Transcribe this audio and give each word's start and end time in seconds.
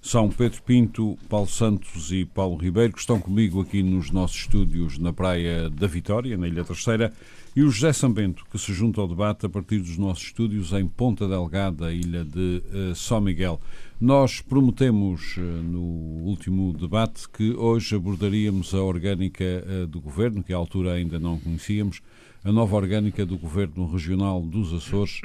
são 0.00 0.28
Pedro 0.28 0.62
Pinto, 0.62 1.18
Paulo 1.28 1.48
Santos 1.48 2.12
e 2.12 2.24
Paulo 2.24 2.56
Ribeiro, 2.56 2.92
que 2.92 3.00
estão 3.00 3.18
comigo 3.18 3.60
aqui 3.60 3.82
nos 3.82 4.10
nossos 4.10 4.36
estúdios 4.36 4.98
na 4.98 5.12
Praia 5.12 5.68
da 5.68 5.86
Vitória, 5.86 6.36
na 6.36 6.46
Ilha 6.46 6.64
Terceira, 6.64 7.12
e 7.56 7.62
o 7.62 7.70
José 7.70 7.92
Sambento, 7.92 8.44
que 8.50 8.58
se 8.58 8.72
junta 8.72 9.00
ao 9.00 9.08
debate 9.08 9.46
a 9.46 9.48
partir 9.48 9.78
dos 9.78 9.96
nossos 9.96 10.24
estúdios 10.24 10.72
em 10.72 10.86
Ponta 10.86 11.26
Delgada, 11.26 11.92
Ilha 11.92 12.22
de 12.22 12.62
uh, 12.90 12.94
São 12.94 13.20
Miguel. 13.20 13.60
Nós 14.00 14.42
prometemos 14.42 15.38
uh, 15.38 15.40
no 15.40 15.80
último 15.80 16.72
debate 16.74 17.26
que 17.28 17.54
hoje 17.54 17.96
abordaríamos 17.96 18.74
a 18.74 18.82
orgânica 18.82 19.44
uh, 19.44 19.86
do 19.86 20.00
governo, 20.00 20.42
que 20.42 20.52
à 20.52 20.56
altura 20.56 20.92
ainda 20.92 21.18
não 21.18 21.38
conhecíamos, 21.38 22.02
a 22.44 22.52
nova 22.52 22.76
orgânica 22.76 23.26
do 23.26 23.36
Governo 23.36 23.90
Regional 23.90 24.40
dos 24.40 24.72
Açores, 24.72 25.20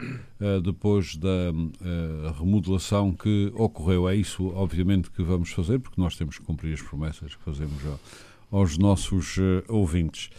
depois 0.64 1.16
da 1.16 1.52
remodelação 2.38 3.12
que 3.14 3.52
ocorreu. 3.56 4.10
É 4.10 4.16
isso, 4.16 4.48
obviamente, 4.56 5.12
que 5.12 5.22
vamos 5.22 5.52
fazer, 5.52 5.80
porque 5.80 6.02
nós 6.02 6.16
temos 6.16 6.40
que 6.40 6.46
cumprir 6.46 6.74
as 6.74 6.82
promessas 6.82 7.36
que 7.36 7.44
fazemos 7.44 7.80
aos 8.52 8.78
nossos 8.78 9.38
ouvintes. 9.68 10.30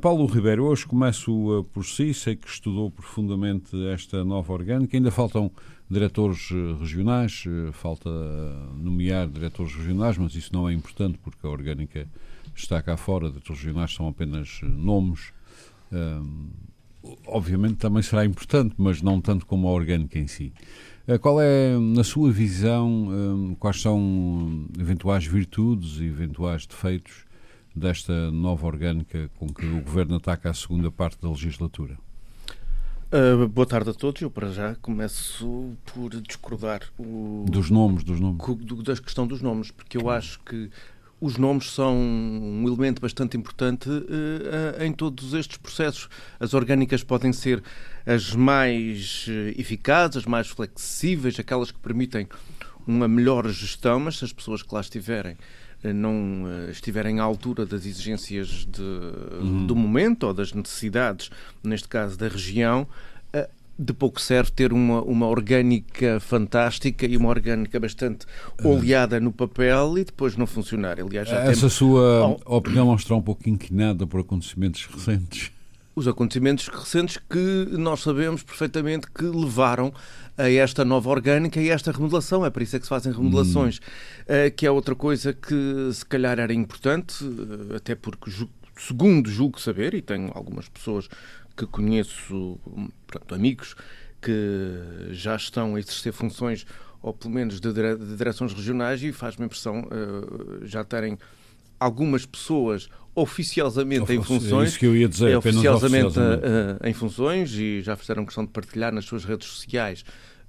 Paulo 0.00 0.26
Ribeiro, 0.26 0.64
hoje 0.64 0.86
começo 0.86 1.66
por 1.72 1.84
si, 1.84 2.14
sei 2.14 2.36
que 2.36 2.48
estudou 2.48 2.90
profundamente 2.90 3.76
esta 3.88 4.24
nova 4.24 4.52
orgânica, 4.52 4.96
ainda 4.96 5.10
faltam 5.10 5.50
diretores 5.90 6.50
regionais, 6.78 7.44
falta 7.72 8.08
nomear 8.76 9.26
diretores 9.26 9.74
regionais, 9.74 10.16
mas 10.16 10.34
isso 10.36 10.50
não 10.52 10.68
é 10.68 10.72
importante 10.72 11.18
porque 11.18 11.44
a 11.44 11.50
orgânica 11.50 12.06
está 12.54 12.80
cá 12.80 12.96
fora, 12.96 13.28
diretores 13.28 13.62
regionais 13.62 13.92
são 13.92 14.06
apenas 14.06 14.60
nomes. 14.62 15.32
Obviamente 17.26 17.76
também 17.76 18.02
será 18.02 18.24
importante, 18.24 18.74
mas 18.76 19.00
não 19.00 19.20
tanto 19.20 19.46
como 19.46 19.68
a 19.68 19.72
orgânica 19.72 20.18
em 20.18 20.26
si. 20.26 20.52
Qual 21.20 21.40
é, 21.40 21.76
na 21.78 22.04
sua 22.04 22.30
visão, 22.30 23.56
quais 23.58 23.80
são 23.80 24.66
eventuais 24.78 25.24
virtudes 25.24 25.98
e 25.98 26.04
eventuais 26.04 26.66
defeitos 26.66 27.24
desta 27.74 28.30
nova 28.30 28.66
orgânica 28.66 29.30
com 29.38 29.48
que 29.48 29.66
o 29.66 29.80
Governo 29.80 30.16
ataca 30.16 30.50
a 30.50 30.54
segunda 30.54 30.90
parte 30.90 31.20
da 31.20 31.28
legislatura? 31.28 31.96
Uh, 33.12 33.48
boa 33.48 33.66
tarde 33.66 33.90
a 33.90 33.92
todos. 33.94 34.22
Eu, 34.22 34.30
para 34.30 34.52
já, 34.52 34.76
começo 34.76 35.76
por 35.86 36.10
discordar 36.20 36.82
o... 36.96 37.44
dos 37.48 37.68
nomes, 37.68 38.04
dos 38.04 38.20
nomes. 38.20 38.40
Do, 38.64 38.82
da 38.84 38.94
questão 38.94 39.26
dos 39.26 39.42
nomes, 39.42 39.72
porque 39.72 39.96
eu 39.96 40.08
acho 40.08 40.38
que 40.40 40.70
os 41.20 41.36
nomes 41.36 41.70
são 41.72 41.96
um 41.96 42.64
elemento 42.66 43.02
bastante 43.02 43.36
importante 43.36 43.88
uh, 43.88 44.82
em 44.82 44.92
todos 44.92 45.34
estes 45.34 45.56
processos. 45.58 46.08
As 46.38 46.54
orgânicas 46.54 47.04
podem 47.04 47.32
ser 47.32 47.62
as 48.06 48.34
mais 48.34 49.26
eficazes, 49.56 50.18
as 50.18 50.24
mais 50.24 50.48
flexíveis, 50.48 51.38
aquelas 51.38 51.70
que 51.70 51.78
permitem 51.78 52.26
uma 52.86 53.06
melhor 53.06 53.46
gestão, 53.48 54.00
mas 54.00 54.18
se 54.18 54.24
as 54.24 54.32
pessoas 54.32 54.62
que 54.62 54.74
lá 54.74 54.80
estiverem 54.80 55.36
não 55.82 56.44
eh, 56.46 56.70
estiverem 56.70 57.20
à 57.20 57.22
altura 57.22 57.64
das 57.64 57.86
exigências 57.86 58.66
de, 58.66 58.82
uhum. 58.82 59.66
do 59.66 59.74
momento 59.74 60.24
ou 60.24 60.34
das 60.34 60.52
necessidades, 60.52 61.30
neste 61.62 61.88
caso 61.88 62.18
da 62.18 62.28
região, 62.28 62.86
eh, 62.86 63.09
de 63.80 63.94
pouco 63.94 64.20
serve 64.20 64.50
ter 64.50 64.74
uma, 64.74 65.00
uma 65.02 65.26
orgânica 65.26 66.20
fantástica 66.20 67.06
e 67.06 67.16
uma 67.16 67.30
orgânica 67.30 67.80
bastante 67.80 68.26
oleada 68.62 69.18
no 69.18 69.32
papel 69.32 69.96
e 69.96 70.04
depois 70.04 70.36
não 70.36 70.46
funcionar. 70.46 71.00
Aliás, 71.00 71.28
já 71.28 71.38
Essa 71.38 71.60
temos... 71.60 71.72
sua 71.72 72.38
oh. 72.44 72.56
opinião 72.56 72.94
está 72.94 73.14
um 73.14 73.22
pouco 73.22 73.48
inclinada 73.48 74.06
por 74.06 74.20
acontecimentos 74.20 74.84
recentes? 74.84 75.50
Os 75.96 76.06
acontecimentos 76.06 76.68
recentes 76.68 77.18
que 77.28 77.68
nós 77.72 78.00
sabemos 78.00 78.42
perfeitamente 78.42 79.06
que 79.10 79.24
levaram 79.24 79.92
a 80.36 80.50
esta 80.50 80.84
nova 80.84 81.08
orgânica 81.08 81.58
e 81.60 81.70
a 81.70 81.74
esta 81.74 81.90
remodelação. 81.90 82.44
É 82.44 82.50
por 82.50 82.60
isso 82.60 82.76
é 82.76 82.78
que 82.78 82.84
se 82.84 82.90
fazem 82.90 83.12
remodelações, 83.12 83.78
hum. 83.78 84.50
que 84.54 84.66
é 84.66 84.70
outra 84.70 84.94
coisa 84.94 85.32
que 85.32 85.90
se 85.92 86.04
calhar 86.04 86.38
era 86.38 86.52
importante, 86.52 87.24
eh, 87.24 87.76
até 87.76 87.94
porque, 87.94 88.30
segundo 88.78 89.28
julgo 89.28 89.60
saber, 89.60 89.94
e 89.94 90.00
tenho 90.00 90.30
algumas 90.34 90.68
pessoas 90.68 91.08
que 91.60 91.66
conheço, 91.66 92.58
pronto, 93.06 93.34
amigos, 93.34 93.74
que 94.20 95.10
já 95.10 95.36
estão 95.36 95.74
a 95.74 95.78
exercer 95.78 96.12
funções, 96.12 96.66
ou 97.02 97.12
pelo 97.12 97.34
menos 97.34 97.60
de, 97.60 97.72
direções 98.16 98.52
regionais, 98.52 99.02
e 99.02 99.12
faz-me 99.12 99.44
impressão 99.44 99.80
uh, 99.82 100.66
já 100.66 100.84
terem 100.84 101.18
algumas 101.78 102.24
pessoas 102.24 102.88
oficiosamente 103.14 104.12
em 104.12 104.22
funções. 104.22 104.66
É 104.66 104.68
isso 104.68 104.78
que 104.78 104.86
eu 104.86 104.96
ia 104.96 105.08
dizer, 105.08 105.32
é, 105.32 105.36
oficiosamente, 105.36 106.06
oficiosamente. 106.06 106.46
Uh, 106.84 106.86
em 106.86 106.94
funções 106.94 107.52
e 107.52 107.82
já 107.82 107.96
fizeram 107.96 108.24
questão 108.24 108.44
de 108.44 108.50
partilhar 108.50 108.92
nas 108.92 109.04
suas 109.04 109.24
redes 109.24 109.48
sociais 109.48 110.04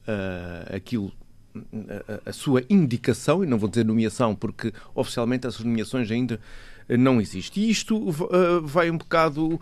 uh, 0.07 0.75
aquilo 0.75 1.11
a, 1.55 2.29
a, 2.29 2.33
sua 2.33 2.63
indicação, 2.69 3.43
e 3.43 3.47
não 3.47 3.57
vou 3.57 3.67
dizer 3.67 3.83
nomeação, 3.83 4.33
porque 4.33 4.71
oficialmente 4.95 5.47
essas 5.47 5.65
nomeações 5.65 6.09
ainda 6.09 6.39
não 6.87 7.19
existem. 7.19 7.63
E 7.63 7.69
isto 7.69 7.97
uh, 7.97 8.61
vai 8.61 8.89
um 8.89 8.97
bocado 8.97 9.59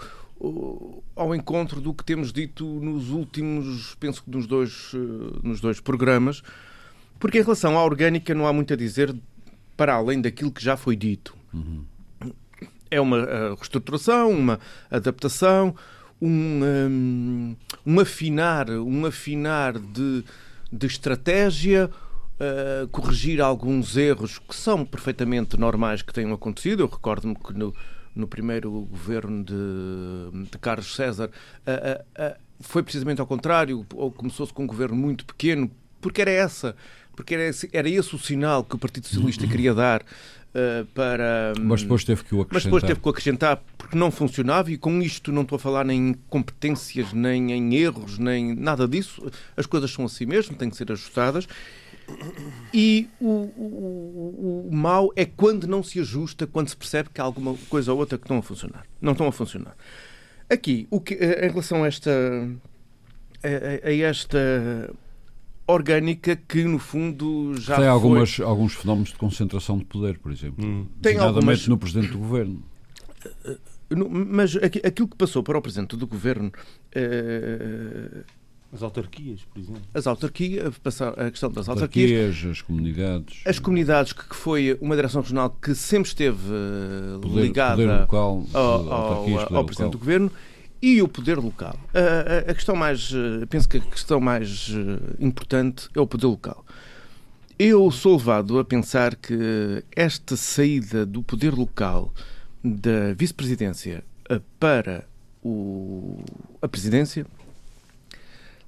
ao 1.16 1.36
encontro 1.36 1.82
do 1.82 1.94
que 1.94 2.04
temos 2.04 2.32
dito 2.32 2.66
nos 2.66 3.10
últimos, 3.10 3.96
penso 4.00 4.24
que 4.24 4.30
nos 4.30 4.48
dois, 4.48 4.94
uh, 4.94 5.40
nos 5.44 5.60
dois 5.60 5.80
programas, 5.80 6.42
porque 7.20 7.40
em 7.40 7.42
relação 7.42 7.78
à 7.78 7.84
orgânica 7.84 8.34
não 8.34 8.48
há 8.48 8.54
muito 8.54 8.74
a 8.74 8.78
dizer 8.78 9.14
para 9.76 9.94
além 9.94 10.22
daquilo 10.22 10.52
que 10.52 10.64
já 10.64 10.78
foi 10.78 10.96
dito. 10.96 11.36
Uhum. 11.54 11.84
É 12.90 13.00
uma 13.00 13.54
reestruturação, 13.56 14.32
uma 14.32 14.60
adaptação, 14.90 15.76
um, 16.22 16.64
um, 16.64 17.56
um 17.86 18.00
afinar, 18.00 18.70
um 18.70 19.06
afinar 19.06 19.78
de, 19.78 20.24
de 20.72 20.88
estratégia, 20.88 21.90
uh, 22.40 22.88
corrigir 22.90 23.42
alguns 23.42 23.96
erros 23.96 24.40
que 24.40 24.56
são 24.56 24.86
perfeitamente 24.86 25.58
normais 25.58 26.02
que 26.02 26.14
tenham 26.14 26.34
acontecido. 26.34 26.82
Eu 26.82 26.88
recordo-me 26.88 27.36
que 27.36 27.54
no, 27.54 27.74
no 28.20 28.28
primeiro 28.28 28.70
governo 28.70 29.44
de, 29.44 30.50
de 30.52 30.58
Carlos 30.60 30.96
César 30.96 31.30
uh, 31.30 32.04
uh, 32.22 32.40
foi 32.60 32.84
precisamente 32.84 33.22
ao 33.22 33.28
contrário, 33.28 33.86
ou 33.94 34.12
começou-se 34.12 34.54
com 34.54 34.64
um 34.64 34.68
governo 34.68 34.96
muito 34.96 35.26
pequeno, 35.26 35.72
porque 36.02 36.22
era 36.22 36.32
essa, 36.32 36.76
porque 37.16 37.34
era 37.34 37.48
esse, 37.48 37.70
era 37.72 37.90
esse 37.90 38.14
o 38.16 38.20
sinal 38.20 38.64
que 38.64 38.76
o 38.76 38.78
Partido 38.78 39.08
Socialista 39.08 39.48
queria 39.48 39.74
dar 39.74 40.02
uh, 40.02 40.86
para. 40.94 41.54
Mas 41.62 41.82
depois 41.82 42.04
teve 42.04 42.24
que 42.24 42.36
o 42.36 42.42
acrescentar. 42.42 42.54
Mas 42.54 42.64
depois 42.64 42.84
teve 42.84 43.00
que 43.00 43.08
o 43.08 43.12
acrescentar 43.12 43.64
porque 43.78 43.98
não 43.98 44.12
funcionava 44.12 44.72
e 44.72 44.78
com 44.78 45.02
isto 45.02 45.32
não 45.32 45.44
estou 45.44 45.56
a 45.56 45.60
falar 45.60 45.86
nem 45.86 46.10
em 46.10 46.14
competências, 46.30 47.14
nem 47.14 47.52
em 47.52 47.76
erros, 47.76 48.18
nem 48.18 48.54
nada 48.56 48.88
disso. 48.88 49.32
As 49.56 49.66
coisas 49.66 49.92
são 49.92 50.06
assim 50.06 50.26
mesmo, 50.26 50.56
têm 50.56 50.70
que 50.70 50.78
ser 50.78 50.92
ajustadas. 50.92 51.48
E 52.74 53.10
o, 53.20 53.26
o, 53.28 54.68
o, 54.68 54.70
o 54.70 54.76
mal 54.76 55.12
é 55.16 55.26
quando 55.26 55.68
não 55.68 55.82
se 55.82 56.00
ajusta, 56.00 56.46
quando 56.46 56.70
se 56.70 56.78
percebe 56.78 57.10
que 57.14 57.20
há 57.20 57.24
alguma 57.24 57.56
coisa 57.70 57.92
ou 57.92 58.00
outra 58.00 58.18
que 58.18 58.24
estão 58.24 58.38
a 58.38 58.42
funcionar. 58.42 58.86
Não 59.02 59.14
estão 59.14 59.28
a 59.28 59.32
funcionar. 59.32 59.76
Aqui, 60.50 60.88
o 60.90 61.00
que, 61.00 61.16
eh, 61.16 61.48
em 61.48 61.50
relação 61.50 61.84
a 61.84 61.88
esta, 61.88 62.12
a, 63.44 63.88
a 63.88 63.94
esta 63.94 64.94
orgânica 65.68 66.36
que, 66.36 66.64
no 66.64 66.80
fundo, 66.80 67.56
já 67.58 67.76
Tem 67.76 67.88
algumas, 67.88 68.36
foi... 68.36 68.46
alguns 68.46 68.74
fenómenos 68.74 69.10
de 69.10 69.16
concentração 69.16 69.78
de 69.78 69.86
poder, 69.86 70.18
por 70.20 70.32
exemplo. 70.32 70.66
Hum. 70.66 70.88
Tem 71.02 71.18
algumas... 71.18 71.68
no 71.68 71.78
Presidente 71.78 72.12
do 72.12 72.20
Governo. 72.20 72.64
Eh, 73.46 73.58
mas 73.90 74.56
aquilo 74.56 75.08
que 75.08 75.18
passou 75.18 75.42
para 75.42 75.58
o 75.58 75.62
Presidente 75.62 75.98
do 75.98 76.06
Governo... 76.06 76.52
As 78.72 78.84
autarquias, 78.84 79.42
por 79.52 79.60
exemplo. 79.60 79.82
As 79.94 80.06
autarquias, 80.06 80.74
a 81.18 81.32
questão 81.32 81.52
das 81.52 81.68
autarquias. 81.68 82.12
autarquias 82.12 82.52
as 82.52 82.62
comunidades. 82.62 83.42
As 83.46 83.60
comunidades, 83.60 84.14
que 84.14 84.36
foi 84.36 84.78
uma 84.80 84.96
direção 84.96 85.22
regional 85.22 85.50
que 85.50 85.74
sempre 85.74 86.10
esteve 86.10 86.38
poder, 87.20 87.42
ligada 87.42 87.76
poder 87.76 88.00
local, 88.02 88.46
ao, 88.54 88.94
ao, 88.94 89.58
ao 89.58 89.66
Presidente 89.66 89.86
local. 89.86 89.90
do 89.90 89.98
Governo 89.98 90.32
e 90.82 91.02
o 91.02 91.08
poder 91.08 91.38
local. 91.38 91.76
A, 91.94 92.52
a, 92.52 92.54
questão 92.54 92.76
mais, 92.76 93.12
eh, 93.14 93.46
penso 93.48 93.68
que 93.68 93.78
a 93.78 93.82
questão 93.82 94.20
mais 94.20 94.70
eh, 94.72 95.16
importante 95.20 95.90
é 95.94 96.00
o 96.00 96.08
poder 96.08 96.28
local. 96.28 96.66
Eu 97.58 97.92
sou 97.92 98.16
levado 98.16 98.60
a 98.60 98.64
pensar 98.64 99.16
que 99.16 99.84
esta 99.96 100.38
saída 100.38 101.06
do 101.06 101.22
poder 101.22 101.54
local 101.54 102.14
da 102.64 103.14
vice-presidência 103.14 104.04
eh, 104.30 104.40
para 104.60 105.06
o, 105.44 106.24
a 106.62 106.68
presidência 106.68 107.26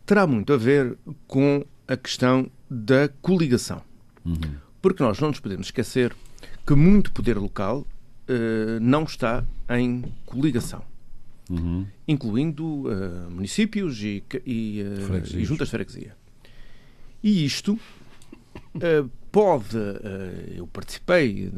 terá 0.06 0.26
muito 0.28 0.54
a 0.54 0.58
ver 0.58 0.98
com 1.28 1.66
a 1.88 1.98
questão 1.98 2.50
da 2.70 3.10
coligação. 3.22 3.82
Uhum. 4.26 4.56
Porque 4.82 5.04
nós 5.04 5.20
não 5.20 5.30
nos 5.30 5.40
podemos 5.40 5.68
esquecer 5.68 6.16
que 6.66 6.74
muito 6.76 7.12
poder 7.12 7.38
local 7.38 7.80
uh, 7.80 8.80
não 8.80 9.04
está 9.04 9.44
em 9.70 10.04
coligação, 10.26 10.84
uhum. 11.50 11.86
incluindo 12.08 12.88
uh, 12.88 13.30
municípios 13.30 14.02
e, 14.02 14.24
e, 14.46 14.84
uh, 14.84 15.38
e, 15.38 15.46
juntas 15.46 15.68
de 15.68 15.72
freguesia. 15.72 16.16
E 17.24 17.46
isto 17.46 17.80
pode. 19.32 19.78
eu 20.56 20.66
participei 20.68 21.52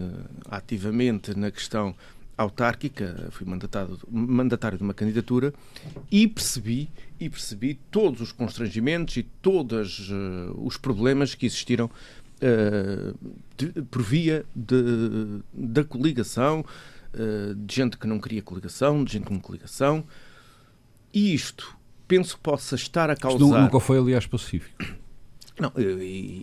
ativamente 0.50 1.38
na 1.38 1.50
questão 1.50 1.96
autárquica, 2.38 3.30
fui 3.32 3.46
mandatado, 3.46 4.00
mandatário 4.10 4.78
de 4.78 4.84
uma 4.84 4.94
candidatura 4.94 5.54
e 6.12 6.28
percebi 6.28 6.90
e 7.20 7.30
percebi 7.30 7.76
todos 7.92 8.22
os 8.22 8.32
constrangimentos 8.32 9.18
e 9.18 9.24
todos 9.24 10.10
uh, 10.10 10.54
os 10.58 10.76
problemas 10.78 11.36
que 11.36 11.46
existiram 11.46 11.86
uh, 11.86 13.34
de, 13.56 13.82
por 13.84 14.02
via 14.02 14.46
de, 14.56 15.42
da 15.54 15.84
coligação, 15.84 16.66
uh, 17.14 17.56
de 17.56 17.76
gente 17.76 17.98
que 17.98 18.08
não 18.08 18.20
queria 18.20 18.42
coligação, 18.42 19.04
de 19.04 19.14
gente 19.14 19.26
com 19.26 19.40
coligação. 19.40 20.04
E 21.14 21.34
isto, 21.34 21.78
penso 22.08 22.36
que 22.36 22.42
possa 22.42 22.76
estar 22.76 23.10
a 23.10 23.16
causar... 23.16 23.46
Isto 23.46 23.58
nunca 23.58 23.80
foi, 23.80 24.00
aliás, 24.00 24.26
pacífico. 24.26 24.84
Não, 25.60 25.72
e, 25.78 25.84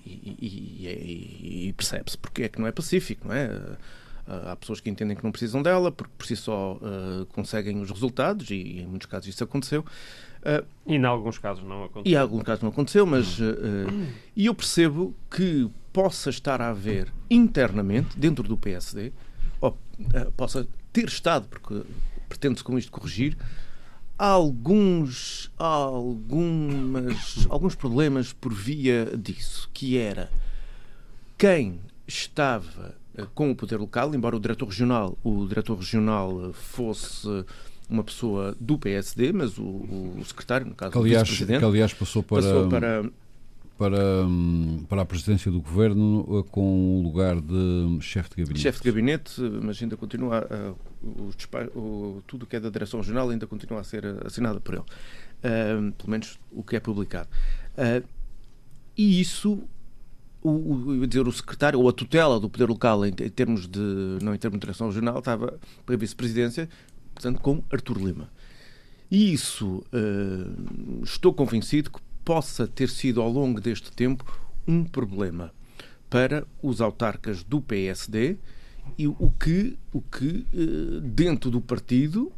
e, 0.07 0.39
e, 0.41 1.69
e 1.69 1.73
percebe-se 1.73 2.17
porque 2.17 2.45
é 2.45 2.49
que 2.49 2.61
não 2.61 2.69
é 2.69 2.73
pacífico, 2.73 3.27
não 3.27 3.35
é? 3.35 3.51
Há 4.47 4.57
pessoas 4.57 4.81
que 4.81 4.89
entendem 4.89 5.17
que 5.17 5.25
não 5.25 5.33
precisam 5.33 5.63
dela, 5.63 5.91
porque 5.91 6.13
por 6.17 6.27
si 6.27 6.37
só 6.37 6.75
uh, 6.75 7.27
conseguem 7.27 7.81
os 7.81 7.91
resultados, 7.91 8.51
e 8.51 8.81
em 8.81 8.87
muitos 8.87 9.07
casos 9.07 9.29
isso 9.29 9.43
aconteceu. 9.43 9.81
Uh, 10.41 10.65
e 10.87 10.95
em 10.95 11.05
alguns 11.05 11.39
casos 11.39 11.65
não 11.65 11.85
aconteceu. 11.85 12.13
E 12.13 12.15
em 12.15 12.19
alguns 12.19 12.43
casos 12.43 12.63
não 12.63 12.71
aconteceu, 12.71 13.07
mas. 13.07 13.39
Uh, 13.39 14.07
e 14.37 14.47
eu 14.47 14.55
percebo 14.55 15.15
que 15.31 15.69
possa 15.93 16.31
estar 16.31 16.61
a 16.61 16.69
haver 16.71 17.13
internamente, 17.29 18.19
dentro 18.19 18.47
do 18.47 18.57
PSD, 18.57 19.13
ou 19.61 19.77
possa 20.37 20.67
ter 20.93 21.09
estado, 21.09 21.49
porque 21.49 21.83
pretende-se 22.29 22.63
com 22.63 22.79
isto 22.79 22.93
corrigir, 22.93 23.37
alguns, 24.17 25.51
algumas, 25.57 27.47
alguns 27.49 27.75
problemas 27.75 28.33
por 28.33 28.53
via 28.53 29.07
disso, 29.17 29.69
que 29.73 29.97
era 29.97 30.31
quem 31.39 31.81
estava 32.07 33.00
com 33.35 33.51
o 33.51 33.57
poder 33.57 33.77
local, 33.77 34.15
embora 34.15 34.37
o 34.37 34.41
diretor 34.41 34.67
regional, 34.67 35.17
o 35.23 35.47
diretor 35.47 35.77
regional 35.77 36.53
fosse 36.53 37.29
uma 37.89 38.05
pessoa 38.05 38.57
do 38.61 38.79
PSD, 38.79 39.33
mas 39.33 39.59
o, 39.59 39.65
o 39.65 40.23
secretário, 40.25 40.67
no 40.67 40.75
caso 40.75 40.93
que 40.93 40.99
aliás, 40.99 41.41
o 41.41 41.47
que 41.47 41.53
aliás 41.55 41.93
passou 41.93 42.23
para, 42.23 42.43
passou 42.43 42.69
para 42.69 43.11
para, 43.81 44.27
hum, 44.27 44.85
para 44.91 45.01
a 45.01 45.07
presidência 45.07 45.51
do 45.51 45.59
governo 45.59 46.27
eh, 46.29 46.49
com 46.51 46.99
o 46.99 47.03
lugar 47.03 47.41
de 47.41 47.99
chefe 48.03 48.29
de 48.29 48.37
gabinete. 48.43 48.61
Chefe 48.61 48.83
de 48.83 48.91
gabinete, 48.91 49.41
mas 49.41 49.83
ainda 49.83 49.97
continua 49.97 50.47
a, 50.51 50.75
o, 51.03 51.31
o, 51.75 52.23
tudo 52.27 52.45
que 52.45 52.57
é 52.57 52.61
da 52.61 52.69
direção 52.69 53.01
regional 53.01 53.31
ainda 53.31 53.47
continua 53.47 53.81
a 53.81 53.85
ser 53.85 54.05
assinado 54.23 54.61
por 54.61 54.75
ele, 54.75 54.83
uh, 54.83 55.93
pelo 55.93 56.11
menos 56.11 56.39
o 56.53 56.63
que 56.63 56.77
é 56.77 56.81
publicado. 56.81 57.31
Uh, 57.73 58.07
e 58.99 59.19
isso 59.19 59.63
o, 60.43 60.51
o, 60.51 61.07
dizer, 61.07 61.27
o 61.27 61.33
secretário 61.33 61.79
ou 61.81 61.89
a 61.89 61.93
tutela 61.93 62.41
do 62.41 62.49
poder 62.49 62.69
local 62.69 63.05
em, 63.05 63.11
em, 63.11 63.29
termos 63.29 63.67
de 63.67 64.19
não 64.23 64.35
em 64.35 64.39
termos 64.39 64.59
de 64.59 64.61
direção 64.61 64.89
regional 64.89 65.19
estava 65.19 65.59
para 65.85 65.95
a 65.95 65.99
vice-presidência, 65.99 66.69
portanto, 67.15 67.41
com 67.41 67.63
Artur 67.71 67.99
Lima. 67.99 68.31
E 69.11 69.33
isso 69.33 69.85
uh, 69.93 71.03
estou 71.03 71.35
convencido 71.35 71.91
que 71.91 72.01
possa 72.25 72.67
ter 72.67 72.89
sido 72.89 73.21
ao 73.21 73.31
longo 73.31 73.61
deste 73.61 73.91
tempo 73.91 74.25
um 74.67 74.85
problema 74.85 75.53
para 76.09 76.47
os 76.63 76.81
autarcas 76.81 77.43
do 77.43 77.61
PSD 77.61 78.37
e 78.97 79.07
o 79.07 79.33
que, 79.39 79.77
o 79.93 80.01
que 80.01 80.47
uh, 80.55 81.01
dentro 81.01 81.51
do 81.51 81.61
partido 81.61 82.33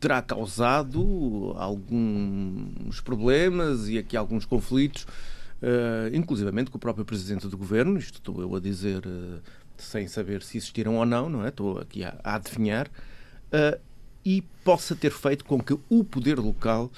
terá 0.00 0.22
causado 0.22 1.52
alguns 1.56 3.00
problemas 3.00 3.88
e 3.88 3.98
aqui 3.98 4.16
alguns 4.16 4.44
conflitos 4.44 5.06
uh, 5.62 6.14
inclusivamente 6.14 6.70
com 6.70 6.76
o 6.76 6.80
próprio 6.80 7.04
Presidente 7.04 7.46
do 7.46 7.56
Governo, 7.56 7.98
isto 7.98 8.18
estou 8.18 8.40
eu 8.40 8.54
a 8.54 8.60
dizer 8.60 9.06
uh, 9.06 9.40
sem 9.76 10.06
saber 10.06 10.42
se 10.42 10.58
existiram 10.58 10.96
ou 10.96 11.06
não, 11.06 11.28
não 11.28 11.44
é? 11.44 11.48
Estou 11.48 11.78
aqui 11.78 12.04
a, 12.04 12.18
a 12.22 12.34
adivinhar, 12.36 12.88
uh, 12.88 13.78
e 14.24 14.42
possa 14.64 14.94
ter 14.94 15.10
feito 15.10 15.44
com 15.44 15.60
que 15.60 15.78
o 15.88 16.04
poder 16.04 16.38
local 16.38 16.90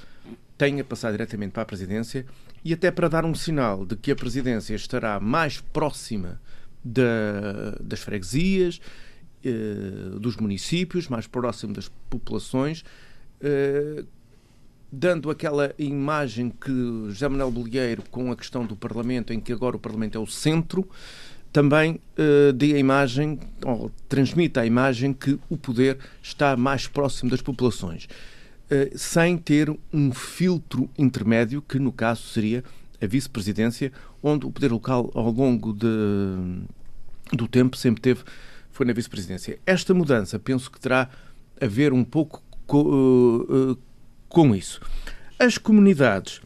tenha 0.57 0.83
passado 0.83 1.13
diretamente 1.13 1.53
para 1.53 1.63
a 1.63 1.67
Presidência 1.67 2.27
e 2.65 2.73
até 2.73 2.91
para 2.91 3.09
dar 3.09 3.25
um 3.25 3.35
sinal 3.35 3.87
de 3.87 3.97
que 3.97 4.11
a 4.11 4.17
Presidência 4.17 4.75
estará 4.75 5.21
mais 5.21 5.61
próxima 5.61 6.41
da, 6.85 7.77
das 7.81 8.01
freguesias, 8.01 8.81
dos 10.21 10.37
municípios, 10.37 11.09
mais 11.09 11.27
próximo 11.27 11.73
das 11.73 11.89
populações, 12.11 12.85
dando 14.93 15.31
aquela 15.31 15.73
imagem 15.79 16.51
que 16.51 16.71
José 17.09 17.29
Manuel 17.29 17.51
Bolieiro, 17.51 18.03
com 18.11 18.33
a 18.33 18.37
questão 18.37 18.65
do 18.65 18.75
Parlamento, 18.75 19.33
em 19.33 19.41
que 19.41 19.53
agora 19.53 19.77
o 19.77 19.79
Parlamento 19.79 20.19
é 20.19 20.21
o 20.21 20.27
centro, 20.27 20.89
também 21.53 22.01
uh, 22.19 22.53
dê 22.53 22.75
a 22.75 22.79
imagem, 22.79 23.39
ou 23.65 23.91
transmita 24.09 24.61
a 24.61 24.67
imagem 24.67 25.13
que 25.13 25.39
o 25.49 25.57
poder 25.57 25.99
está 26.23 26.57
mais 26.57 26.87
próximo 26.87 27.31
das 27.31 27.43
populações, 27.43 28.05
uh, 28.05 28.99
sem 28.99 29.37
ter 29.37 29.71
um 29.93 30.13
filtro 30.13 30.89
intermédio, 30.99 31.63
que 31.63 31.79
no 31.79 31.93
caso 31.93 32.23
seria 32.23 32.65
a 33.01 33.07
vice-presidência, 33.07 33.93
onde 34.23 34.47
o 34.47 34.51
poder 34.51 34.71
local, 34.71 35.11
ao 35.15 35.31
longo 35.31 35.73
de, 35.73 35.87
do 37.33 37.49
tempo, 37.49 37.77
sempre 37.77 38.01
teve, 38.01 38.23
foi 38.71 38.87
na 38.87 38.93
vice-presidência. 38.93 39.59
Esta 39.65 39.95
mudança, 39.95 40.39
penso 40.39 40.71
que 40.71 40.81
terá 40.81 41.09
a 41.61 41.67
ver 41.67 41.93
um 41.93 42.05
pouco 42.05 42.43
com, 42.67 42.83
uh, 42.83 43.79
com 44.31 44.55
isso. 44.55 44.81
As 45.39 45.59
comunidades. 45.59 46.41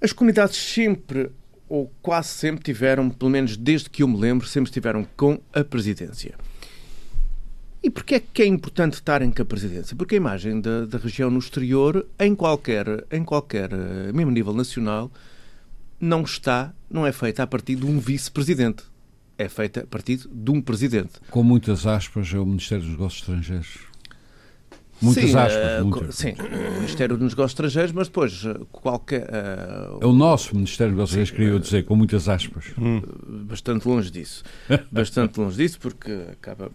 As 0.00 0.12
comunidades 0.12 0.56
sempre, 0.56 1.30
ou 1.68 1.92
quase 2.00 2.28
sempre, 2.28 2.62
tiveram, 2.62 3.10
pelo 3.10 3.30
menos 3.30 3.56
desde 3.56 3.90
que 3.90 4.02
eu 4.02 4.08
me 4.08 4.16
lembro, 4.16 4.46
sempre 4.46 4.70
estiveram 4.70 5.06
com 5.16 5.38
a 5.52 5.62
presidência. 5.62 6.34
E 7.82 7.90
porquê 7.90 8.16
é 8.16 8.20
que 8.20 8.42
é 8.42 8.46
importante 8.46 8.94
estarem 8.94 9.30
com 9.30 9.42
a 9.42 9.44
presidência? 9.44 9.96
Porque 9.96 10.14
a 10.14 10.18
imagem 10.18 10.60
da, 10.60 10.86
da 10.86 10.98
região 10.98 11.30
no 11.30 11.38
exterior, 11.38 12.06
em 12.18 12.34
qualquer, 12.34 12.86
em 13.10 13.22
qualquer, 13.22 13.70
eh, 13.72 14.12
mesmo 14.12 14.30
nível 14.30 14.54
nacional, 14.54 15.10
não 16.00 16.22
está, 16.22 16.72
não 16.90 17.06
é 17.06 17.12
feita 17.12 17.42
a 17.42 17.46
partir 17.46 17.76
de 17.76 17.86
um 17.86 17.98
vice-presidente. 17.98 18.84
É 19.38 19.48
feita 19.48 19.80
a 19.80 19.86
partir 19.86 20.20
de 20.30 20.50
um 20.50 20.60
presidente. 20.60 21.12
Com 21.30 21.42
muitas 21.42 21.86
aspas, 21.86 22.32
é 22.32 22.38
o 22.38 22.46
Ministério 22.46 22.82
dos 22.84 22.92
Negócios 22.92 23.20
Estrangeiros. 23.20 23.78
Muitas 25.00 25.24
sim, 25.24 25.36
aspas. 25.36 25.80
Uh, 25.80 25.84
muitas. 25.84 26.14
Sim, 26.14 26.34
o 26.38 26.74
Ministério 26.74 27.16
dos 27.16 27.32
Negócios 27.32 27.52
Estrangeiros, 27.52 27.92
mas 27.92 28.08
depois 28.08 28.44
eh, 28.44 28.60
qualquer. 28.72 29.24
Uh, 29.24 29.98
é 30.00 30.06
o 30.06 30.12
nosso 30.12 30.54
Ministério 30.54 30.92
dos 30.92 30.96
Negócios 30.96 31.22
Estrangeiros, 31.22 31.30
queria 31.30 31.48
eu 31.52 31.58
dizer, 31.58 31.84
com 31.84 31.96
muitas 31.96 32.28
aspas. 32.28 32.72
Hum. 32.78 33.02
Bastante 33.46 33.86
longe 33.86 34.10
disso. 34.10 34.42
Bastante 34.90 35.38
longe 35.38 35.56
disso, 35.56 35.78
porque 35.78 36.12
acaba. 36.32 36.70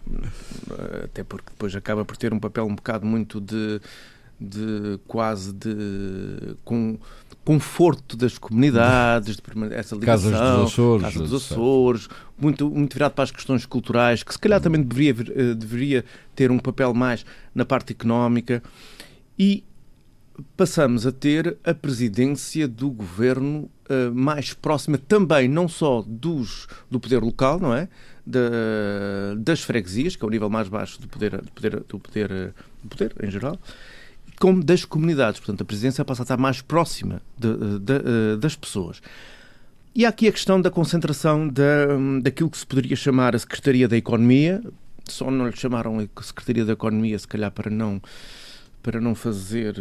Até 1.04 1.24
porque 1.24 1.50
depois 1.50 1.74
acaba 1.74 2.04
por 2.04 2.16
ter 2.16 2.32
um 2.32 2.38
papel 2.38 2.64
um 2.66 2.74
bocado 2.74 3.04
muito 3.04 3.40
de. 3.40 3.80
de 4.40 5.00
quase 5.06 5.52
de. 5.52 6.56
com 6.64 6.98
conforto 7.44 8.16
das 8.16 8.38
comunidades, 8.38 9.36
de 9.36 9.74
essa 9.74 9.96
ligação, 9.96 10.30
Casas 10.30 10.32
dos 10.32 10.72
Açores, 10.72 11.02
Casas 11.02 11.30
dos 11.30 11.42
Açores 11.42 12.08
muito, 12.38 12.70
muito 12.70 12.94
virado 12.94 13.12
para 13.12 13.24
as 13.24 13.30
questões 13.30 13.64
culturais, 13.64 14.22
que 14.22 14.32
se 14.32 14.38
calhar 14.38 14.60
também 14.60 14.82
deveria, 14.82 15.24
eh, 15.34 15.54
deveria 15.54 16.04
ter 16.34 16.50
um 16.50 16.58
papel 16.58 16.92
mais 16.92 17.24
na 17.54 17.64
parte 17.64 17.92
económica. 17.92 18.62
E 19.38 19.64
passamos 20.56 21.06
a 21.06 21.12
ter 21.12 21.56
a 21.64 21.74
presidência 21.74 22.66
do 22.66 22.90
governo 22.90 23.70
uh, 23.88 24.14
mais 24.14 24.54
próxima 24.54 24.98
também, 24.98 25.46
não 25.46 25.68
só 25.68 26.02
dos, 26.06 26.66
do 26.90 26.98
poder 26.98 27.22
local, 27.22 27.60
não 27.60 27.74
é? 27.74 27.88
Da, 28.24 28.40
das 29.38 29.62
freguesias, 29.62 30.16
que 30.16 30.24
é 30.24 30.26
o 30.26 30.30
nível 30.30 30.48
mais 30.48 30.68
baixo 30.68 31.00
do 31.00 31.08
poder, 31.08 31.40
do 31.40 31.52
poder, 31.52 31.80
do 31.80 31.98
poder, 31.98 32.54
do 32.82 32.88
poder 32.88 33.14
em 33.22 33.30
geral, 33.30 33.58
como 34.38 34.62
das 34.62 34.84
comunidades. 34.84 35.40
Portanto, 35.40 35.62
a 35.62 35.64
presidência 35.64 36.04
passa 36.04 36.22
a 36.22 36.24
estar 36.24 36.36
mais 36.36 36.60
próxima 36.60 37.22
de, 37.38 37.56
de, 37.56 37.78
de, 37.78 38.36
das 38.38 38.56
pessoas. 38.56 39.00
E 39.94 40.06
há 40.06 40.08
aqui 40.08 40.26
a 40.26 40.32
questão 40.32 40.60
da 40.60 40.70
concentração 40.70 41.46
da, 41.46 41.86
daquilo 42.22 42.48
que 42.48 42.56
se 42.56 42.66
poderia 42.66 42.96
chamar 42.96 43.36
a 43.36 43.38
Secretaria 43.38 43.86
da 43.86 43.96
Economia. 43.96 44.62
Só 45.06 45.30
não 45.30 45.46
lhe 45.46 45.56
chamaram 45.56 45.98
a 45.98 46.22
Secretaria 46.22 46.64
da 46.64 46.72
Economia, 46.72 47.18
se 47.18 47.28
calhar 47.28 47.50
para 47.50 47.70
não 47.70 48.00
para 48.82 49.00
não 49.00 49.14
fazer, 49.14 49.76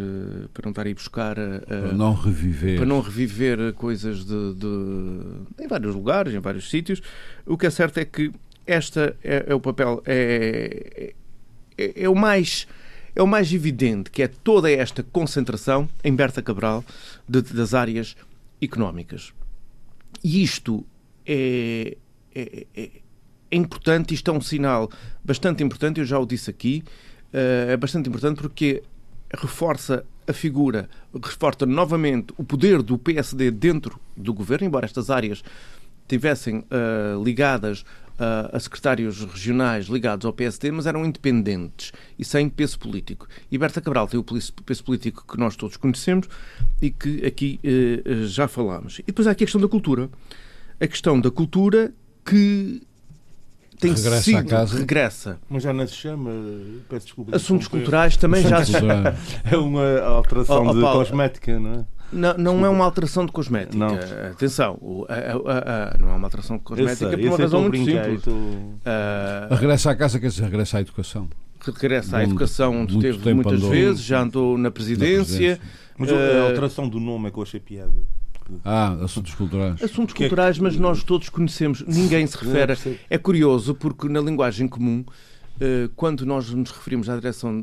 para 0.54 0.62
não 0.66 0.70
estar 0.70 0.86
aí 0.86 0.94
buscar 0.94 1.36
para 1.68 1.92
não 1.92 2.14
reviver 2.14 2.78
para 2.78 2.86
não 2.86 3.02
reviver 3.02 3.74
coisas 3.74 4.24
de, 4.24 4.54
de, 4.54 5.64
em 5.64 5.68
vários 5.68 5.96
lugares, 5.96 6.36
em 6.36 6.40
vários 6.40 6.70
sítios. 6.70 7.02
O 7.44 7.58
que 7.58 7.66
é 7.66 7.72
certo 7.72 7.98
é 7.98 8.06
que 8.06 8.32
esta 8.68 9.16
é, 9.24 9.46
é 9.48 9.56
o 9.56 9.60
papel 9.60 10.04
é, 10.06 11.14
é, 11.78 12.04
é 12.04 12.10
o 12.10 12.14
mais 12.14 12.68
é 13.16 13.22
o 13.22 13.28
mais 13.28 13.52
evidente 13.54 14.10
que 14.10 14.24
é 14.24 14.28
toda 14.28 14.72
esta 14.72 15.04
concentração 15.04 15.90
em 16.04 16.16
Berta 16.16 16.42
Cabral 16.42 16.84
de, 17.28 17.42
das 17.42 17.74
áreas 17.74 18.16
económicas. 18.62 19.34
E 20.24 20.44
isto 20.44 20.86
é, 21.26 21.98
é, 22.34 22.68
é, 22.76 22.90
é 23.52 23.56
importante, 23.56 24.14
isto 24.14 24.30
é 24.30 24.34
um 24.34 24.42
sinal 24.42 24.90
bastante 25.24 25.64
importante, 25.64 26.00
eu 26.00 26.06
já 26.06 26.20
o 26.20 26.26
disse 26.26 26.50
aqui, 26.50 26.84
é 27.34 27.78
bastante 27.78 28.10
importante 28.10 28.42
porque 28.42 28.84
reforça 29.34 30.06
a 30.28 30.34
figura, 30.34 30.90
reforça 31.24 31.66
novamente 31.66 32.34
o 32.38 32.44
poder 32.44 32.82
do 32.82 32.98
PSD 32.98 33.52
dentro 33.52 34.00
do 34.16 34.34
governo, 34.34 34.68
embora 34.68 34.86
estas 34.86 35.10
áreas 35.10 35.44
tivessem 36.08 36.60
uh, 36.60 37.24
ligadas 37.24 37.82
uh, 37.82 37.86
a 38.54 38.60
secretários 38.60 39.24
regionais 39.24 39.88
ligados 39.88 40.26
ao 40.26 40.34
PSD, 40.34 40.72
mas 40.72 40.86
eram 40.86 41.06
independentes 41.06 41.92
e 42.20 42.24
sem 42.24 42.48
peso 42.50 42.78
político. 42.78 43.28
E 43.52 43.58
Berta 43.58 43.82
Cabral 43.82 44.08
tem 44.08 44.20
o 44.20 44.24
peso 44.24 44.84
político 44.84 45.26
que 45.28 45.40
nós 45.40 45.56
todos 45.56 45.78
conhecemos 45.78 46.28
e 46.82 46.92
que 46.92 47.26
aqui 47.26 47.60
uh, 47.64 48.26
já 48.28 48.48
falámos. 48.48 49.00
E 49.00 49.04
depois 49.08 49.28
há 49.28 49.32
aqui 49.32 49.44
a 49.44 49.48
questão 49.48 49.62
da 49.62 49.68
cultura. 49.68 50.10
A 50.80 50.88
questão 50.88 51.20
da 51.20 51.32
cultura 51.32 51.92
que 52.26 52.82
tem 53.80 53.94
regressa 53.94 54.22
sido, 54.22 54.38
à 54.38 54.44
casa. 54.44 54.78
regressa. 54.78 55.40
Mas 55.50 55.64
já 55.64 55.74
não 55.74 55.88
se 55.88 55.96
chama, 55.96 56.32
peço 56.88 57.06
desculpa. 57.08 57.36
Assuntos 57.36 57.68
culturais 57.68 58.16
também 58.16 58.44
já 58.44 58.64
se 58.64 58.74
É 59.52 59.58
uma 59.58 60.00
alteração 60.02 60.64
Oh, 60.66 60.70
oh, 60.70 60.74
de 60.76 60.82
Paulo. 60.82 61.00
cosmética, 61.00 61.60
não 61.60 61.74
é? 61.74 61.86
Não, 62.12 62.38
não 62.38 62.66
é 62.66 62.70
uma 62.70 62.84
alteração 62.86 63.26
de 63.26 63.32
cosmética. 63.32 63.78
Não. 63.78 63.96
Atenção, 64.32 64.78
o- 64.82 65.06
a- 65.08 65.14
a- 65.52 65.94
a- 65.94 65.98
não 65.98 66.10
é 66.10 66.14
uma 66.14 66.28
alteração 66.28 66.58
de 66.58 66.64
cosmética 66.64 67.10
sei, 67.10 67.18
por 67.18 67.26
uma 67.28 67.36
sei, 67.38 67.46
razão 67.46 67.60
a 67.60 67.62
muito 67.70 67.86
simples. 67.86 68.18
estou- 68.18 68.74
Ah, 68.86 69.48
Regressa 69.56 69.92
à 69.92 69.96
casa, 69.96 70.20
quer 70.20 70.28
dizer, 70.28 70.44
regressa 70.44 70.78
à 70.78 70.82
educação. 70.82 71.30
regressa 71.64 72.18
à 72.18 72.24
educação 72.24 72.72
onde 72.82 72.94
muito 72.94 73.06
esteve 73.08 73.24
tempo 73.24 73.36
muitas 73.36 73.54
andou. 73.60 73.70
vezes, 73.70 74.02
já 74.04 74.22
andou 74.22 74.58
na 74.58 74.72
presidência. 74.72 75.58
presidência. 75.58 75.60
Mas 75.98 76.10
Eh, 76.10 76.40
a 76.40 76.44
alteração 76.48 76.90
do 76.90 77.00
nome 77.00 77.28
é 77.28 77.32
que 77.32 77.38
eu 77.38 77.44
achei 77.44 77.60
piada. 77.60 77.92
Ah, 78.66 78.98
assuntos 79.04 79.34
culturais. 79.36 79.82
Assuntos 79.82 80.14
Que 80.14 80.24
é 80.24 80.26
que- 80.26 80.30
culturais, 80.30 80.58
mas 80.60 80.76
nós 80.78 81.04
todos 81.04 81.30
conhecemos, 81.30 81.84
ninguém 81.88 82.26
se 82.28 82.36
refere. 82.38 82.76
É 83.10 83.18
curioso 83.18 83.74
porque 83.76 84.10
na 84.10 84.20
linguagem 84.20 84.68
comum, 84.68 85.06
eh, 85.60 85.88
quando 85.96 86.26
nós 86.26 86.50
nos 86.50 86.72
referimos 86.72 87.08
à 87.08 87.16
direção 87.16 87.62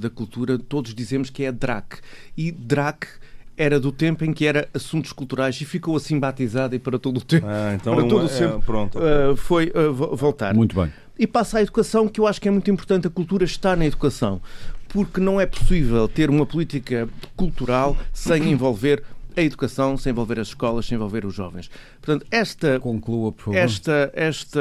da 0.00 0.08
cultura, 0.10 0.58
todos 0.58 0.94
dizemos 0.94 1.28
que 1.30 1.44
é 1.44 1.52
DRAC. 1.52 1.98
E 2.36 2.50
DRAC 2.50 3.06
era 3.56 3.78
do 3.78 3.92
tempo 3.92 4.24
em 4.24 4.32
que 4.32 4.46
era 4.46 4.68
assuntos 4.74 5.12
culturais 5.12 5.60
e 5.60 5.64
ficou 5.64 5.96
assim 5.96 6.18
batizado 6.18 6.74
e 6.74 6.78
para 6.78 6.98
todo 6.98 7.18
o 7.18 7.20
tempo. 7.20 7.46
Ah, 7.48 7.74
então 7.74 7.94
Para 7.94 8.04
é 8.04 8.08
todo 8.08 8.20
uma- 8.20 8.26
o 8.26 8.28
sempre. 8.28 8.56
é, 8.56 8.60
pronto. 8.60 8.98
eh, 8.98 9.36
foi 9.36 9.70
vo- 9.92 10.16
voltar. 10.16 10.54
Muito 10.54 10.74
bem. 10.74 10.92
E 11.18 11.26
passa 11.26 11.58
à 11.58 11.62
educação, 11.62 12.08
que 12.08 12.20
eu 12.20 12.26
acho 12.26 12.40
que 12.40 12.48
é 12.48 12.50
muito 12.50 12.68
importante. 12.70 13.06
A 13.06 13.10
cultura 13.10 13.44
está 13.44 13.76
na 13.76 13.86
educação. 13.86 14.40
Porque 14.88 15.20
não 15.20 15.40
é 15.40 15.46
possível 15.46 16.06
ter 16.08 16.30
uma 16.30 16.44
política 16.46 17.08
cultural 17.36 17.96
sem 18.12 18.50
envolver 18.50 19.02
a 19.36 19.40
educação, 19.42 19.96
sem 19.96 20.10
envolver 20.12 20.38
as 20.38 20.48
escolas, 20.48 20.86
sem 20.86 20.94
envolver 20.94 21.24
os 21.26 21.34
jovens. 21.34 21.68
Portanto, 22.00 22.24
esta, 22.30 22.78
Conclua, 22.78 23.32
por 23.32 23.44
favor. 23.46 23.56
esta, 23.58 24.10
esta 24.14 24.60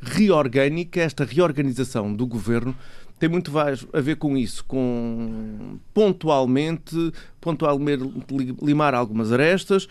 reorgânica, 0.00 1.00
esta 1.00 1.24
reorganização 1.24 2.12
do 2.12 2.26
governo 2.26 2.74
tem 3.18 3.28
muito 3.28 3.52
a 3.58 4.00
ver 4.00 4.16
com 4.16 4.36
isso, 4.36 4.64
com 4.64 5.78
pontualmente, 5.94 7.12
pontualmente 7.40 8.04
li- 8.30 8.56
limar 8.62 8.94
algumas 8.94 9.32
arestas 9.32 9.88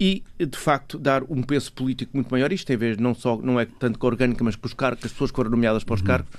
e, 0.00 0.22
de 0.38 0.58
facto, 0.58 0.98
dar 0.98 1.22
um 1.28 1.42
peso 1.42 1.72
político 1.72 2.10
muito 2.14 2.28
maior. 2.30 2.52
Isto 2.52 2.66
tem 2.66 2.76
a 2.76 2.78
ver 2.78 3.00
não, 3.00 3.14
só, 3.14 3.36
não 3.36 3.58
é 3.60 3.64
tanto 3.66 3.98
com 3.98 4.06
a 4.06 4.10
orgânica, 4.10 4.42
mas 4.42 4.56
com 4.56 4.66
os 4.66 4.74
cargos, 4.74 5.04
as 5.04 5.12
pessoas 5.12 5.30
que 5.30 5.36
foram 5.36 5.50
nomeadas 5.50 5.84
para 5.84 5.94
os 5.94 6.02
cargos, 6.02 6.30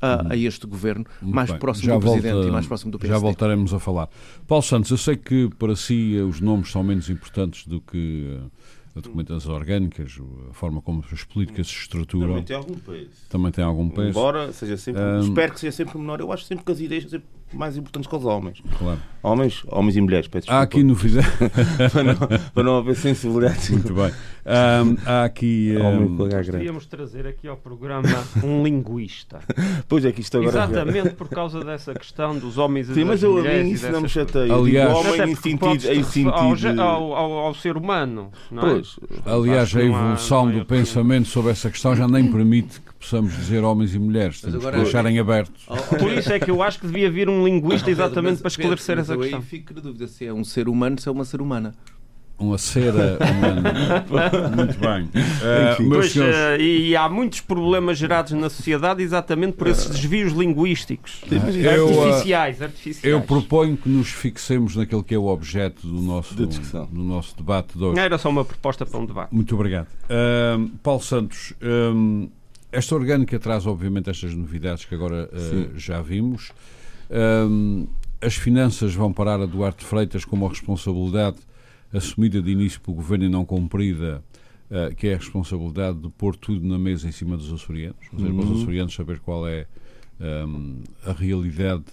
a, 0.00 0.32
a 0.32 0.36
este 0.36 0.66
governo, 0.66 1.04
Uhum. 1.04 1.26
Muito 1.28 1.34
mais 1.36 1.50
bem. 1.50 1.58
próximo 1.60 1.86
Já 1.86 1.94
do 1.94 2.00
Presidente 2.00 2.32
volta- 2.32 2.48
e 2.48 2.50
mais 2.50 2.66
próximo 2.66 2.90
do 2.90 2.98
PSD. 2.98 3.14
Já 3.14 3.20
voltaremos 3.20 3.72
a 3.74 3.78
falar. 3.78 4.08
Paulo 4.48 4.62
Santos, 4.62 4.90
eu 4.90 4.96
sei 4.98 5.16
que 5.16 5.48
para 5.58 5.76
si 5.76 6.16
os 6.28 6.40
nomes 6.40 6.70
são 6.72 6.82
menos 6.82 7.08
importantes 7.08 7.66
do 7.66 7.80
que 7.80 8.26
eh, 8.32 8.40
a 8.94 9.00
documentação 9.00 9.54
orgânicas, 9.54 10.18
a 10.50 10.52
forma 10.52 10.82
como 10.82 11.02
as 11.10 11.24
políticas 11.24 11.66
se 11.66 11.74
estruturam. 11.74 12.28
Também 12.28 12.44
tem 12.44 12.56
algum 12.56 12.74
peso. 12.74 13.10
Também 13.28 13.52
tem 13.52 13.64
algum 13.64 13.88
peso. 13.88 14.10
Embora 14.10 14.52
seja 14.52 14.76
sempre. 14.76 15.00
Ahm. 15.00 15.20
Espero 15.20 15.52
que 15.54 15.60
seja 15.60 15.72
sempre 15.72 15.98
menor. 15.98 16.20
Eu 16.20 16.30
acho 16.30 16.44
sempre 16.44 16.64
que 16.64 16.72
as 16.72 16.80
ideias 16.80 17.04
são 17.04 17.10
sempre 17.10 17.28
mais 17.54 17.76
importantes 17.76 18.08
que 18.08 18.16
os 18.16 18.24
homens. 18.24 18.62
Claro. 18.78 18.98
Homens, 19.24 19.62
homens 19.68 19.96
e 19.96 20.00
mulheres, 20.00 20.26
peço 20.26 20.50
Há 20.50 20.64
desculpa. 20.64 20.78
aqui 20.78 20.82
novidade. 20.82 21.28
para, 21.92 22.02
não, 22.02 22.16
para 22.52 22.62
não 22.64 22.76
haver 22.78 22.96
sensibilidade. 22.96 23.70
Muito 23.70 23.94
bem. 23.94 24.10
Ahm, 24.44 24.96
há 25.06 25.24
aqui. 25.24 25.74
Grande. 25.76 26.50
Devíamos 26.50 26.86
trazer 26.86 27.26
aqui 27.28 27.46
ao 27.46 27.56
programa 27.56 28.08
um 28.42 28.62
linguista. 28.64 29.38
Pois 29.88 30.04
é 30.04 30.10
que 30.12 30.20
isto 30.22 30.38
agora. 30.38 30.64
Exatamente 30.64 31.10
por 31.10 31.28
causa 31.28 31.60
dessa 31.62 31.94
questão 31.94 32.36
dos 32.38 32.56
homens 32.58 32.88
e 32.88 32.94
Sim, 32.94 33.04
mas 33.04 33.22
eu 33.22 33.38
isso 33.66 33.90
não 33.90 34.00
me. 34.00 34.08
Eu 34.48 34.54
Aliás- 34.56 34.88
digo 34.88 35.02
coisas. 35.02 35.20
homem 35.20 35.32
em 35.32 35.34
sentido. 35.36 35.92
Em 35.92 36.02
sentido 36.02 36.80
ao, 36.82 37.12
ao- 37.14 37.32
ao 37.32 37.54
ser 37.54 37.76
humano. 37.76 38.30
Não 38.50 38.62
é? 38.66 38.70
Pois. 38.72 38.98
Aliás, 39.24 39.62
Acho 39.68 39.78
a 39.78 39.80
há- 39.80 39.84
evolução 39.84 40.48
há 40.48 40.52
do 40.52 40.64
pensamento 40.64 41.28
sobre 41.28 41.52
essa 41.52 41.70
questão 41.70 41.94
já 41.94 42.08
nem 42.08 42.30
permite 42.30 42.80
que 42.80 42.91
possamos 43.02 43.36
dizer 43.36 43.62
homens 43.64 43.94
e 43.94 43.98
mulheres. 43.98 44.40
Temos 44.40 44.56
agora- 44.56 44.76
que 44.78 44.82
deixarem 44.84 45.18
abertos. 45.18 45.64
Por 45.98 46.12
isso 46.12 46.32
é 46.32 46.38
que 46.38 46.50
eu 46.50 46.62
acho 46.62 46.78
que 46.80 46.86
devia 46.86 47.10
vir 47.10 47.28
um 47.28 47.44
linguista 47.44 47.90
exatamente 47.90 48.38
para 48.40 48.48
esclarecer 48.48 48.96
Mas 48.96 49.04
essa 49.06 49.14
eu 49.14 49.20
questão. 49.20 49.42
fico 49.42 49.74
na 49.74 49.80
dúvida 49.80 50.06
se 50.08 50.24
é 50.24 50.32
um 50.32 50.44
ser 50.44 50.68
humano, 50.68 50.98
se 51.00 51.08
é 51.08 51.12
uma 51.12 51.24
ser 51.24 51.40
humana. 51.40 51.74
Uma 52.38 52.58
cera 52.58 53.18
humana. 53.20 53.72
Muito 54.56 54.78
bem. 54.80 55.02
Enfim. 55.72 55.82
meus 55.84 55.96
Pois, 56.06 56.12
senhores, 56.12 56.34
eh, 56.34 56.60
e 56.60 56.96
há 56.96 57.08
muitos 57.08 57.40
problemas 57.40 57.96
gerados 57.98 58.32
na 58.32 58.50
sociedade 58.50 59.00
exatamente 59.00 59.52
por 59.52 59.68
esses 59.68 59.88
desvios 59.88 60.32
linguísticos. 60.32 61.20
eu, 61.30 62.02
artificiais, 62.02 62.60
artificiais. 62.60 63.04
Eu 63.04 63.20
proponho 63.20 63.76
que 63.76 63.88
nos 63.88 64.08
fixemos 64.08 64.74
naquele 64.74 65.04
que 65.04 65.14
é 65.14 65.18
o 65.18 65.26
objeto 65.26 65.86
do 65.86 66.02
nosso, 66.02 66.34
discussão. 66.46 66.86
do 66.86 67.02
nosso 67.04 67.36
debate 67.36 67.78
de 67.78 67.84
hoje. 67.84 68.00
Era 68.00 68.18
só 68.18 68.28
uma 68.28 68.44
proposta 68.44 68.84
para 68.84 68.98
um 68.98 69.06
debate. 69.06 69.32
Muito 69.32 69.54
obrigado. 69.54 69.86
Ahm, 70.10 70.68
Paulo 70.82 71.02
Santos, 71.02 71.52
esta 72.72 72.94
orgânica 72.94 73.38
traz 73.38 73.66
obviamente 73.66 74.10
estas 74.10 74.34
novidades 74.34 74.84
que 74.84 74.94
agora 74.94 75.28
Sim. 75.38 75.68
já 75.76 76.00
vimos. 76.02 76.50
Ahm, 77.10 77.86
as 78.20 78.34
finanças 78.34 78.94
vão 78.94 79.12
parar 79.12 79.40
a 79.40 79.46
Duarte 79.46 79.84
Freitas 79.84 80.24
com 80.24 80.36
uma 80.36 80.48
responsabilidade 80.48 81.36
assumida 81.92 82.40
de 82.40 82.50
início 82.50 82.80
pelo 82.80 82.96
governo 82.96 83.24
e 83.24 83.28
não 83.28 83.44
cumprida, 83.44 84.22
ah, 84.70 84.90
que 84.96 85.08
é 85.08 85.14
a 85.14 85.16
responsabilidade 85.18 85.98
de 85.98 86.08
pôr 86.10 86.34
tudo 86.36 86.66
na 86.66 86.78
mesa 86.78 87.06
em 87.08 87.12
cima 87.12 87.36
dos 87.36 87.52
açorianos, 87.52 87.96
ou 88.12 88.18
seja, 88.18 88.32
para 88.32 88.42
os 88.44 88.50
Uhum. 88.50 88.62
açorianos 88.62 88.94
saber 88.94 89.18
qual 89.20 89.46
é 89.46 89.66
ahm, 90.20 90.76
a 91.04 91.12
realidade 91.12 91.84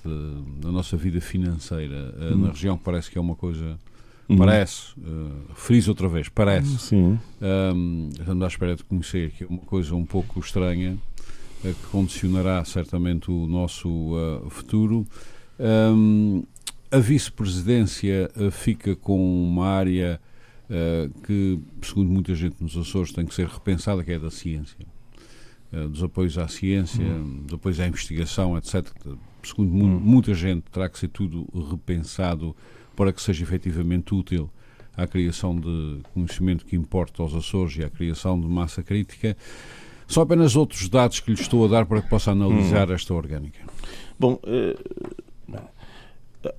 da 0.61 0.71
nossa 0.71 0.95
vida 0.95 1.19
financeira 1.19 2.13
ah, 2.19 2.35
na 2.35 2.49
região, 2.51 2.77
que 2.77 2.83
parece 2.83 3.09
que 3.11 3.17
é 3.17 3.21
uma 3.21 3.35
coisa. 3.35 3.77
Uhum. 4.29 4.37
Parece, 4.37 4.93
uh, 4.99 5.53
friso 5.55 5.89
outra 5.89 6.07
vez, 6.07 6.29
parece. 6.29 6.77
Sim. 6.77 7.17
Um, 7.41 8.09
estamos 8.11 8.43
à 8.43 8.47
espera 8.47 8.75
de 8.75 8.83
conhecer 8.83 9.31
que 9.31 9.43
é 9.43 9.47
uma 9.47 9.57
coisa 9.59 9.95
um 9.95 10.05
pouco 10.05 10.39
estranha 10.39 10.95
eh, 11.65 11.73
que 11.73 11.87
condicionará 11.91 12.63
certamente 12.63 13.31
o 13.31 13.47
nosso 13.47 13.89
uh, 13.89 14.47
futuro. 14.51 15.05
Um, 15.59 16.43
a 16.91 16.99
vice-presidência 16.99 18.29
uh, 18.35 18.51
fica 18.51 18.95
com 18.95 19.19
uma 19.47 19.65
área 19.67 20.21
uh, 20.69 21.09
que, 21.23 21.59
segundo 21.81 22.09
muita 22.11 22.33
gente 22.35 22.55
nos 22.61 22.77
Açores, 22.77 23.11
tem 23.11 23.25
que 23.25 23.33
ser 23.33 23.47
repensada, 23.47 24.03
que 24.03 24.11
é 24.11 24.19
da 24.19 24.29
ciência. 24.29 24.85
Uh, 25.73 25.89
dos 25.89 26.03
apoios 26.03 26.37
à 26.37 26.47
ciência, 26.47 27.03
dos 27.45 27.53
apoios 27.55 27.79
à 27.79 27.87
investigação, 27.87 28.55
etc. 28.57 28.85
Segundo 29.43 29.71
mu- 29.71 29.99
muita 29.99 30.33
gente, 30.35 30.63
terá 30.71 30.87
que 30.87 30.99
ser 30.99 31.07
tudo 31.09 31.47
repensado 31.69 32.55
para 32.99 33.13
que 33.13 33.21
seja 33.21 33.41
efetivamente 33.43 34.13
útil 34.13 34.49
à 34.97 35.07
criação 35.07 35.55
de 35.57 35.99
conhecimento 36.13 36.65
que 36.65 36.75
importa 36.75 37.23
aos 37.23 37.33
Açores 37.33 37.77
e 37.77 37.83
à 37.85 37.89
criação 37.89 38.37
de 38.37 38.45
massa 38.45 38.83
crítica. 38.83 39.37
São 40.05 40.21
apenas 40.21 40.57
outros 40.57 40.89
dados 40.89 41.21
que 41.21 41.31
lhe 41.31 41.39
estou 41.39 41.63
a 41.63 41.69
dar 41.69 41.85
para 41.85 42.01
que 42.01 42.09
possa 42.09 42.31
analisar 42.31 42.89
esta 42.89 43.13
orgânica. 43.13 43.59
Bom, 44.19 44.37
eh, 44.43 44.75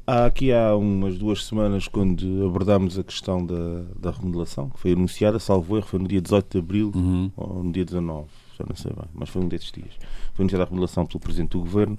há 0.07 0.25
aqui 0.25 0.51
há 0.51 0.75
umas 0.75 1.19
duas 1.19 1.45
semanas, 1.45 1.87
quando 1.87 2.47
abordámos 2.47 2.99
a 2.99 3.05
questão 3.05 3.45
da, 3.45 3.83
da 3.99 4.11
remodelação, 4.11 4.71
que 4.71 4.79
foi 4.81 4.93
anunciada, 4.93 5.39
salvo 5.39 5.77
erro, 5.77 5.87
foi 5.87 5.99
no 5.99 6.09
dia 6.09 6.23
18 6.23 6.53
de 6.53 6.59
abril 6.59 6.93
Uhum. 6.95 7.31
ou 7.37 7.63
no 7.65 7.71
dia 7.71 7.85
19, 7.85 8.29
já 8.59 8.65
não 8.67 8.77
sei 8.77 8.93
bem, 8.95 9.05
mas 9.13 9.29
foi 9.29 9.43
um 9.43 9.49
desses 9.49 9.71
dias. 9.71 9.93
Foi 10.33 10.43
anunciada 10.45 10.65
a 10.65 10.67
remodelação 10.67 11.05
pelo 11.05 11.21
Presidente 11.21 11.51
do 11.51 11.61
Governo. 11.61 11.99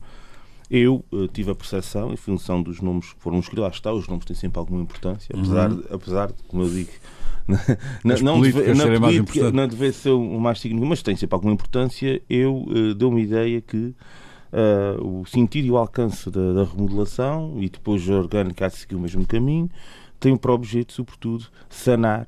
Eu 0.73 1.03
eh, 1.11 1.27
tive 1.33 1.51
a 1.51 1.55
percepção, 1.55 2.13
em 2.13 2.15
função 2.15 2.63
dos 2.63 2.79
nomes 2.79 3.11
que 3.11 3.21
foram 3.21 3.39
escolhidos, 3.39 3.63
lá 3.63 3.69
está, 3.69 3.91
os 3.91 4.07
nomes 4.07 4.23
têm 4.23 4.35
sempre 4.35 4.57
alguma 4.57 4.81
importância, 4.81 5.35
apesar, 5.37 5.69
de, 5.69 5.83
apesar 5.93 6.27
de, 6.27 6.43
como 6.47 6.63
eu 6.63 6.69
digo, 6.69 6.91
na, 8.05 8.17
não 8.19 8.39
deve, 8.39 8.73
na 8.73 8.99
política 8.99 9.51
não 9.51 9.67
deve 9.67 9.91
ser 9.91 10.11
o 10.11 10.39
mais 10.39 10.61
significativo, 10.61 10.89
mas 10.89 11.01
tem 11.03 11.15
sempre 11.17 11.35
alguma 11.35 11.53
importância. 11.53 12.21
Eu 12.29 12.65
eh, 12.69 12.93
dou 12.93 13.09
uma 13.09 13.19
ideia 13.19 13.59
que 13.59 13.93
eh, 14.53 14.97
o 15.01 15.25
sentido 15.25 15.65
e 15.65 15.71
o 15.71 15.77
alcance 15.77 16.31
da, 16.31 16.53
da 16.53 16.63
remodelação 16.63 17.57
e 17.59 17.69
depois 17.69 18.09
a 18.09 18.13
orgânica 18.13 18.65
há 18.65 18.69
de 18.69 18.77
seguir 18.77 18.95
o 18.95 18.99
mesmo 18.99 19.27
caminho 19.27 19.69
tem 20.21 20.37
por 20.37 20.51
objeto, 20.51 20.93
sobretudo, 20.93 21.47
sanar 21.67 22.27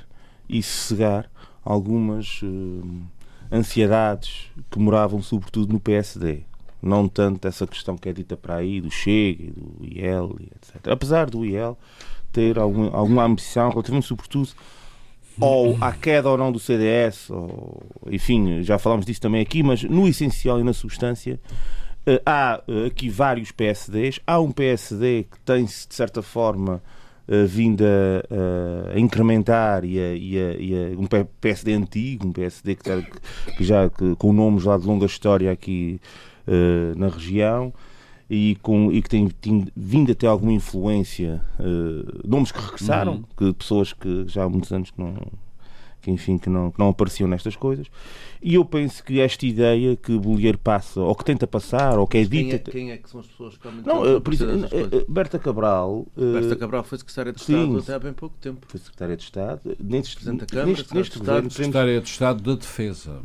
e 0.50 0.62
sossegar 0.62 1.30
algumas 1.64 2.42
eh, 2.44 3.56
ansiedades 3.56 4.52
que 4.70 4.80
moravam, 4.80 5.22
sobretudo, 5.22 5.72
no 5.72 5.80
PSD. 5.80 6.44
Não 6.84 7.08
tanto 7.08 7.48
essa 7.48 7.66
questão 7.66 7.98
que 7.98 8.10
é 8.10 8.14
dita 8.14 8.36
para 8.36 8.56
aí 8.56 8.82
do 8.82 8.92
Chega 8.92 9.52
do 9.56 9.86
IEL, 9.86 10.36
etc. 10.56 10.88
Apesar 10.90 11.30
do 11.30 11.46
IEL 11.46 11.78
ter 12.32 12.60
alguma, 12.60 12.90
alguma 12.92 13.24
ambição, 13.24 13.70
relativamente, 13.70 14.08
sobretudo, 14.08 14.50
ou 15.40 15.78
à 15.82 15.92
queda 15.92 16.30
ou 16.30 16.38
não 16.38 16.52
do 16.52 16.60
CDS, 16.60 17.30
ou, 17.30 17.84
enfim, 18.12 18.62
já 18.64 18.78
falámos 18.78 19.06
disso 19.06 19.22
também 19.22 19.42
aqui, 19.42 19.64
mas 19.64 19.84
no 19.84 20.08
essencial 20.08 20.60
e 20.60 20.64
na 20.64 20.74
substância, 20.74 21.40
eh, 22.06 22.22
há 22.26 22.62
eh, 22.68 22.88
aqui 22.88 23.10
vários 23.10 23.52
PSDs. 23.52 24.20
Há 24.28 24.40
um 24.40 24.52
PSD 24.52 25.26
que 25.32 25.40
tem-se, 25.40 25.88
de 25.88 25.96
certa 25.96 26.22
forma, 26.22 26.82
uh, 27.28 27.48
vindo 27.48 27.84
a, 27.84 28.94
a, 28.96 29.00
incrementar 29.00 29.86
e, 29.86 30.00
a, 30.00 30.14
e, 30.14 30.38
a, 30.38 30.54
e 30.92 30.96
um 30.96 31.08
PSD 31.40 31.74
antigo, 31.74 32.28
um 32.28 32.32
PSD 32.32 32.76
que, 32.76 32.84
que 33.58 33.64
já 33.64 33.90
que, 33.90 34.16
com 34.18 34.34
nomes 34.34 34.64
lá 34.66 34.78
de 34.78 34.86
longa 34.86 35.06
história 35.06 35.52
aqui 35.52 36.00
uh, 36.48 36.98
na 36.98 37.08
região 37.08 37.74
e, 38.30 38.58
com, 38.62 38.92
e 38.92 39.02
que 39.02 39.10
tem, 39.10 39.28
tem, 39.30 39.68
vindo 39.76 40.12
a 40.12 40.16
ter 40.16 40.28
alguma 40.28 40.54
influência, 40.54 41.42
uh, 41.60 42.28
nomes 42.28 42.52
que 42.52 42.60
regressaram, 42.60 43.14
uhum. 43.14 43.24
que 43.38 43.54
pessoas 43.54 43.94
que 43.94 44.26
já 44.28 44.44
há 44.44 44.50
muitos 44.50 44.72
anos 44.72 44.90
que 44.90 45.00
não, 45.00 45.16
que 46.02 46.10
enfim 46.10 46.38
que 46.38 46.50
não, 46.50 46.72
que 46.72 46.80
não 46.80 46.90
apareciam 46.90 47.28
nestas 47.28 47.56
coisas. 47.56 47.88
E 48.42 48.56
eu 48.56 48.66
penso 48.66 49.04
que 49.04 49.20
esta 49.20 49.46
ideia 49.46 49.96
que 49.96 50.18
Bolheiro 50.18 50.58
passa, 50.58 51.00
ou 51.00 51.16
que 51.16 51.24
tenta 51.24 51.46
passar, 51.46 51.98
ou 51.98 52.08
que 52.08 52.18
é 52.18 52.24
dita. 52.24 52.60
Quem 52.72 52.82
é, 52.82 52.86
quem 52.86 52.92
é 52.92 52.98
que 52.98 53.10
são 53.10 53.20
as 53.20 53.28
pessoas 53.28 53.56
que 53.56 53.64
realmente 53.64 53.88
Não, 53.88 54.18
uh, 54.18 54.20
por 54.20 54.34
exemplo, 54.34 54.70
Berta 55.08 55.38
Cabral. 55.38 56.08
Uh, 56.18 56.34
Berta 56.34 56.56
Cabral 56.56 56.84
foi 56.84 56.98
secretária 56.98 57.34
de 57.34 57.40
Estado 57.40 57.72
sim, 57.72 57.78
até 57.78 57.94
há 57.94 58.00
bem 58.00 58.14
pouco 58.14 58.36
tempo. 58.42 58.66
Foi 58.68 58.80
secretária 58.80 59.16
de 59.16 59.24
Estado. 59.24 59.78
Neste, 59.80 60.16
Presidente 60.16 60.40
da 60.42 60.46
Câmara, 60.48 60.70
neste, 60.70 60.96
neste 60.96 61.20
governo. 61.20 61.52
Secretária 61.52 62.02
de 62.02 62.10
Estado 62.10 62.42
da 62.42 62.60
Defesa. 62.60 63.22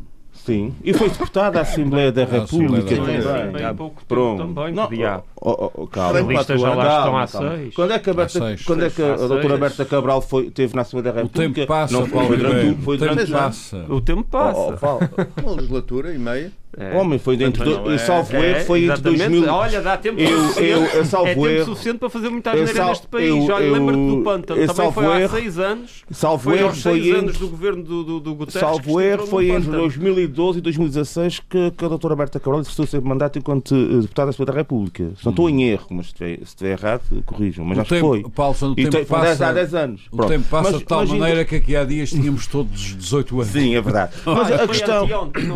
Sim, 0.48 0.74
e 0.82 0.94
foi 0.94 1.10
deputado 1.10 1.58
à 1.58 1.60
Assembleia 1.60 2.10
da 2.10 2.24
República 2.24 2.96
também. 2.96 3.52
Bem 3.52 3.74
pouco 3.74 4.02
Pronto. 4.08 4.46
também, 4.46 4.72
não, 4.72 4.86
podia. 4.86 5.22
Oh, 5.36 5.70
oh, 5.74 5.86
calma. 5.86 6.20
Listas 6.20 6.58
já 6.58 6.74
lá 6.74 6.98
estão 6.98 7.18
há 7.18 7.26
seis. 7.26 7.74
Quando 7.74 7.92
é 7.92 7.98
que 7.98 8.08
a, 8.08 8.14
Berta, 8.14 8.56
quando 8.64 8.84
é 8.86 8.88
que 8.88 9.02
a 9.02 9.14
doutora 9.16 9.58
Berta 9.58 9.84
Cabral 9.84 10.22
foi, 10.22 10.50
teve 10.50 10.74
na 10.74 10.80
Assembleia 10.80 11.12
da 11.12 11.20
República? 11.20 11.50
O 11.50 11.54
tempo 11.54 11.66
passa, 11.68 11.92
não, 11.92 12.06
foi, 12.06 12.36
durante, 12.38 12.82
foi 12.82 12.96
durante, 12.96 13.22
o 13.22 13.26
tempo 13.26 13.38
passa. 13.38 13.86
O 13.90 14.00
tempo 14.00 14.24
passa. 14.24 14.78
Oh, 14.80 15.40
Uma 15.42 15.56
legislatura 15.56 16.14
e 16.14 16.18
meia. 16.18 16.50
É. 16.76 16.96
Homem, 16.96 17.18
foi 17.18 17.36
dentro 17.36 17.64
do. 17.64 17.90
É, 17.90 17.98
salvo 17.98 18.36
é, 18.36 18.50
erro, 18.50 18.66
foi 18.66 18.84
entre 18.84 19.00
2000. 19.00 19.48
Olha, 19.48 19.80
dá 19.80 19.96
tempo 19.96 20.20
eu, 20.20 20.50
eu, 20.62 20.84
eu, 20.84 21.04
salvo 21.04 21.28
é 21.28 21.34
tempo 21.34 21.48
erro, 21.48 21.64
suficiente 21.64 21.98
para 21.98 22.10
fazer 22.10 22.28
muita 22.28 22.50
asneira 22.50 22.86
neste 22.86 23.06
país. 23.06 23.28
Eu, 23.28 23.54
Olha, 23.54 23.72
lembra-te 23.72 24.06
do 24.06 24.22
Pântano, 24.22 24.66
também 24.66 24.92
foi 24.92 25.22
há 25.22 25.28
seis 25.28 25.58
anos. 25.58 26.04
Salvo 26.10 26.44
foi 26.44 26.58
erro, 26.58 26.68
aos 26.68 26.82
seis 26.82 27.06
foi 27.06 27.18
anos 27.18 27.38
do 27.38 27.48
governo 27.48 27.82
do, 27.82 28.04
do, 28.04 28.20
do 28.20 28.34
Guterres. 28.34 28.60
Salvo 28.60 29.00
erro, 29.00 29.26
foi 29.26 29.50
entre 29.50 29.70
2012 29.70 30.58
e 30.58 30.62
2016 30.62 31.40
que, 31.48 31.70
que 31.70 31.84
a 31.84 31.88
doutora 31.88 32.14
Berta 32.14 32.38
Cabral 32.38 32.60
exerceu 32.60 32.84
o 32.84 32.88
seu 32.88 33.02
mandato 33.02 33.38
enquanto 33.38 33.74
uh, 33.74 34.02
deputada 34.02 34.30
da 34.44 34.52
República. 34.52 35.10
Se 35.16 35.24
não 35.24 35.30
estou 35.30 35.48
em 35.48 35.64
erro, 35.64 35.86
mas 35.90 36.10
se 36.10 36.24
estiver, 36.42 36.72
errado, 36.72 37.02
corrijam. 37.24 37.64
Mas 37.64 37.78
o 37.78 37.80
acho 37.80 37.90
tempo, 37.90 38.12
que 38.12 38.22
foi. 38.22 38.30
Paulo, 38.30 38.56
o 38.62 38.74
tempo 38.74 39.06
passa, 39.06 39.46
há 39.46 39.52
10 39.52 39.74
anos. 39.74 40.02
O 40.12 40.26
tempo 40.26 40.48
passa 40.48 40.78
de 40.78 40.84
tal 40.84 41.06
maneira 41.06 41.44
que 41.44 41.56
aqui 41.56 41.74
há 41.74 41.84
dias 41.84 42.10
tínhamos 42.10 42.46
todos 42.46 42.96
18 42.96 43.40
anos. 43.40 43.52
Sim, 43.52 43.74
é 43.74 43.80
verdade. 43.80 44.12
Mas 44.24 44.52
a 44.52 44.68
questão, 44.68 45.08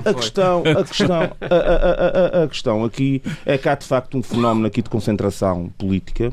a 0.04 0.14
questão, 0.14 0.62
a 1.02 1.28
questão, 1.28 1.36
a, 1.40 2.42
a, 2.42 2.48
questão 2.48 2.84
aqui 2.84 3.22
é 3.44 3.58
que 3.58 3.68
há 3.68 3.74
de 3.74 3.86
facto 3.86 4.16
um 4.16 4.22
fenómeno 4.22 4.66
aqui 4.66 4.82
de 4.82 4.90
concentração 4.90 5.70
política 5.78 6.32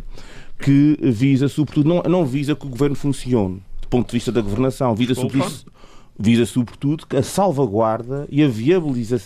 que 0.59 0.97
visa, 1.01 1.47
sobretudo, 1.47 1.87
não, 1.87 2.03
não 2.03 2.25
visa 2.25 2.55
que 2.55 2.65
o 2.65 2.69
governo 2.69 2.95
funcione 2.95 3.61
do 3.81 3.87
ponto 3.87 4.07
de 4.07 4.13
vista 4.13 4.31
da 4.31 4.41
governação, 4.41 4.93
visa, 4.93 5.15
sobretudo, 5.15 5.71
visa 6.19 6.45
sobretudo 6.45 7.05
a 7.17 7.23
salvaguarda 7.23 8.27
e 8.29 8.43
a, 8.43 8.47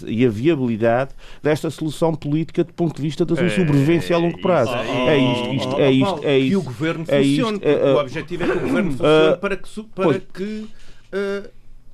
e 0.07 0.25
a 0.25 0.29
viabilidade 0.29 1.11
desta 1.41 1.69
solução 1.69 2.13
política 2.13 2.63
do 2.63 2.71
ponto 2.71 2.95
de 2.95 3.01
vista 3.01 3.25
da 3.25 3.35
sua 3.35 3.47
é, 3.47 3.49
sobrevivência 3.49 4.15
a 4.15 4.19
longo 4.19 4.39
prazo. 4.41 4.71
É 4.73 5.17
isto, 5.17 5.53
isto, 5.53 5.81
é 5.81 5.91
isto, 5.91 6.19
é 6.23 6.39
isto. 6.39 6.49
Que 6.49 6.55
o 6.55 6.61
governo 6.61 7.05
funcione. 7.05 7.61
O 7.95 7.99
objetivo 7.99 8.43
é 8.43 8.47
que 8.47 8.57
o 8.57 8.61
governo 8.61 8.91
funcione 8.91 9.37
para 9.41 9.57
que. 9.57 9.83
Para 9.95 10.19
que 10.19 10.67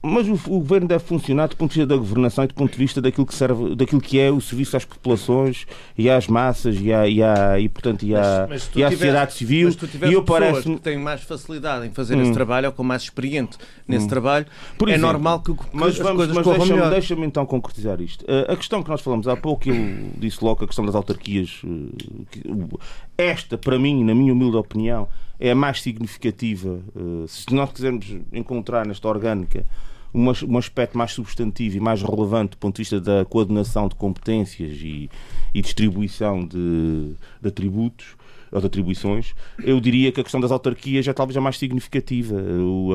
mas 0.02 0.28
o, 0.28 0.34
o, 0.34 0.60
governo 0.60 0.88
deve 0.88 1.04
funcionar 1.04 1.48
do 1.48 1.58
ponto 1.58 1.72
de 1.72 1.80
vista 1.80 1.88
da 1.88 1.98
governação 1.98 2.44
e 2.46 2.48
do 2.48 2.54
ponto 2.54 2.72
de 2.72 2.78
vista 2.78 3.02
daquilo 3.02 3.26
que 3.26 3.36
serve, 3.36 3.76
daquilo 3.76 4.00
que 4.00 4.20
é 4.20 4.32
o 4.32 4.40
serviço 4.40 4.78
às 4.78 4.86
populações 4.86 5.68
e 5.98 6.10
às 6.10 6.28
massas 6.28 6.78
e, 6.80 6.94
à, 6.94 7.08
e, 7.08 7.22
à, 7.22 7.60
e 7.60 7.68
portanto 7.68 8.04
e 8.04 8.16
à, 8.16 8.48
mas, 8.50 8.68
mas 8.68 8.72
e 8.76 8.84
à 8.84 8.92
sociedade 8.92 9.34
civil. 9.34 9.68
Mas 9.68 9.76
tu 9.76 9.90
e 10.06 10.14
eu 10.14 10.24
parece 10.24 10.64
que 10.64 10.80
têm 10.80 10.98
mais 10.98 11.22
facilidade 11.24 11.86
em 11.86 11.92
fazer 11.92 12.16
hum. 12.16 12.22
esse 12.22 12.32
trabalho 12.32 12.68
ou 12.68 12.74
com 12.74 12.84
mais 12.84 13.04
experiente 13.04 13.58
nesse 13.88 14.06
hum. 14.06 14.10
trabalho, 14.10 14.46
Por 14.78 14.88
é 14.88 14.94
exemplo, 14.94 15.12
normal 15.12 15.42
que, 15.42 15.54
que 15.54 15.66
mas 15.74 15.90
as 15.90 15.98
vamos, 15.98 16.28
coisas 16.28 16.70
mas 16.70 16.90
deixa-me, 16.92 17.26
então 17.26 17.46
concretizar 17.46 18.00
isto. 18.00 18.24
Uh, 18.24 18.52
a 18.52 18.56
questão 18.56 18.82
que 18.82 18.90
nós 18.90 19.02
falamos 19.02 19.28
há 19.28 19.36
pouco, 19.36 19.70
eu 19.70 19.76
disse 20.18 20.44
logo 20.44 20.64
a 20.64 20.68
questão 20.68 20.86
das 20.86 20.96
autarquias, 20.96 21.62
uh, 21.64 22.80
esta, 23.20 23.58
para 23.58 23.78
mim, 23.78 24.04
na 24.04 24.16
minha 24.16 24.32
humilde 24.32 24.56
opinião, 24.56 25.08
é 25.40 25.52
a 25.52 25.56
mais 25.56 25.82
significativa. 25.82 26.80
Eh, 26.96 27.26
se 27.28 27.54
nós 27.54 27.72
quisermos 27.72 28.16
encontrar 28.32 28.86
nesta 28.86 29.08
orgânica 29.08 29.66
um, 30.14 30.58
aspecto 30.58 30.98
mais 30.98 31.12
substantivo 31.12 31.78
e 31.78 31.80
mais 31.80 32.02
relevante 32.02 32.52
do 32.52 32.58
ponto 32.58 32.78
de 32.78 32.82
vista 32.82 33.00
da 33.00 33.26
coordenação 33.26 33.88
de 33.88 33.96
competências 33.96 34.78
e, 34.82 35.10
e 35.54 35.62
distribuição 35.62 36.46
de, 36.46 37.14
de 37.42 37.48
atributos 37.48 38.16
ou 38.52 38.60
de 38.60 38.66
atribuições, 38.66 39.36
eu 39.64 39.80
diria 39.80 40.12
que 40.12 40.20
a 40.20 40.24
questão 40.24 40.40
das 40.42 40.52
autarquias 40.52 41.08
é 41.08 41.14
talvez 41.14 41.38
a 41.38 41.42
mais 41.42 41.60
significativa, 41.60 42.36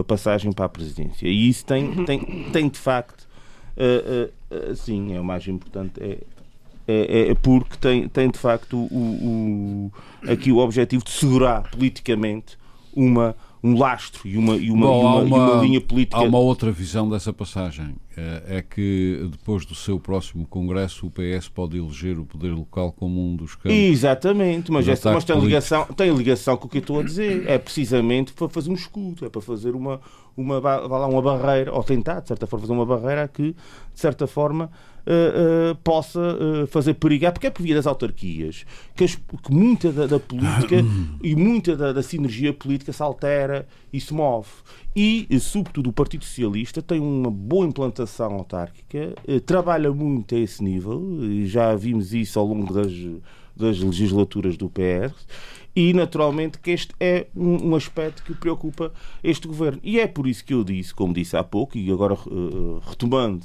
a 0.01 0.03
passagem 0.03 0.53
para 0.53 0.65
a 0.65 0.69
presidência. 0.69 1.29
E 1.29 1.49
isso 1.49 1.65
tem, 1.65 2.05
tem, 2.05 2.21
tem 2.51 2.69
de 2.69 2.79
facto, 2.79 3.29
uh, 3.77 4.57
uh, 4.57 4.73
uh, 4.73 4.75
sim, 4.75 5.15
é 5.15 5.21
o 5.21 5.25
mais 5.25 5.47
importante, 5.47 6.03
é, 6.03 6.19
é, 6.87 7.31
é, 7.31 7.35
porque 7.35 7.77
tem, 7.79 8.09
tem 8.09 8.31
de 8.31 8.39
facto 8.39 8.77
o, 8.77 9.91
o, 10.27 10.31
aqui 10.31 10.53
o 10.53 10.59
objetivo 10.59 11.05
de 11.05 11.11
segurar 11.11 11.71
politicamente 11.71 12.59
uma, 12.95 13.35
um 13.63 13.77
lastro 13.79 14.29
e 14.29 14.37
uma, 14.37 14.57
e 14.57 14.71
uma, 14.71 14.87
Bom, 14.87 15.01
e 15.01 15.05
uma, 15.05 15.17
uma, 15.17 15.37
e 15.37 15.51
uma 15.53 15.63
linha 15.63 15.81
política. 15.81 16.19
Há 16.19 16.23
uma 16.23 16.39
outra 16.39 16.71
visão 16.71 17.09
dessa 17.09 17.33
passagem. 17.33 17.95
É, 18.17 18.59
é 18.59 18.63
que 18.63 19.29
depois 19.31 19.67
do 19.67 19.75
seu 19.75 19.99
próximo 19.99 20.47
Congresso 20.47 21.07
o 21.07 21.11
PS 21.11 21.49
pode 21.49 21.77
eleger 21.77 22.19
o 22.19 22.25
poder 22.25 22.51
local 22.51 22.93
como 22.93 23.21
um 23.21 23.35
dos 23.35 23.55
campos. 23.55 23.73
Exatamente, 23.73 24.71
mas, 24.71 24.87
essa, 24.87 25.13
mas 25.13 25.25
tem, 25.25 25.39
ligação, 25.39 25.85
tem 25.87 26.15
ligação 26.15 26.57
com 26.57 26.67
o 26.67 26.71
que 26.71 26.79
eu 26.79 26.81
estou 26.81 27.01
a 27.01 27.03
dizer. 27.03 27.49
É 27.49 27.59
precisamente 27.59 28.33
para 28.33 28.49
fazer 28.49 28.71
um 28.71 28.75
escudo, 28.75 29.27
é 29.27 29.29
para 29.29 29.41
fazer 29.41 29.75
uma, 29.75 30.01
uma, 30.37 30.59
uma 31.07 31.23
barreira, 31.23 31.73
ou 31.73 31.83
tentar, 31.83 32.21
de 32.21 32.29
certa 32.29 32.47
forma, 32.47 32.67
fazer 32.67 32.73
uma 32.73 32.87
barreira 32.87 33.27
que, 33.27 33.53
de 33.53 34.01
certa 34.01 34.27
forma, 34.27 34.71
uh, 35.07 35.73
uh, 35.73 35.77
possa 35.77 36.21
uh, 36.21 36.67
fazer 36.67 36.95
perigar, 36.95 37.33
porque 37.33 37.47
é 37.47 37.51
por 37.51 37.63
via 37.63 37.75
das 37.75 37.87
autarquias 37.87 38.65
que, 38.95 39.05
as, 39.05 39.15
que 39.15 39.53
muita 39.53 39.93
da, 39.93 40.07
da, 40.07 40.19
política 40.19 40.77
e 41.23 41.35
muita 41.35 41.77
da, 41.77 41.93
da 41.93 42.03
sinergia 42.03 42.53
política 42.53 42.93
se 42.93 43.03
altera 43.03 43.67
e 43.93 44.01
se 44.01 44.13
move. 44.13 44.49
E, 44.97 45.27
sobretudo, 45.41 45.91
o 45.91 45.93
Partido 45.93 46.25
Socialista 46.25 46.81
tem 46.81 47.01
uma 47.01 47.31
boa 47.31 47.67
implantação 47.67 48.33
autárquica, 48.35 49.13
trabalha 49.45 49.93
muito 49.93 50.37
a 50.37 50.39
esse 50.39 50.63
nível, 50.63 51.03
já 51.47 51.75
vimos 51.75 52.15
isso 52.15 52.39
ao 52.39 52.47
longo 52.47 52.73
das, 52.73 52.93
das 53.57 53.81
legislaturas 53.81 54.57
do 54.57 54.71
PS, 54.71 55.27
e 55.75 55.93
naturalmente 55.93 56.59
que 56.59 56.71
este 56.71 56.95
é 57.01 57.27
um, 57.35 57.71
um, 57.71 57.75
aspecto 57.75 58.23
que 58.23 58.35
preocupa 58.35 58.93
este 59.23 59.49
governo. 59.49 59.81
E 59.83 59.99
é 59.99 60.07
por 60.07 60.27
isso 60.27 60.45
que 60.45 60.55
eu 60.55 60.63
disse, 60.63 60.95
como 60.95 61.13
disse 61.13 61.37
há 61.37 61.43
pouco, 61.43 61.77
e 61.77 61.91
agora 61.91 62.15
uh, 62.15 62.81
retomando 62.87 63.45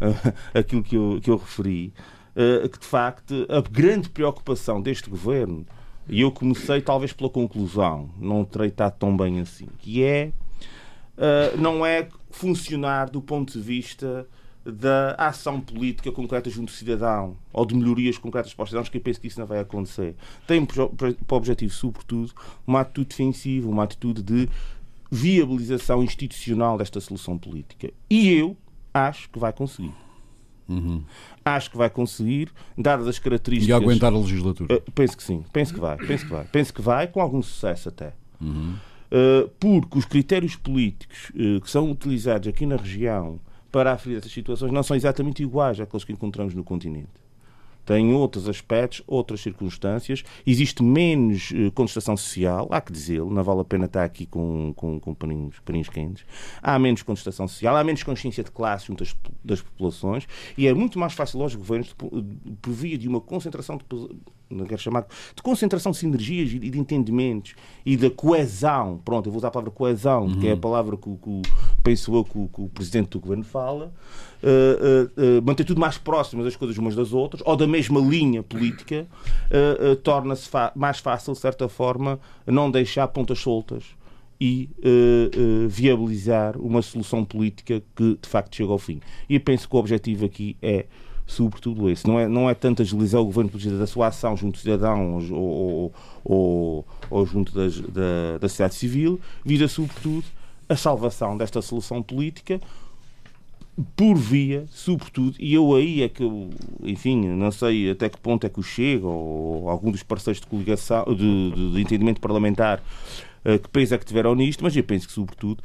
aquilo 0.52 0.82
que 0.82 0.96
eu, 0.96 1.20
que 1.22 1.30
eu 1.30 1.36
referi, 1.36 1.92
uh, 2.34 2.68
que 2.68 2.78
de 2.78 2.86
facto 2.86 3.46
a 3.48 3.60
grande 3.60 4.08
preocupação 4.08 4.82
deste 4.82 5.08
governo, 5.08 5.64
e 6.08 6.22
eu 6.22 6.32
comecei 6.32 6.80
talvez 6.80 7.12
pela 7.12 7.30
conclusão, 7.30 8.10
não 8.18 8.44
terei 8.44 8.68
estado 8.68 8.98
tão 8.98 9.16
bem 9.16 9.38
assim, 9.38 9.68
que 9.78 10.02
é 10.02 10.32
uh, 11.20 11.60
não 11.60 11.84
é 11.84 12.08
funcionar 12.30 13.10
do 13.10 13.20
ponto 13.20 13.52
de 13.52 13.60
vista 13.60 14.26
da 14.64 15.14
ação 15.14 15.60
política 15.60 16.12
concreta 16.12 16.50
junto 16.50 16.66
do 16.66 16.76
cidadão 16.76 17.36
ou 17.52 17.64
de 17.64 17.74
melhorias 17.74 18.18
concretas 18.18 18.52
para 18.52 18.64
os 18.64 18.70
cidadãos, 18.70 18.88
que 18.88 18.98
eu 18.98 19.00
penso 19.00 19.20
que 19.20 19.26
isso 19.26 19.40
não 19.40 19.46
vai 19.46 19.60
acontecer. 19.60 20.14
Tem 20.46 20.64
para 20.64 20.84
o 20.84 21.34
objetivo, 21.34 21.72
sobretudo, 21.72 22.32
uma 22.66 22.80
atitude 22.80 23.08
defensiva, 23.08 23.68
uma 23.68 23.84
atitude 23.84 24.22
de 24.22 24.48
viabilização 25.10 26.02
institucional 26.02 26.76
desta 26.78 27.00
solução 27.00 27.38
política. 27.38 27.90
E 28.08 28.32
eu, 28.32 28.56
acho 28.92 29.28
que 29.30 29.38
vai 29.38 29.52
conseguir. 29.52 29.94
Uhum. 30.68 31.02
Acho 31.44 31.70
que 31.70 31.76
vai 31.76 31.90
conseguir, 31.90 32.52
dadas 32.78 33.08
as 33.08 33.18
características. 33.18 33.68
E 33.68 33.72
aguentar 33.72 34.12
a 34.12 34.16
legislatura? 34.16 34.76
Uh, 34.76 34.92
penso 34.92 35.16
que 35.16 35.22
sim, 35.22 35.44
penso 35.52 35.74
que 35.74 35.80
vai, 35.80 35.96
penso 35.96 36.24
que 36.24 36.30
vai, 36.30 36.44
penso 36.44 36.74
que 36.74 36.82
vai, 36.82 37.06
com 37.08 37.20
algum 37.20 37.42
sucesso 37.42 37.88
até. 37.88 38.12
Uhum. 38.40 38.76
Uh, 39.10 39.48
porque 39.58 39.98
os 39.98 40.04
critérios 40.04 40.54
políticos 40.54 41.30
uh, 41.30 41.60
que 41.60 41.68
são 41.68 41.90
utilizados 41.90 42.46
aqui 42.46 42.64
na 42.64 42.76
região 42.76 43.40
para 43.72 43.92
aferir 43.92 44.18
essas 44.18 44.30
situações 44.30 44.70
não 44.70 44.84
são 44.84 44.96
exatamente 44.96 45.42
iguais 45.42 45.80
àqueles 45.80 46.04
que 46.04 46.12
encontramos 46.12 46.54
no 46.54 46.62
continente. 46.62 47.08
Tem 47.84 48.14
outros 48.14 48.48
aspectos, 48.48 49.02
outras 49.06 49.40
circunstâncias, 49.40 50.22
existe 50.46 50.80
menos 50.80 51.50
uh, 51.50 51.72
contestação 51.72 52.16
social, 52.16 52.68
há 52.70 52.80
que 52.80 52.92
dizê-lo, 52.92 53.32
não 53.32 53.42
vale 53.42 53.62
a 53.62 53.64
pena 53.64 53.86
estar 53.86 54.04
aqui 54.04 54.26
com, 54.26 54.72
com, 54.76 55.00
com 55.00 55.12
paninhos, 55.12 55.58
paninhos 55.64 55.88
quentes, 55.88 56.24
há 56.62 56.78
menos 56.78 57.02
contestação 57.02 57.48
social, 57.48 57.76
há 57.76 57.82
menos 57.82 58.04
consciência 58.04 58.44
de 58.44 58.50
classe 58.52 58.86
junto 58.86 59.02
das, 59.02 59.16
das 59.44 59.60
populações 59.60 60.28
e 60.56 60.68
é 60.68 60.74
muito 60.74 61.00
mais 61.00 61.14
fácil 61.14 61.42
aos 61.42 61.56
governos, 61.56 61.92
por 61.92 62.72
via 62.72 62.96
de 62.96 63.08
uma 63.08 63.20
concentração 63.20 63.76
de 63.76 63.84
não 64.50 64.66
quero 64.66 64.80
chamar, 64.80 65.06
de 65.34 65.42
concentração 65.42 65.92
de 65.92 65.98
sinergias 65.98 66.50
e 66.52 66.58
de 66.58 66.78
entendimentos 66.78 67.54
e 67.84 67.96
da 67.96 68.10
coesão, 68.10 69.00
pronto, 69.04 69.26
eu 69.26 69.32
vou 69.32 69.38
usar 69.38 69.48
a 69.48 69.50
palavra 69.50 69.70
coesão, 69.70 70.24
uhum. 70.24 70.40
que 70.40 70.46
é 70.46 70.50
a 70.50 70.54
uhum. 70.54 70.60
palavra 70.60 70.96
que, 70.96 71.10
que, 71.10 71.42
penso 71.82 72.14
eu, 72.14 72.24
que 72.24 72.38
o, 72.38 72.48
que 72.48 72.60
o 72.62 72.68
Presidente 72.68 73.10
do 73.10 73.20
Governo 73.20 73.44
fala, 73.44 73.92
uh, 74.42 75.38
uh, 75.38 75.42
manter 75.42 75.64
tudo 75.64 75.80
mais 75.80 75.98
próximo 75.98 76.42
das 76.42 76.56
coisas 76.56 76.76
umas 76.78 76.94
das 76.94 77.12
outras, 77.12 77.42
ou 77.46 77.56
da 77.56 77.66
mesma 77.66 78.00
linha 78.00 78.42
política, 78.42 79.06
torna-se 80.02 80.48
mais 80.74 80.98
fácil, 80.98 81.32
de 81.32 81.38
certa 81.38 81.68
forma, 81.68 82.18
não 82.46 82.70
deixar 82.70 83.06
pontas 83.08 83.38
soltas 83.38 83.84
e 84.40 84.70
uh, 84.78 85.64
uh, 85.64 85.68
viabilizar 85.68 86.56
uma 86.58 86.80
solução 86.80 87.24
política 87.24 87.82
que 87.94 88.18
de 88.20 88.28
facto 88.28 88.56
chega 88.56 88.72
ao 88.72 88.78
fim. 88.78 89.00
E 89.28 89.34
eu 89.34 89.40
penso 89.40 89.68
que 89.68 89.76
o 89.76 89.78
objetivo 89.78 90.24
aqui 90.24 90.56
é 90.62 90.86
sobretudo 91.30 91.88
esse. 91.88 92.06
Não 92.06 92.18
é, 92.18 92.28
não 92.28 92.50
é 92.50 92.54
tanto 92.54 92.82
agilizar 92.82 93.20
o 93.20 93.24
governo 93.24 93.50
da 93.78 93.86
sua 93.86 94.08
ação 94.08 94.36
junto 94.36 94.54
dos 94.54 94.62
cidadãos 94.62 95.30
ou, 95.30 95.92
ou, 96.24 96.86
ou, 97.08 97.26
junto 97.26 97.54
das, 97.54 97.80
da, 97.80 98.38
da 98.40 98.48
sociedade 98.48 98.74
civil, 98.74 99.20
visa 99.44 99.68
sobretudo 99.68 100.24
a 100.68 100.76
salvação 100.76 101.36
desta 101.36 101.62
solução 101.62 102.02
política 102.02 102.60
por 103.96 104.14
via, 104.14 104.66
sobretudo, 104.70 105.36
e 105.38 105.54
eu 105.54 105.74
aí 105.74 106.02
é 106.02 106.08
que, 106.08 106.22
enfim, 106.82 107.28
não 107.28 107.50
sei 107.50 107.90
até 107.90 108.08
que 108.08 108.18
ponto 108.18 108.46
é 108.46 108.50
que 108.50 108.60
o 108.60 108.62
Chega 108.62 109.06
ou 109.06 109.70
algum 109.70 109.90
dos 109.90 110.02
parceiros 110.02 110.40
de 110.40 110.46
coligação, 110.46 111.04
de, 111.06 111.50
de, 111.52 111.72
de 111.72 111.80
entendimento 111.80 112.20
parlamentar, 112.20 112.82
uh, 113.44 113.58
que 113.58 113.68
peso 113.70 113.94
é 113.94 113.98
que 113.98 114.04
tiveram 114.04 114.34
nisto, 114.34 114.62
mas 114.62 114.76
eu 114.76 114.84
penso 114.84 115.06
que, 115.06 115.14
sobretudo, 115.14 115.62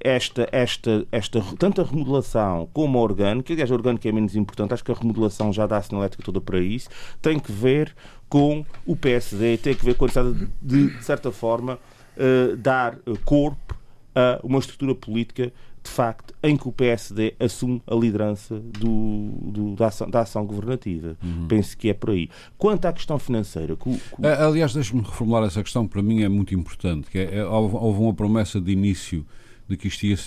esta, 0.00 0.48
esta, 0.50 1.06
esta, 1.12 1.40
tanto 1.58 1.80
a 1.80 1.84
remodelação 1.84 2.68
como 2.72 2.98
a 2.98 3.02
orgânica, 3.02 3.52
aliás, 3.52 3.70
a 3.70 3.74
orgânica 3.74 4.08
é 4.08 4.12
menos 4.12 4.34
importante, 4.34 4.74
acho 4.74 4.84
que 4.84 4.90
a 4.90 4.94
remodelação 4.94 5.52
já 5.52 5.66
dá 5.66 5.76
a 5.76 5.82
sinalética 5.82 6.22
toda 6.22 6.40
para 6.40 6.58
isso, 6.60 6.88
tem 7.22 7.38
que 7.38 7.52
ver 7.52 7.94
com 8.28 8.64
o 8.84 8.96
PSD, 8.96 9.58
tem 9.58 9.74
que 9.74 9.84
ver 9.84 9.94
com 9.94 10.04
a 10.04 10.08
necessidade 10.08 10.48
de, 10.60 10.96
de 10.96 11.04
certa 11.04 11.30
forma, 11.30 11.78
uh, 12.16 12.56
dar 12.56 12.98
corpo 13.24 13.76
a 14.14 14.40
uma 14.42 14.58
estrutura 14.58 14.94
política 14.94 15.52
de 15.82 15.90
facto, 15.90 16.34
em 16.42 16.56
que 16.56 16.68
o 16.68 16.72
PSD 16.72 17.34
assume 17.40 17.82
a 17.86 17.94
liderança 17.94 18.60
do, 18.60 19.30
do 19.42 19.74
da, 19.76 19.86
ação, 19.86 20.10
da, 20.10 20.20
ação, 20.20 20.44
governativa. 20.44 21.16
Uhum. 21.22 21.46
Penso 21.48 21.76
que 21.76 21.88
é 21.88 21.94
por 21.94 22.10
aí. 22.10 22.28
Quanto 22.58 22.84
à 22.84 22.92
questão 22.92 23.18
financeira. 23.18 23.74
Que, 23.76 23.90
que... 23.90 24.26
Aliás, 24.26 24.74
deixe-me 24.74 25.00
reformular 25.00 25.44
essa 25.44 25.62
questão, 25.62 25.86
para 25.86 26.02
mim 26.02 26.22
é 26.22 26.28
muito 26.28 26.54
importante. 26.54 27.10
Que 27.10 27.18
é, 27.18 27.38
é 27.38 27.44
houve 27.46 27.98
uma 27.98 28.12
promessa 28.12 28.60
de 28.60 28.72
início 28.72 29.24
de 29.70 29.76
que 29.76 29.86
isto 29.86 30.04
ia 30.04 30.18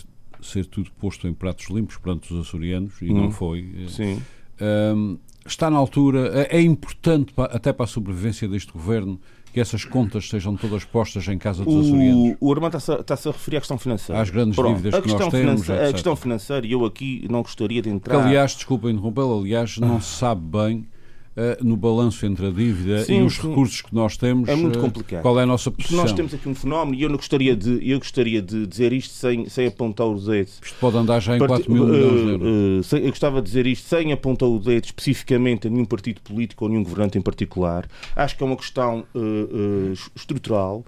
ser 0.42 0.66
tudo 0.66 0.90
posto 1.00 1.28
em 1.28 1.34
pratos 1.34 1.70
limpos 1.70 1.98
perante 1.98 2.34
os 2.34 2.40
açorianos 2.40 2.94
e 3.02 3.10
uhum. 3.10 3.24
não 3.24 3.32
foi. 3.32 3.86
Sim. 3.90 4.22
Um, 4.62 5.18
está 5.46 5.70
na 5.70 5.78
altura, 5.78 6.48
é, 6.50 6.58
é 6.58 6.62
importante 6.62 7.34
para, 7.34 7.54
até 7.54 7.74
para 7.74 7.84
a 7.84 7.88
sobrevivência 7.88 8.48
deste 8.48 8.72
governo 8.72 9.20
que 9.52 9.60
essas 9.60 9.86
contas 9.86 10.30
sejam 10.30 10.56
todas 10.56 10.84
postas 10.84 11.28
em 11.28 11.38
casa 11.38 11.64
dos 11.64 11.86
açorianos? 11.86 12.38
O, 12.40 12.48
o 12.48 12.52
Armando 12.52 12.78
está-se 12.78 13.28
a 13.28 13.32
referir 13.32 13.58
à 13.58 13.60
questão 13.60 13.78
financeira. 13.78 14.22
Às 14.22 14.30
grandes 14.30 14.56
Pronto, 14.56 14.78
dívidas 14.78 15.02
que 15.02 15.10
nós 15.10 15.30
temos. 15.30 15.70
A 15.70 15.92
questão 15.92 16.16
financeira, 16.16 16.66
e 16.66 16.72
eu 16.72 16.86
aqui 16.86 17.28
não 17.30 17.44
gostaria 17.44 17.82
de 17.82 17.90
entrar. 17.90 18.16
Que, 18.16 18.28
aliás, 18.28 18.56
desculpa 18.56 18.90
interrompê-lo, 18.90 19.40
aliás, 19.42 19.78
não 19.78 20.02
se 20.02 20.10
sabe 20.18 20.42
bem 20.42 20.88
uh, 21.36 21.64
no 21.64 21.76
balanço 21.76 22.26
entre 22.26 22.48
a 22.48 22.52
dívida 22.52 23.04
sim, 23.04 23.20
e 23.20 23.22
os 23.24 23.40
recursos 23.40 23.82
que 23.82 23.94
nós 23.94 24.18
temos. 24.18 24.50
É 24.50 24.56
muito 24.56 24.80
eh, 24.80 24.82
complicado. 24.82 25.22
Qual 25.22 25.40
é 25.40 25.44
a 25.44 25.46
nossa 25.46 25.72
posição? 25.72 25.98
Nós 25.98 26.14
temos 26.14 26.34
aqui 26.34 26.48
um 26.48 26.56
fenómeno 26.56 26.98
e 26.98 27.04
eu 27.04 27.10
não 27.10 27.18
gostaria 27.18 27.56
de, 27.56 27.90
eu 27.90 28.00
gostaria 28.00 28.42
de 28.42 28.66
dizer 28.68 28.94
isto 28.94 29.14
sem, 29.14 29.48
sem 29.50 29.68
apontar 29.68 30.08
o 30.08 30.20
dedo. 30.20 30.50
Isto 30.62 30.76
pode 30.80 30.98
andar 30.98 31.20
já 31.20 31.36
em 31.36 31.40
Part... 31.40 31.54
4 31.54 31.72
mil 31.72 31.86
milhões 31.86 32.22
de 32.22 32.30
euros. 32.30 32.92
Uh, 32.92 32.98
eu 32.98 33.10
gostava 33.10 33.42
de 33.42 33.48
dizer 33.48 33.68
isto 33.68 33.88
sem 33.88 34.12
apontar 34.12 34.50
o 34.50 34.60
dedo 34.60 34.86
especificamente 34.86 35.68
a 35.68 35.70
nenhum 35.70 35.86
partido 35.86 36.22
político 36.22 36.66
ou 36.66 36.70
nenhum 36.70 36.84
governante 36.84 37.18
em 37.18 37.22
particular. 37.22 37.88
Acho 38.16 38.38
que 38.38 38.44
é 38.44 38.46
uma 38.46 38.56
questão 38.56 39.06
estrutural. 40.16 40.86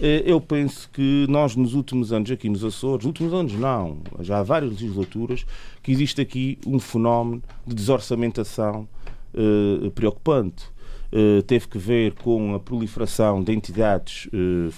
eu 0.00 0.40
penso 0.40 0.88
que 0.92 1.26
nós 1.28 1.56
nos 1.56 1.74
últimos 1.74 2.12
anos 2.12 2.30
aqui 2.30 2.48
nos 2.48 2.64
Açores, 2.64 3.06
últimos 3.06 3.32
anos 3.32 3.52
não, 3.54 3.98
já 4.20 4.38
há 4.38 4.42
várias 4.42 4.72
legislaturas, 4.72 5.44
que 5.82 5.92
existe 5.92 6.20
aqui 6.20 6.58
um 6.66 6.78
fenómeno 6.78 7.42
de 7.66 7.74
desorçamentação 7.74 8.88
uh, 9.34 9.90
preocupante. 9.90 10.72
Uh, 11.12 11.42
teve 11.42 11.68
que 11.68 11.78
ver 11.78 12.12
com 12.14 12.56
a 12.56 12.58
proliferação 12.58 13.40
de 13.40 13.52
entidades, 13.52 14.26
uh, 14.26 14.74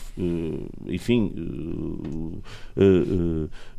enfim, 0.86 1.32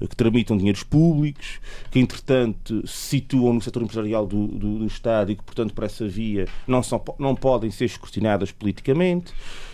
que 0.10 0.16
tramitam 0.16 0.58
dinheiros 0.58 0.82
públicos, 0.82 1.60
que 1.92 2.00
entretanto 2.00 2.88
se 2.88 3.20
situam 3.20 3.54
no 3.54 3.62
setor 3.62 3.84
empresarial 3.84 4.26
do, 4.26 4.48
do, 4.48 4.80
do, 4.80 4.86
Estado 4.88 5.32
e 5.32 5.36
que, 5.36 5.44
portanto, 5.44 5.72
por 5.72 5.84
essa 5.84 6.08
via 6.08 6.48
não, 6.68 6.82
são, 6.82 7.04
não 7.20 7.36
podem 7.36 7.70
ser 7.70 7.86
escrutinadas 7.86 8.52
politicamente. 8.52 9.34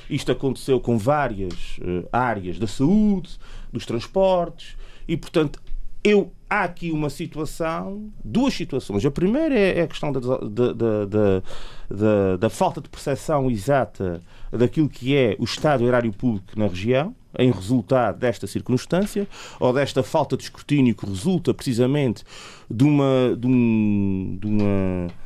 Isto 0.09 0.33
aconteceu 0.33 0.81
com 0.81 0.97
várias 0.97 1.79
áreas 2.11 2.59
da 2.59 2.67
saúde, 2.67 3.31
dos 3.71 3.85
transportes, 3.85 4.75
e, 5.07 5.15
portanto, 5.15 5.61
eu 6.03 6.33
há 6.53 6.63
aqui 6.65 6.91
uma 6.91 7.09
situação, 7.09 8.11
duas 8.23 8.53
situações. 8.53 9.03
A 9.03 9.09
primeira 9.09 9.57
é, 9.57 9.79
é 9.79 9.81
a 9.81 9.87
questão 9.87 10.11
da, 10.11 10.19
da, 10.19 11.41
da, 11.89 12.37
da, 12.37 12.49
falta 12.49 12.79
de 12.79 12.87
percepção 12.87 13.49
exata 13.49 14.21
daquilo 14.51 14.87
que 14.87 15.15
é 15.15 15.35
o 15.39 15.45
Estado 15.45 15.87
erário 15.87 16.13
público 16.13 16.51
na 16.55 16.67
região, 16.67 17.15
em 17.39 17.51
resultado 17.51 18.19
desta 18.19 18.45
circunstância, 18.45 19.27
ou 19.59 19.73
desta 19.73 20.03
falta 20.03 20.37
de 20.37 20.43
escrutínio 20.43 20.93
que 20.93 21.07
resulta 21.07 21.53
precisamente 21.55 22.23
de 22.69 22.83
uma. 22.83 23.35
De, 23.35 23.47
um, 23.47 24.37
de 24.39 24.47
uma 24.47 25.22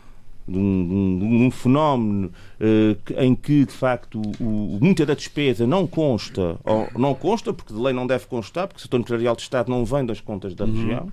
de 0.48 0.58
um, 0.58 1.20
de 1.20 1.26
um, 1.26 1.52
fenómeno 1.52 2.32
uh, 2.60 3.22
em 3.22 3.36
que, 3.36 3.66
de 3.66 3.74
facto, 3.74 4.22
o, 4.40 4.78
muita 4.82 5.06
da 5.06 5.14
despesa 5.14 5.68
não 5.68 5.86
consta, 5.86 6.58
ou 6.64 6.88
não 6.98 7.14
consta, 7.14 7.52
porque 7.54 7.74
de 7.74 7.80
lei 7.80 7.94
não 7.94 8.08
deve 8.08 8.26
constar, 8.28 8.68
porque 8.68 8.80
o 8.80 8.82
setor 8.82 9.00
empresarial 9.00 9.36
de 9.36 9.42
Estado 9.42 9.70
não 9.70 9.84
vem 9.84 10.06
das 10.06 10.22
contas 10.22 10.56
da 10.56 10.66
uhum. 10.66 10.74
região, 10.74 11.12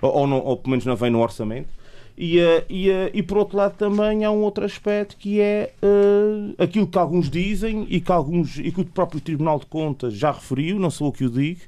ou, 0.00 0.12
ou, 0.12 0.26
não, 0.26 0.38
ou 0.44 0.56
pelo 0.56 0.70
menos 0.70 0.84
não 0.84 0.96
vem 0.96 1.10
no 1.10 1.20
orçamento. 1.20 1.68
E, 2.16 2.38
uh, 2.40 2.64
e, 2.68 2.90
uh, 2.90 3.10
e 3.14 3.22
por 3.22 3.38
outro 3.38 3.56
lado 3.56 3.74
também 3.76 4.24
há 4.24 4.30
um 4.30 4.42
outro 4.42 4.64
aspecto 4.64 5.16
que 5.16 5.40
é 5.40 5.72
uh, 5.82 6.62
aquilo 6.62 6.86
que 6.86 6.98
alguns 6.98 7.30
dizem 7.30 7.86
e 7.88 8.00
que, 8.00 8.12
alguns, 8.12 8.58
e 8.58 8.70
que 8.70 8.82
o 8.82 8.84
próprio 8.84 9.20
Tribunal 9.20 9.58
de 9.58 9.66
Contas 9.66 10.12
já 10.12 10.30
referiu, 10.30 10.78
não 10.78 10.90
sou 10.90 11.08
o 11.08 11.12
que 11.12 11.24
o 11.24 11.30
digo, 11.30 11.60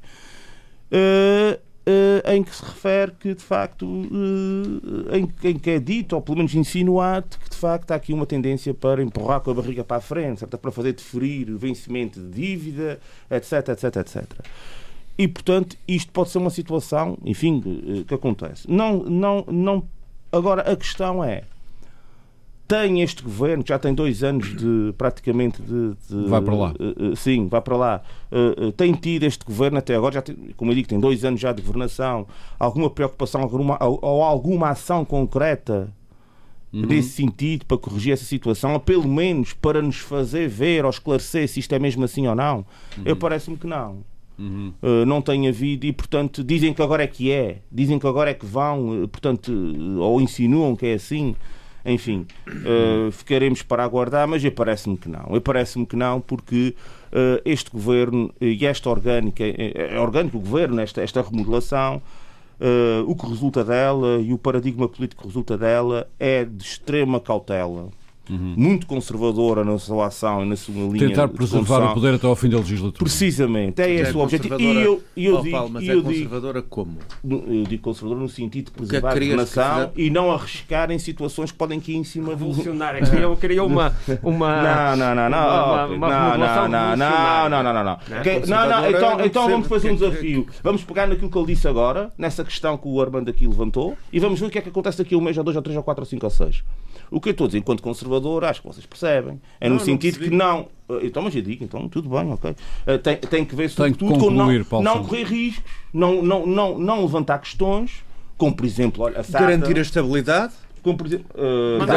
Uh, 0.95 1.59
em 2.33 2.43
que 2.43 2.55
se 2.55 2.65
refere 2.65 3.13
que, 3.13 3.35
de 3.35 3.43
facto, 3.43 3.87
uh, 3.87 5.15
em, 5.15 5.29
em, 5.43 5.59
que 5.59 5.71
é 5.71 5.79
dito, 5.79 6.15
ou 6.15 6.23
pelo 6.23 6.39
menos 6.39 6.55
insinuado, 6.55 7.37
que 7.43 7.51
de 7.51 7.57
facto 7.57 7.91
há 7.91 7.97
aqui 7.97 8.13
uma 8.13 8.25
tendência 8.25 8.73
para 8.73 9.03
empurrar 9.03 9.41
com 9.41 9.51
a 9.51 9.55
barriga 9.55 9.85
para 9.85 9.99
a 9.99 10.01
frente, 10.01 10.41
certo? 10.41 10.57
para 10.57 10.71
fazer 10.71 10.93
deferir 10.95 11.51
o 11.51 11.59
vencimento 11.59 12.21
de 12.21 12.31
dívida, 12.31 12.99
etc, 13.31 13.69
etc, 13.69 13.97
etc. 13.97 14.25
E, 15.17 15.29
portanto, 15.29 15.77
isto 15.87 16.11
pode 16.11 16.31
ser 16.31 16.39
uma 16.39 16.51
situação, 16.51 17.19
enfim, 17.25 18.05
que 18.07 18.15
acontece. 18.15 18.69
Não, 18.69 19.05
não, 19.05 19.45
não... 19.47 19.85
Agora, 20.33 20.63
a 20.63 20.75
questão 20.75 21.23
é, 21.23 21.45
tem 22.67 23.03
este 23.03 23.23
governo, 23.23 23.63
que 23.63 23.69
já 23.69 23.79
tem 23.79 23.95
dois 23.95 24.25
anos 24.25 24.57
de 24.57 24.95
praticamente 24.97 25.61
de. 25.61 25.95
de 26.09 26.29
vai 26.29 26.41
para 26.41 26.55
lá. 26.55 26.75
Uh, 26.81 27.11
uh, 27.11 27.17
sim, 27.17 27.47
vai 27.47 27.61
para 27.61 27.77
lá. 27.77 28.03
Uh, 28.33 28.73
tem 28.73 28.93
tido 28.93 29.25
este 29.25 29.45
governo 29.45 29.79
até 29.79 29.95
agora, 29.95 30.15
já 30.15 30.23
tem, 30.23 30.35
como 30.57 30.71
eu 30.71 30.75
digo, 30.75 30.89
tem 30.89 30.99
dois 30.99 31.25
anos 31.25 31.41
já 31.41 31.53
de 31.53 31.61
governação, 31.61 32.27
alguma 32.59 32.89
preocupação 32.89 33.43
alguma, 33.43 33.77
ou, 33.83 33.99
ou 34.01 34.23
alguma 34.23 34.71
ação 34.71 35.05
concreta 35.05 35.93
uhum. 36.73 36.87
nesse 36.87 37.11
sentido 37.11 37.67
para 37.67 37.77
corrigir 37.77 38.13
essa 38.15 38.25
situação, 38.25 38.73
ou 38.73 38.81
pelo 38.81 39.07
menos 39.07 39.53
para 39.53 39.83
nos 39.83 39.99
fazer 39.99 40.49
ver 40.49 40.85
ou 40.85 40.91
esclarecer 40.91 41.47
se 41.49 41.61
isto 41.61 41.73
é 41.75 41.79
mesmo 41.79 42.05
assim 42.05 42.27
ou 42.27 42.35
não? 42.35 42.59
Uhum. 42.97 43.05
Eu 43.05 43.17
parece-me 43.17 43.57
que 43.57 43.67
não. 43.67 43.99
Uhum. 44.39 44.73
Uh, 44.83 45.07
não 45.07 45.23
tem 45.23 45.47
havido 45.47 45.87
e, 45.87 45.93
portanto, 45.93 46.43
dizem 46.43 46.73
que 46.73 46.83
agora 46.83 47.05
é 47.05 47.07
que 47.07 47.31
é, 47.31 47.59
dizem 47.71 47.99
que 47.99 48.07
agora 48.07 48.31
é 48.31 48.35
que 48.35 48.45
vão, 48.45 49.07
portanto, 49.13 49.53
ou 50.01 50.21
insinuam 50.21 50.75
que 50.75 50.87
é 50.87 50.95
assim. 50.95 51.37
Enfim, 51.85 52.27
uh, 52.49 53.13
ficaremos 53.13 53.63
para 53.63 53.85
aguardar, 53.85 54.27
mas 54.27 54.43
parece-me 54.51 54.97
que 54.97 55.09
não. 55.09 55.39
Parece-me 55.43 55.85
que 55.85 55.97
não, 55.97 56.21
porque 56.21 56.75
uh, 57.13 57.43
este 57.45 57.71
governo 57.71 58.33
e 58.41 58.65
esta 58.65 58.89
orgânica, 58.89 59.45
é 59.45 59.99
orgânico 60.01 60.39
o 60.39 60.41
governo, 60.41 60.81
esta, 60.81 61.03
esta 61.03 61.21
remodelação, 61.21 62.01
uh, 62.59 63.11
o 63.11 63.15
que 63.15 63.27
resulta 63.27 63.63
dela 63.63 64.19
e 64.19 64.33
o 64.33 64.39
paradigma 64.39 64.89
político 64.89 65.23
que 65.23 65.29
resulta 65.29 65.59
dela 65.59 66.09
é 66.19 66.45
de 66.45 66.65
extrema 66.65 67.21
cautela 67.21 67.91
uhum. 68.31 68.55
muito 68.57 68.87
conservadora 68.87 69.65
na 69.65 69.79
sua 69.79 70.07
ação 70.07 70.43
e 70.43 70.49
na 70.49 70.57
sua 70.57 70.75
linha 70.75 71.09
Tentar 71.09 71.29
preservar 71.29 71.91
o 71.91 71.95
poder 71.95 72.15
até 72.15 72.27
ao 72.27 72.37
fim 72.37 72.49
da 72.49 72.59
legislatura. 72.59 73.05
Precisamente, 73.05 73.81
é 73.81 73.91
esse 73.91 74.13
é 74.13 74.15
o 74.15 74.21
objetivo. 74.21 74.61
E 74.61 74.83
eu, 74.83 75.03
eu 75.17 75.39
oh, 75.39 75.43
digo, 75.43 75.57
Paulo, 75.57 75.71
mas 75.71 75.89
é 75.89 75.95
conservadora 75.95 76.61
digo, 76.61 76.71
como? 76.71 76.99
Eu 77.25 77.65
digo 77.65 77.83
conservadora 77.83 78.21
no 78.21 78.29
sentido 78.29 78.67
de 78.67 78.71
é 78.71 78.75
preservar 78.77 79.11
a 79.11 79.15
governação 79.15 79.93
e 79.97 80.11
não 80.11 80.31
arriscar 80.31 80.91
em 80.91 80.99
situações 80.99 81.51
que 81.51 81.59
podem 81.59 81.81
cair 81.81 81.97
em 81.97 82.05
cima 82.05 82.31
Revolucionária. 82.31 83.01
Do... 83.01 83.11
Queria, 83.11 83.37
queria 83.37 83.65
uma, 83.65 83.95
uma. 84.23 84.63
Não, 84.63 84.97
não, 84.97 85.15
não, 85.15 85.31
não. 85.31 85.45
Uma, 85.45 85.87
uma, 85.87 85.95
uma 85.95 86.09
não, 86.09 86.39
não, 86.39 86.69
não, 86.69 86.97
não, 86.97 87.63
não, 87.63 87.63
não, 87.63 87.85
não. 87.85 87.99
Não, 88.47 88.69
não, 88.69 88.91
então, 88.91 89.25
então 89.25 89.49
vamos 89.49 89.69
fazer 89.69 89.91
um 89.91 89.95
desafio. 89.95 90.47
Vamos 90.63 90.85
pegar 90.85 91.07
naquilo 91.07 91.31
que 91.31 91.39
ele 91.39 91.47
disse 91.47 91.69
agora, 91.69 92.13
nessa 92.17 92.45
questão 92.45 92.77
que 92.77 92.89
o 92.89 93.01
Armando 93.01 93.29
aqui 93.29 93.47
levantou, 93.47 93.97
e 94.13 94.19
vamos 94.19 94.41
ver 94.41 94.47
o 94.47 94.51
que 94.51 94.59
é 94.59 94.63
que 94.63 94.69
acontece 94.69 94.99
daqui 94.99 95.15
a 95.15 95.19
um 95.19 95.21
mês, 95.21 95.37
ou 95.37 95.45
dois, 95.45 95.57
ou 95.57 95.63
três, 95.63 95.77
ou 95.77 95.83
quatro, 95.83 96.03
ou 96.03 96.07
cinco, 96.07 96.27
ou 96.27 96.31
seis. 96.31 96.63
O 97.11 97.21
que 97.21 97.29
eu 97.29 97.33
estou 97.33 97.45
a 97.45 97.49
dizer 97.49 97.59
enquanto 97.59 97.83
conservador 97.83 98.14
conservador, 98.15 98.45
acho 98.45 98.61
que 98.61 98.67
vocês 98.67 98.87
percebem. 98.87 99.41
É 99.61 99.69
no 99.69 99.75
Não, 99.75 99.79
não 99.79 99.85
sentido 99.85 100.15
percebi. 100.19 100.31
que 100.31 100.37
não. 100.37 100.69
eh, 100.89 101.01
Então, 101.07 101.23
mas 101.23 101.35
eu 101.35 101.43
digo, 101.43 101.65
então 101.65 101.89
tudo 101.89 102.09
bem, 102.09 102.33
ok. 102.33 102.55
Eh, 102.87 102.99
Tem, 102.99 103.17
tem 103.17 103.45
que 103.45 103.55
ver 103.55 103.71
Tem 103.71 103.93
que 103.93 103.99
sobretudo 103.99 104.19
com 104.21 104.31
não, 104.31 104.47
concluir, 104.47 104.67
não 104.83 105.05
correr 105.05 105.25
riscos, 105.25 105.65
não, 105.93 106.23
não, 106.23 106.47
não, 106.47 106.79
não 106.79 107.03
levantar 107.03 107.39
questões, 107.39 108.05
como 108.37 108.55
por 108.55 108.65
exemplo, 108.65 109.05
olha, 109.05 109.21
a 109.21 109.25
SATA, 109.25 109.45
Garantir 109.45 109.79
a 109.79 109.83
estabilidade, 109.83 110.53
como 110.83 110.97
por 110.99 111.07
exemplo, 111.07 111.27
eh, 111.37 111.77
Mas 111.79 111.87
da 111.89 111.95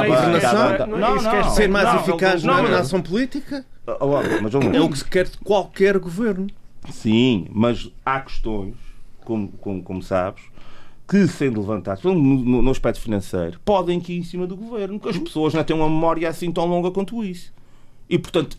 não 0.88 0.98
não 0.98 1.16
não 1.22 1.32
é 1.36 1.44
ser 1.50 1.68
mais 1.70 1.86
não, 1.94 2.00
eficaz 2.02 2.44
não, 2.44 2.54
na, 2.56 2.62
não, 2.64 2.70
na 2.72 2.80
ação 2.80 3.02
política, 3.02 3.66
Ah, 3.86 3.98
olha, 4.06 4.42
mas 4.42 4.52
vamos 4.52 4.68
lá. 4.72 4.76
é 4.78 4.82
o 4.82 4.90
que 4.90 4.98
se 4.98 5.06
quer 5.06 5.26
de 5.26 5.38
qualquer 5.40 5.98
governo. 6.00 6.48
Sim, 6.90 7.48
mas 7.52 7.90
há 8.06 8.22
questões, 8.22 8.76
como, 9.26 9.50
como, 9.50 9.84
como 9.84 10.02
sabes, 10.02 10.42
que 11.08 11.28
sendo 11.28 11.60
levantadas 11.62 12.04
no, 12.04 12.14
no- 12.14 12.62
no 12.62 12.72
aspecto 12.72 13.00
financeiro, 13.00 13.60
podem 13.64 14.00
cair 14.00 14.18
em 14.20 14.24
cima 14.24 14.46
do 14.46 14.56
governo, 14.58 15.00
que 15.00 15.08
as 15.10 15.18
pessoas 15.18 15.54
não 15.54 15.64
têm 15.64 15.76
uma 15.76 15.88
memória 15.90 16.28
assim 16.30 16.52
tão 16.52 16.66
longa 16.66 16.92
quanto 16.92 17.24
isso. 17.24 17.54
E 18.10 18.18
portanto, 18.20 18.58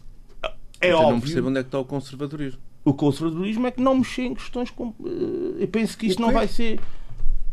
é 0.80 0.90
eu 0.90 0.96
não 0.98 1.04
óbvio. 1.08 1.20
percebo 1.22 1.48
onde 1.48 1.58
é 1.58 1.62
que 1.62 1.68
está 1.68 1.78
o 1.78 1.84
conservadorismo. 1.84 2.60
O 2.84 2.94
conservadorismo 2.94 3.66
é 3.66 3.70
que 3.70 3.80
não 3.82 3.96
mexer 3.96 4.22
em 4.22 4.34
questões 4.34 4.70
como. 4.70 4.94
eh, 5.04 5.62
Eu 5.64 5.68
penso 5.68 5.98
que 5.98 6.06
isto 6.06 6.22
não 6.22 6.32
vai 6.32 6.48
ser 6.48 6.80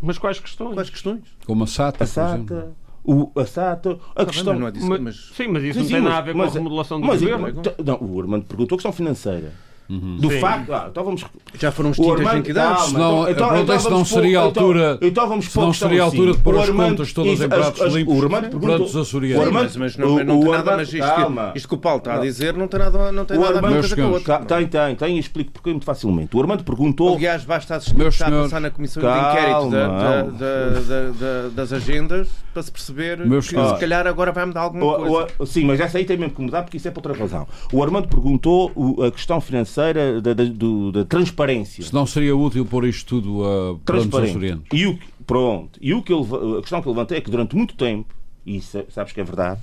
Mas 0.02 0.18
quais 0.18 0.40
questões? 0.40 0.74
Quais 0.74 0.90
questões? 0.90 1.22
Como 1.46 1.64
a 1.64 1.68
SATA, 1.68 2.04
a 2.04 2.08
por 2.08 2.22
exemplo. 2.22 2.56
SATA, 2.56 2.74
o, 3.04 3.32
a 3.40 3.46
SATA, 3.46 4.00
a 4.16 4.24
bem, 4.24 4.26
questão. 4.34 4.54
mas 4.54 4.60
não 4.62 4.68
é 4.68 4.72
disso, 4.72 4.88
Mas- 4.88 5.16
Sim, 5.36 5.48
mas 5.50 5.64
isso 5.64 5.74
Sim, 5.74 5.80
não 5.80 5.86
sim, 5.88 5.94
tem 5.94 6.02
mas- 6.02 6.10
nada 6.12 6.18
a 6.18 6.22
ver 6.22 6.32
com 6.34 6.38
mas- 6.38 6.52
a 6.52 6.54
remodelação 6.58 7.02
do 7.02 7.08
mas- 7.08 7.22
governo. 7.22 7.62
t- 7.62 7.76
Não, 7.84 7.98
o 8.02 8.22
Armando 8.22 8.46
perguntou 8.46 8.76
a 8.76 8.78
questão 8.78 8.92
financeira. 8.94 9.52
Uhum. 9.88 10.18
Do 10.18 10.30
Sim. 10.32 10.40
facto. 10.40 10.74
Ah, 10.74 10.88
então 10.90 11.04
vamos. 11.04 11.24
Já 11.60 11.72
foram 11.72 11.90
O 11.90 11.92
extintas 11.92 12.20
Armando- 12.20 12.38
entidades. 12.40 12.76
calma, 12.78 12.88
Senão, 12.90 13.30
então- 13.30 13.56
é 13.56 13.80
se 13.80 13.84
não 13.86 13.92
vamos 13.92 14.10
seria 14.10 14.42
a 14.42 14.48
então- 14.48 14.64
altura- 14.64 14.98
então 15.02 15.28
vamos 15.30 15.46
se 15.46 15.52
pôr 15.52 15.62
não 15.62 15.74
seria 15.74 16.04
a 16.04 16.08
assim. 16.08 16.18
altura 16.18 16.32
de 16.38 16.44
pôr 16.44 16.56
O 16.56 16.60
as 16.60 16.70
contas 16.70 17.14
todas 17.14 17.42
em 17.42 17.48
pratos 17.50 17.94
limpos, 17.94 18.14
o 18.20 18.24
Armando 18.24 18.50
perguntou- 18.50 18.88
o 18.88 19.54
mas, 19.54 19.76
mas 19.76 19.98
não, 19.98 20.08
o- 20.08 20.24
não 20.24 20.26
tem 20.26 20.36
o 20.36 20.52
nada, 20.52 20.58
Armando- 20.58 20.78
mas 20.78 20.94
isto, 20.94 21.06
calma. 21.16 21.52
isto 21.56 21.68
que 21.68 21.74
o 21.76 21.78
Paulo 21.78 21.98
está 22.00 22.14
a 22.14 22.16
Não. 22.16 22.22
dizer 22.24 22.54
não 22.56 22.68
tem 22.68 22.80
nada, 22.80 23.12
não 23.12 23.26
tem 23.26 23.38
O 23.38 23.42
nada 23.42 23.60
a 23.60 23.62
ver 23.82 23.96
com 23.96 24.02
outra. 24.12 24.40
Cá- 24.40 24.46
Tem, 24.46 24.68
tem, 24.68 24.96
tem, 24.96 25.16
e 25.18 25.20
explico 25.20 25.52
porquê 25.52 25.70
muito 25.70 25.86
facilmente. 25.86 26.36
O 26.36 26.42
Armando 26.42 26.64
perguntou. 26.64 27.16
Aliás, 27.16 27.44
basta 27.44 27.76
assistir 27.76 27.94
o 27.94 27.96
que 27.98 28.02
Meus 28.02 28.16
está 28.16 28.28
a 28.28 28.32
passar 28.32 28.60
na 28.60 28.72
Comissão 28.72 29.04
calma, 29.04 29.22
de 29.22 29.38
Inquérito 29.38 29.70
da- 29.70 29.88
da- 29.88 30.24
não. 30.24 30.32
da- 30.32 30.70
da- 30.80 31.12
da- 31.12 31.50
das 31.54 31.74
agendas 31.74 32.28
para 32.54 32.64
se 32.64 32.72
perceber 32.72 33.20
Meus 33.26 33.48
que 33.48 33.56
se 33.56 33.80
calhar 33.80 34.08
agora 34.08 34.32
vai 34.32 34.46
mudar 34.46 34.62
alguma 34.62 34.84
O- 34.86 34.96
coisa. 34.96 35.28
o- 35.38 35.46
sim, 35.46 35.64
mas 35.66 35.80
essa 35.80 35.98
aí 36.00 36.06
tem 36.06 36.18
mesmo 36.18 36.34
que 36.34 36.42
mudar 36.42 36.64
porque 36.64 36.78
isso 36.78 36.88
é 36.88 36.92
por 36.92 37.06
outra 37.06 37.22
razão. 37.22 37.48
O 37.72 37.84
Armando 37.84 38.08
perguntou 38.08 38.72
o- 38.76 39.04
a 39.04 39.12
questão 39.12 39.40
financeira 39.40 39.75
da, 40.22 40.34
da- 40.34 40.44
do- 40.46 40.92
da 40.92 41.06
transparência. 41.06 41.84
Se 41.84 41.94
não 41.94 42.06
seria 42.06 42.36
útil 42.36 42.66
pôr 42.66 42.86
isto 42.86 43.06
tudo 43.22 43.44
a 43.44 43.78
transparente. 43.86 44.34
E 44.74 44.86
o, 44.88 44.98
que- 44.98 45.08
pronto. 45.26 45.80
E 45.82 45.94
o 45.94 46.02
que 46.02 46.12
eu 46.14 46.58
a 46.58 46.62
questão 46.62 46.82
que 46.82 46.88
eu 46.88 46.92
levantei 46.94 47.18
é 47.18 47.22
que 47.22 47.30
durante 47.32 47.56
muito 47.56 47.76
tempo, 47.76 48.14
e 48.46 48.58
isso 48.58 48.84
sabes 48.90 49.12
que 49.14 49.20
é 49.22 49.24
verdade, 49.24 49.60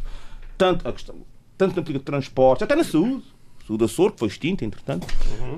tanto, 0.58 0.86
a 0.88 0.92
questão, 0.92 1.14
tanto 1.56 1.70
na 1.76 1.82
política 1.82 1.98
de 1.98 2.04
transportes, 2.04 2.62
até 2.62 2.74
na 2.76 2.84
saúde, 2.84 3.22
saúde 3.66 3.84
Açor, 3.84 4.12
que 4.12 4.18
foi 4.18 4.28
extinta, 4.28 4.64
entretanto, 4.64 5.06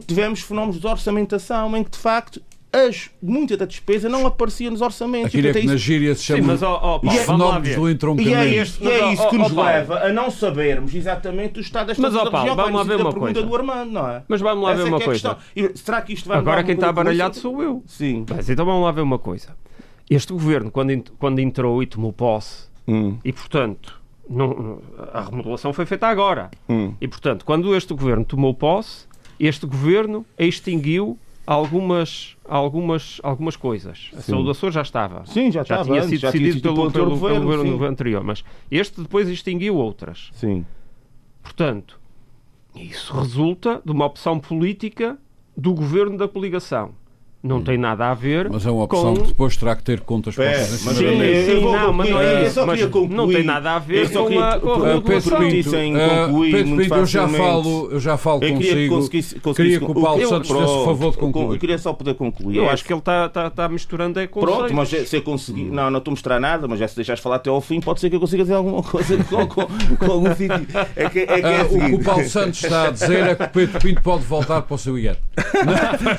tivemos 0.06 0.40
fenómenos 0.40 0.78
de 0.80 0.86
orçamentação 0.86 1.76
em 1.76 1.82
que, 1.84 1.90
de 1.90 1.98
facto, 1.98 2.40
as, 2.74 3.10
muita 3.22 3.56
da 3.56 3.64
despesa 3.64 4.08
não 4.08 4.26
aparecia 4.26 4.70
nos 4.70 4.80
orçamentos. 4.82 5.28
Aquilo 5.28 5.48
é 5.48 5.52
portanto, 5.52 5.62
que 5.62 5.68
na 5.72 5.76
gíria 5.76 6.14
se 6.14 6.20
Sim, 6.22 6.26
chama 6.36 6.46
mas 6.48 6.62
ó, 6.62 6.72
ó, 6.82 6.98
Paulo, 6.98 7.18
os 7.18 7.24
fenómenos 7.26 7.74
do 7.76 7.86
E 7.88 7.90
é, 7.90 7.94
entroncamento. 7.94 8.34
este- 8.54 8.84
e 8.84 8.88
é 8.88 9.12
isso 9.12 9.28
que 9.28 9.38
nos 9.38 9.52
Paulo. 9.52 9.70
leva 9.70 9.98
a 10.00 10.12
não 10.12 10.30
sabermos 10.30 10.94
exatamente 10.94 11.58
o 11.58 11.62
estado 11.62 11.86
desta 11.88 12.02
Mas, 12.02 12.14
ó, 12.14 12.24
da 12.24 12.30
Paulo, 12.30 12.48
região. 12.48 12.56
vamos 12.64 12.74
lá 12.80 12.82
ver 12.96 13.00
uma 13.02 13.12
coisa. 13.12 13.42
do 13.42 13.54
Armando, 13.56 13.92
não 13.92 14.08
é? 14.08 14.22
Mas 14.28 14.40
vamos 14.40 14.64
lá 14.64 14.72
Essa 14.72 14.82
ver 14.82 14.88
é 14.88 14.92
uma 14.92 14.98
é 15.02 15.04
coisa. 15.04 15.38
E 15.54 15.70
será 15.76 16.02
que 16.02 16.12
isto 16.12 16.28
vai 16.28 16.38
Agora 16.38 16.64
quem 16.64 16.74
está 16.74 16.92
baralhado 16.92 17.36
sou 17.36 17.62
eu. 17.62 17.82
Sim. 17.86 18.24
Mas 18.28 18.48
então 18.50 18.64
vamos 18.64 18.82
lá 18.84 18.90
ver 18.92 19.02
uma 19.02 19.18
coisa. 19.18 19.56
Este 20.10 20.32
governo, 20.32 20.70
quando, 20.70 21.02
quando 21.18 21.38
entrou 21.38 21.82
e 21.82 21.86
tomou 21.86 22.12
posse, 22.12 22.64
Hum, 22.86 23.16
e 23.24 23.32
portanto, 23.32 23.98
não- 24.28 24.78
a 25.12 25.22
remodelação 25.22 25.72
foi 25.72 25.86
feita 25.86 26.06
agora. 26.06 26.50
hum. 26.68 26.92
E 27.00 27.08
portanto, 27.08 27.44
quando 27.44 27.74
este 27.74 27.94
governo 27.94 28.24
tomou 28.24 28.52
posse, 28.52 29.06
este 29.40 29.64
governo 29.66 30.24
extinguiu 30.38 31.18
algumas, 31.46 32.36
algumas, 32.44 33.20
algumas 33.22 33.56
coisas. 33.56 34.10
A 34.16 34.20
saúde 34.20 34.44
do 34.44 34.50
Açor 34.50 34.70
já 34.70 34.82
estava. 34.82 35.24
Sim, 35.26 35.50
já 35.50 35.62
já 35.62 35.62
estava 35.62 35.84
tinha 35.84 35.98
antes, 35.98 36.10
sido 36.10 36.20
já 36.20 36.32
tinha 36.32 36.44
decidido 36.44 36.68
sido 36.68 36.74
pelo, 36.74 36.74
pelo 36.74 36.92
pelo, 36.92 37.04
anterior 37.04 37.08
pelo 37.08 37.20
governo, 37.20 37.44
governo 37.44 37.78
sim. 37.78 37.92
anterior. 37.92 38.24
Mas 38.24 38.44
este 38.70 39.00
depois 39.00 39.28
extinguiu 39.28 39.76
outras. 39.76 40.30
Sim. 40.32 40.64
Portanto, 41.42 42.00
isso 42.74 43.14
resulta 43.14 43.80
de 43.84 43.92
uma 43.92 44.06
opção 44.06 44.40
política 44.40 45.18
do 45.56 45.74
governo 45.74 46.16
da 46.16 46.26
coligação. 46.26 46.94
Não 47.44 47.62
tem 47.62 47.76
nada 47.76 48.10
a 48.10 48.14
ver 48.14 48.48
Mas 48.50 48.64
é 48.64 48.70
uma 48.70 48.84
opção 48.84 49.14
com... 49.14 49.20
que 49.20 49.28
depois 49.28 49.54
terá 49.54 49.76
que 49.76 49.82
ter 49.84 50.00
contas 50.00 50.34
postas 50.34 50.80
em 50.80 50.84
mas 50.86 50.96
Sim, 50.96 51.04
eu- 51.04 51.44
sim, 51.44 51.50
eu 51.52 51.60
vou 51.60 51.72
não, 51.78 51.92
mas 51.92 52.08
não 52.08 52.18
é 52.20 52.40
Eu 52.40 52.46
isso. 52.46 52.54
só 52.54 52.64
Mas 52.66 52.76
queria 52.76 52.90
concluir. 52.90 53.16
não 53.16 53.28
tem 53.28 53.42
nada 53.44 53.72
a 53.74 53.78
ver 53.78 53.98
Eu 53.98 54.08
só 54.08 54.22
com 54.22 54.28
queria- 54.28 54.48
a, 54.48 54.58
com 54.60 54.70
a 54.70 54.74
Uh, 54.76 54.96
Uh. 54.96 55.02
Pedro 55.02 55.36
Pinto, 55.36 55.68
uh, 55.68 56.26
concluir 56.26 56.52
Pedro 56.52 56.76
Pinto, 56.78 56.94
eu 56.94 57.06
já 57.06 57.28
falo, 57.28 57.88
eu 57.92 58.00
já 58.00 58.16
falo 58.16 58.42
Eu 58.42 58.56
queria 58.56 58.58
que 58.58 58.88
consigo. 58.88 58.94
conseguisse, 58.94 59.40
Queria 59.54 59.78
que 59.78 59.84
o 59.84 59.94
Paulo 59.94 60.20
eu- 60.22 60.28
Santos 60.30 60.48
fizesse 60.50 60.72
o 60.72 60.84
favor 60.86 61.10
de 61.10 61.16
Eu 61.16 61.20
concluir. 61.20 61.58
queria 61.58 61.76
só 61.78 61.92
poder 61.92 62.14
concluir. 62.14 62.56
Eu 62.56 62.64
É, 62.64 62.70
acho 62.70 62.82
que 62.82 62.90
ele 62.94 62.98
está 63.00 63.28
tá, 63.28 63.50
tá 63.50 63.68
misturando 63.68 64.18
é 64.18 64.26
conceitos. 64.26 64.58
Pronto, 64.58 64.74
mas 64.74 64.88
se 64.88 65.14
eu 65.16 65.22
conseguir. 65.22 65.64
Não, 65.64 65.90
não 65.90 65.98
estou 65.98 66.12
a 66.12 66.14
mostrar 66.14 66.40
nada, 66.40 66.66
mas 66.66 66.78
já 66.78 66.88
se 66.88 66.96
deixares 66.96 67.22
falar 67.22 67.36
até 67.36 67.50
ao 67.50 67.60
fim, 67.60 67.78
pode 67.78 68.00
ser 68.00 68.08
que 68.08 68.16
eu 68.16 68.20
consiga 68.20 68.42
dizer 68.42 68.54
alguma 68.54 68.82
coisa 68.82 69.22
com, 69.22 69.46
com, 69.46 69.66
com 69.98 70.10
algum 70.10 70.34
sentido. 70.34 70.66
É 70.96 71.10
que 71.10 71.18
é, 71.20 71.26
que 71.26 71.46
é 71.46 71.60
Ah, 71.60 71.64
o 71.70 71.78
que 71.90 71.94
o 71.94 72.02
Paulo 72.02 72.26
Santos 72.26 72.64
está 72.64 72.88
a 72.88 72.90
dizer 72.90 73.26
é 73.26 73.34
que 73.34 73.42
o 73.44 73.48
Pedro 73.50 73.80
Pinto 73.80 74.00
pode 74.02 74.24
voltar 74.24 74.62
para 74.62 74.74
o 74.74 74.78
seu 74.78 74.98
iate. 74.98 75.20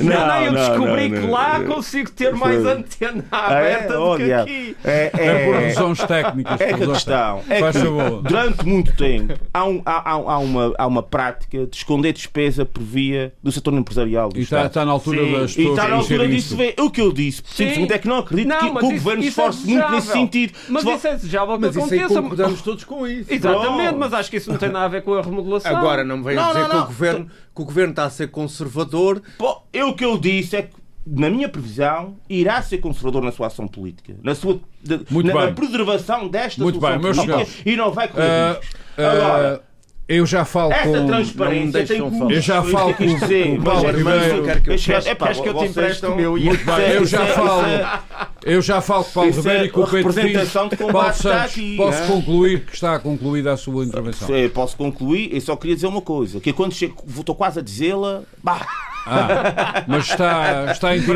Não, 0.02 0.28
não, 0.28 0.42
eu 0.44 0.52
não, 0.52 0.60
descobri 0.70 1.10
não. 1.22 1.32
lá 1.32 1.60
consigo 1.62 2.12
ter 2.12 2.34
mais 2.34 2.62
Foi. 2.62 2.72
antena 2.72 3.26
Ah, 3.32 3.54
é? 3.54 3.76
aberta 3.76 3.94
do 3.94 4.02
Oh, 4.04 4.16
que 4.18 4.32
aqui. 4.34 4.78
É, 4.84 5.12
É 5.14 5.46
por 5.46 5.56
é, 5.56 5.68
razões 5.68 6.00
técnicas. 6.00 6.62
É 6.62 6.66
que 6.68 6.74
a 6.74 6.78
por 6.78 6.80
razões 6.80 6.98
questão 6.98 7.42
é 7.50 7.60
Faz 7.60 7.76
que 7.78 7.82
favor. 7.84 8.22
durante 8.24 8.66
muito 8.66 8.96
tempo 8.96 9.34
há, 9.54 9.66
um- 9.66 9.82
há- 9.86 10.12
há- 10.12 10.34
há 10.34 10.38
uma, 10.40 10.74
há 10.78 10.88
uma 10.88 11.04
prática 11.04 11.66
de 11.66 11.76
esconder 11.76 12.14
despesa 12.14 12.66
por 12.66 12.82
via 12.84 13.34
do 13.44 13.52
setor 13.52 13.74
empresarial 13.74 14.30
do 14.30 14.40
E 14.40 14.44
está, 14.44 14.58
Estado. 14.58 14.68
está 14.68 14.86
na 14.86 14.92
altura 14.92 15.24
Sim. 15.24 15.32
das 15.34 15.52
E 15.52 15.56
pessoas 15.56 15.78
está 15.78 15.88
na 15.90 15.96
altura 15.96 16.28
disso 16.28 16.48
isso. 16.48 16.56
ver. 16.58 16.76
O 16.80 16.90
que 16.90 17.02
eu 17.02 17.12
disse, 17.12 17.42
simplesmente 17.46 17.94
é 17.94 17.98
que 17.98 18.08
não 18.08 18.18
acredito 18.20 18.48
Não, 18.48 18.60
que, 18.60 18.66
o 18.66 18.92
isso- 18.92 19.04
governo 19.04 19.22
se 19.22 19.28
é 19.28 19.30
esforce 19.30 19.68
muito 19.68 19.92
nesse 19.92 20.08
sentido. 20.12 20.54
Mas 20.70 20.84
Se 20.84 20.92
isso 20.94 21.08
é 21.08 21.12
desejável 21.16 21.56
que 21.56 21.62
Mas 21.66 21.78
aconteça. 21.78 22.08
concordamos 22.22 22.62
todos 22.62 22.84
com 22.84 23.08
isso. 23.08 23.34
Exatamente, 23.34 23.96
mas 23.96 24.14
acho 24.14 24.30
que 24.30 24.38
isso 24.38 24.50
não 24.52 24.58
tem 24.58 24.70
nada 24.70 24.86
a 24.86 24.88
ver 24.88 25.02
com 25.04 25.14
a 25.14 25.22
remodelação. 25.22 25.76
Agora 25.76 26.04
não 26.04 26.18
me 26.18 26.24
venham 26.24 26.48
dizer 26.48 26.60
não, 26.62 26.70
que, 26.70 26.76
o 26.78 26.86
governo, 26.86 27.26
que 27.56 27.62
o 27.62 27.66
governo 27.66 27.92
está 27.92 28.06
a 28.06 28.10
ser 28.10 28.28
conservador. 28.30 29.22
Pô, 29.38 29.62
eu, 29.74 29.90
o 29.90 29.96
que 29.96 30.06
eu 30.06 30.18
disse 30.18 30.56
é 30.56 30.62
que, 30.64 30.70
na 31.06 31.30
minha 31.30 31.48
previsão, 31.48 32.16
irá 32.30 32.62
ser 32.62 32.80
conservador 32.80 33.22
na 33.22 33.32
sua 33.32 33.48
ação 33.48 33.68
política, 33.68 34.16
na 34.24 34.34
sua 34.34 34.60
de- 34.82 35.02
Muito 35.10 35.28
na, 35.28 35.34
bem. 35.34 35.46
na 35.48 35.52
preservação 35.52 36.28
desta 36.28 36.62
Muito 36.64 36.80
solução 36.80 37.02
bem, 37.02 37.14
política 37.46 37.70
e 37.70 37.76
não 37.76 37.92
vai 37.92 38.08
correr 38.08 38.24
ah, 38.28 38.60
Agora, 38.98 39.64
eu 40.08 40.26
já 40.26 40.46
falo 40.46 40.72
esta 40.72 41.00
com. 41.00 41.08
transparência 41.08 41.86
tem 41.86 42.00
custos. 42.02 42.20
falar. 42.20 42.32
Eu 42.32 42.42
já 42.42 42.64
falo 42.64 42.94
com- 42.94 43.06
dizer. 43.06 43.44
com 43.48 43.50
o 43.54 43.56
Mas 43.58 43.64
Paulo 43.74 43.88
é- 43.88 43.92
Ribeiro. 43.92 44.20
eu 44.38 44.44
Quero 44.44 44.62
que 44.62 44.70
eu- 44.70 44.74
Este- 44.76 44.86
Queres- 44.92 45.04
queres 45.06 45.40
que 45.40 45.50
eu 45.50 45.54
te 45.56 45.66
empreste 45.66 46.06
o 46.06 46.16
meu? 46.16 46.32
Muito 46.38 46.66
bem, 46.66 46.90
eu 46.92 47.06
já 47.06 47.24
é- 47.24 47.28
falo. 47.34 47.66
é- 47.66 48.00
Eu 48.46 48.62
já 48.62 48.80
falo 48.82 49.04
com 49.04 49.10
o 49.10 49.14
Paulo 49.14 49.32
Ribeiro 49.32 49.64
é 49.64 49.66
e 49.66 49.70
com 49.70 49.82
o 49.82 49.88
Pedro 49.88 50.14
combate 50.14 50.52
Paulo 50.92 51.14
Santos, 51.16 51.76
posso 51.78 52.04
concluir 52.08 52.66
que 52.66 52.74
está 52.76 53.00
concluída 53.00 53.54
a 53.54 53.58
sua 53.58 53.84
intervenção. 53.86 54.28
Posso 54.54 54.78
concluir? 54.78 55.34
Eu 55.34 55.42
só 55.42 55.56
queria 55.56 55.76
dizer 55.76 55.88
uma 55.88 56.02
coisa: 56.02 56.40
que 56.40 56.54
quando 56.54 56.74
chego, 56.74 57.04
estou 57.18 57.34
quase 57.36 57.60
a 57.60 57.62
dizê-la. 57.64 58.22
bah, 58.44 58.68
Ah, 59.06 59.84
mas 59.88 60.06
está, 60.10 60.72
está 60.72 60.96
em 60.98 61.02
Não, 61.02 61.14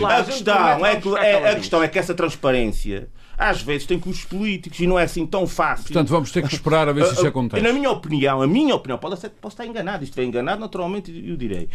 lá, 0.00 0.14
a 0.14 0.18
a 0.18 0.22
gente 0.22 0.32
questão, 0.32 0.54
promete 0.56 0.96
é 0.96 1.00
que, 1.00 1.16
é, 1.18 1.50
a 1.50 1.54
questão 1.56 1.82
é 1.82 1.88
que 1.88 1.98
essa 1.98 2.14
transparência 2.14 3.08
às 3.36 3.62
vezes 3.62 3.86
tem 3.86 3.98
custos 3.98 4.26
políticos 4.26 4.78
e 4.80 4.86
não 4.86 4.98
é 4.98 5.04
assim 5.04 5.26
tão 5.26 5.46
fácil. 5.46 5.84
Portanto, 5.86 6.08
vamos 6.08 6.30
ter 6.30 6.46
que 6.46 6.54
esperar 6.54 6.88
a 6.88 6.92
ver 6.92 7.06
se 7.06 7.12
isso 7.12 7.22
Ah, 7.22 7.26
ah, 7.26 7.28
acontece. 7.28 7.62
Na 7.62 7.72
minha 7.72 7.90
opinião, 7.90 8.42
a 8.42 8.46
minha 8.46 8.74
opinião, 8.74 8.98
pode 8.98 9.18
ser, 9.18 9.30
posso 9.30 9.54
estar 9.54 9.66
enganado, 9.66 10.04
isto 10.04 10.18
é 10.20 10.24
enganado, 10.24 10.60
naturalmente 10.60 11.10
eu 11.26 11.36
direi. 11.38 11.68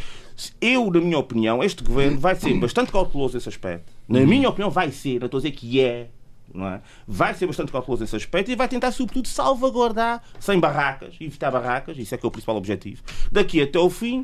Eu, 0.62 0.92
na 0.92 1.00
minha 1.02 1.18
opinião, 1.18 1.64
este 1.64 1.84
governo 1.84 2.20
vai 2.20 2.36
ser 2.36 2.54
bastante 2.60 2.92
cauteloso 2.92 3.34
nesse 3.36 3.50
aspecto. 3.50 3.92
Na 4.08 4.20
Uhum. 4.20 4.28
minha 4.28 4.48
opinião, 4.50 4.70
vai 4.70 4.92
ser, 4.92 5.20
não 5.20 5.26
estou 5.26 5.40
a 5.40 5.42
dizer 5.42 5.52
que 5.56 5.82
é, 5.82 6.10
não 6.54 6.68
é? 6.68 6.82
Vai 7.08 7.34
ser 7.34 7.48
bastante 7.48 7.72
cauteloso 7.72 8.04
nesse 8.04 8.16
aspecto 8.16 8.52
e 8.52 8.56
vai 8.56 8.68
tentar, 8.68 8.92
sobretudo, 8.92 9.28
salvaguardar 9.28 10.22
sem 10.40 10.60
barracas, 10.60 11.16
evitar 11.20 11.50
barracas, 11.50 11.98
isso 11.98 12.14
é 12.14 12.18
que 12.20 12.26
é 12.26 12.28
o 12.28 12.32
principal 12.32 12.58
objetivo, 12.58 13.02
daqui 13.32 13.60
até 13.60 13.80
ao 13.80 13.90
fim, 13.90 14.24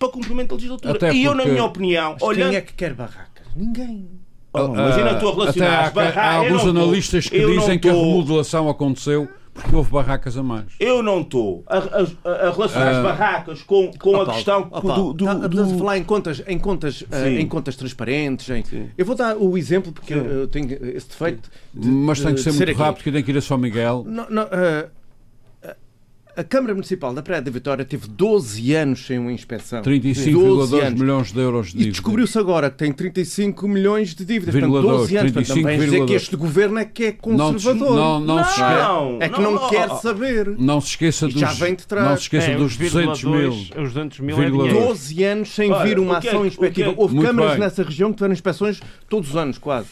para 0.00 0.08
cumprimento 0.08 0.48
da 0.48 0.54
legislatura. 0.56 0.94
Até 0.94 1.12
e 1.12 1.22
eu, 1.24 1.32
na 1.32 1.36
porque- 1.42 1.50
minha 1.52 1.64
opinião, 1.64 2.12
Mas 2.14 2.22
olhando. 2.22 2.48
Quem 2.50 2.56
é 2.58 2.60
que 2.62 2.72
quer 2.72 2.94
barracas? 2.94 3.46
Ninguém. 3.54 4.08
Oh, 4.52 4.64
imagina 4.64 5.10
a 5.12 5.14
tua 5.14 5.30
Ah, 5.30 5.34
relacionar 5.34 5.80
as 5.84 5.92
barracas. 5.92 6.16
há 6.18 6.32
Eu 6.34 6.38
alguns 6.54 6.64
não 6.64 6.74
tô- 6.74 6.80
analistas 6.80 7.28
que 7.28 7.36
eu 7.36 7.50
dizem 7.60 7.78
que 7.78 7.88
a 7.88 7.92
tô- 7.92 8.00
remodelação 8.02 8.68
aconteceu 8.68 9.28
porque 9.54 9.76
houve 9.76 9.90
barracas 9.92 10.36
a 10.36 10.42
mais. 10.42 10.64
Eu 10.80 11.02
não 11.02 11.20
estou 11.20 11.62
a, 11.68 11.76
a- 11.78 12.48
a 12.48 12.50
relacionar 12.50 12.90
as 12.90 12.96
Ah. 12.96 13.02
barracas 13.02 13.62
com, 13.62 13.92
com 13.92 14.14
Ó, 14.16 14.22
a 14.22 14.32
questão 14.34 14.62
do, 14.62 14.68
Paulo, 14.70 15.12
do, 15.12 15.24
tá- 15.24 15.34
do- 15.34 15.46
Estamos 15.46 15.72
a 15.74 15.78
falar 15.78 15.98
em 15.98 16.02
contas, 16.04 16.42
em 16.48 16.58
contas, 16.58 17.04
Sim. 17.12 17.38
em 17.38 17.46
contas 17.46 17.76
transparentes. 17.76 18.48
em-. 18.50 18.90
Eu 18.98 19.04
vou 19.04 19.14
dar 19.14 19.36
o 19.36 19.56
exemplo 19.58 19.92
porque 19.92 20.14
eu, 20.14 20.24
eu 20.24 20.48
tenho 20.48 20.66
esse 20.96 21.06
defeito. 21.08 21.48
de- 21.74 21.88
Mas 21.88 22.18
tem 22.20 22.28
que 22.30 22.34
de 22.36 22.42
ser 22.42 22.50
muito 22.52 22.70
aqui. 22.70 22.78
rápido, 22.80 23.04
que 23.04 23.12
tem 23.12 23.22
que 23.22 23.30
ir 23.30 23.36
a 23.38 23.42
São 23.42 23.58
Miguel. 23.58 24.04
Não, 24.08 24.26
não, 24.30 24.42
eh, 24.50 24.88
A 26.36 26.44
Câmara 26.44 26.74
Municipal 26.74 27.12
da 27.12 27.22
Praia 27.22 27.42
da 27.42 27.50
Vitória 27.50 27.84
teve 27.84 28.06
12 28.06 28.72
anos 28.74 29.04
sem 29.06 29.18
uma 29.18 29.32
inspeção. 29.32 29.82
35,2 29.82 30.96
milhões 30.96 31.32
de 31.32 31.40
euros 31.40 31.66
de 31.66 31.72
dívida. 31.72 31.88
E 31.88 31.92
descobriu-se 31.92 32.38
agora 32.38 32.70
que 32.70 32.76
tem 32.76 32.92
35 32.92 33.66
milhões 33.66 34.14
de 34.14 34.24
dívidas. 34.24 34.54
Portanto, 34.54 34.80
12 34.82 35.16
anos. 35.16 35.32
35, 35.32 35.32
Portanto, 35.32 35.72
também 35.72 35.78
dizer 35.78 36.06
que 36.06 36.12
este 36.12 36.36
governo 36.36 36.78
é 36.78 36.84
que 36.84 37.04
é 37.04 37.12
conservador. 37.12 37.96
Não, 37.96 38.20
não, 38.20 38.36
não, 38.36 38.44
se 38.44 38.60
não 38.60 39.18
É 39.20 39.28
que 39.28 39.40
não, 39.40 39.52
não 39.52 39.68
quer 39.68 39.88
saber. 39.96 40.54
Não 40.58 40.80
se 40.80 40.88
esqueça 40.88 41.26
dos, 41.26 41.40
já 41.40 41.52
vem 41.52 41.74
de 41.74 41.86
trás. 41.86 42.08
Não 42.08 42.16
se 42.16 42.22
esqueça 42.22 42.50
é, 42.50 42.56
dos 42.56 42.76
200 42.76 43.24
mil. 43.24 43.50
Os 43.50 43.92
200 43.92 44.20
mil 44.20 44.42
é 44.42 44.50
12 44.50 45.24
anos 45.24 45.48
sem 45.54 45.72
vir 45.82 45.98
uma 45.98 46.18
ação 46.18 46.46
inspectiva. 46.46 46.94
Houve 46.96 47.14
Muito 47.14 47.26
câmaras 47.26 47.52
bem. 47.52 47.60
nessa 47.60 47.82
região 47.82 48.10
que 48.10 48.16
tiveram 48.16 48.32
inspeções 48.32 48.80
todos 49.08 49.30
os 49.30 49.36
anos, 49.36 49.58
quase. 49.58 49.88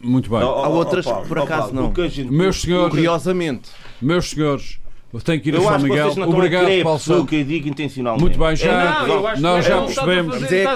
Muito 0.00 0.30
bem. 0.30 0.40
Há 0.40 0.68
outras 0.68 1.04
que 1.04 1.28
por 1.28 1.38
acaso 1.38 1.72
não. 1.72 1.92
Meus 2.30 2.62
senhores, 2.62 2.90
Curiosamente. 2.90 3.70
Meus 4.00 4.30
senhores, 4.30 4.80
tenho 5.20 5.40
que 5.42 5.50
ir 5.50 5.54
eu 5.54 5.68
a 5.68 5.72
São 5.72 5.80
Miguel. 5.80 6.12
Obrigado, 6.26 6.82
Paulo 6.82 6.98
Santos. 6.98 7.28
que 7.28 7.36
eu 7.36 7.44
digo 7.44 7.68
intencionalmente. 7.68 8.22
Muito 8.22 8.38
bem, 8.38 8.56
já, 8.56 9.06
não, 9.06 9.40
nós 9.40 9.64
já 9.64 9.82
percebemos. 9.82 10.40
Fazer, 10.40 10.66
a 10.66 10.72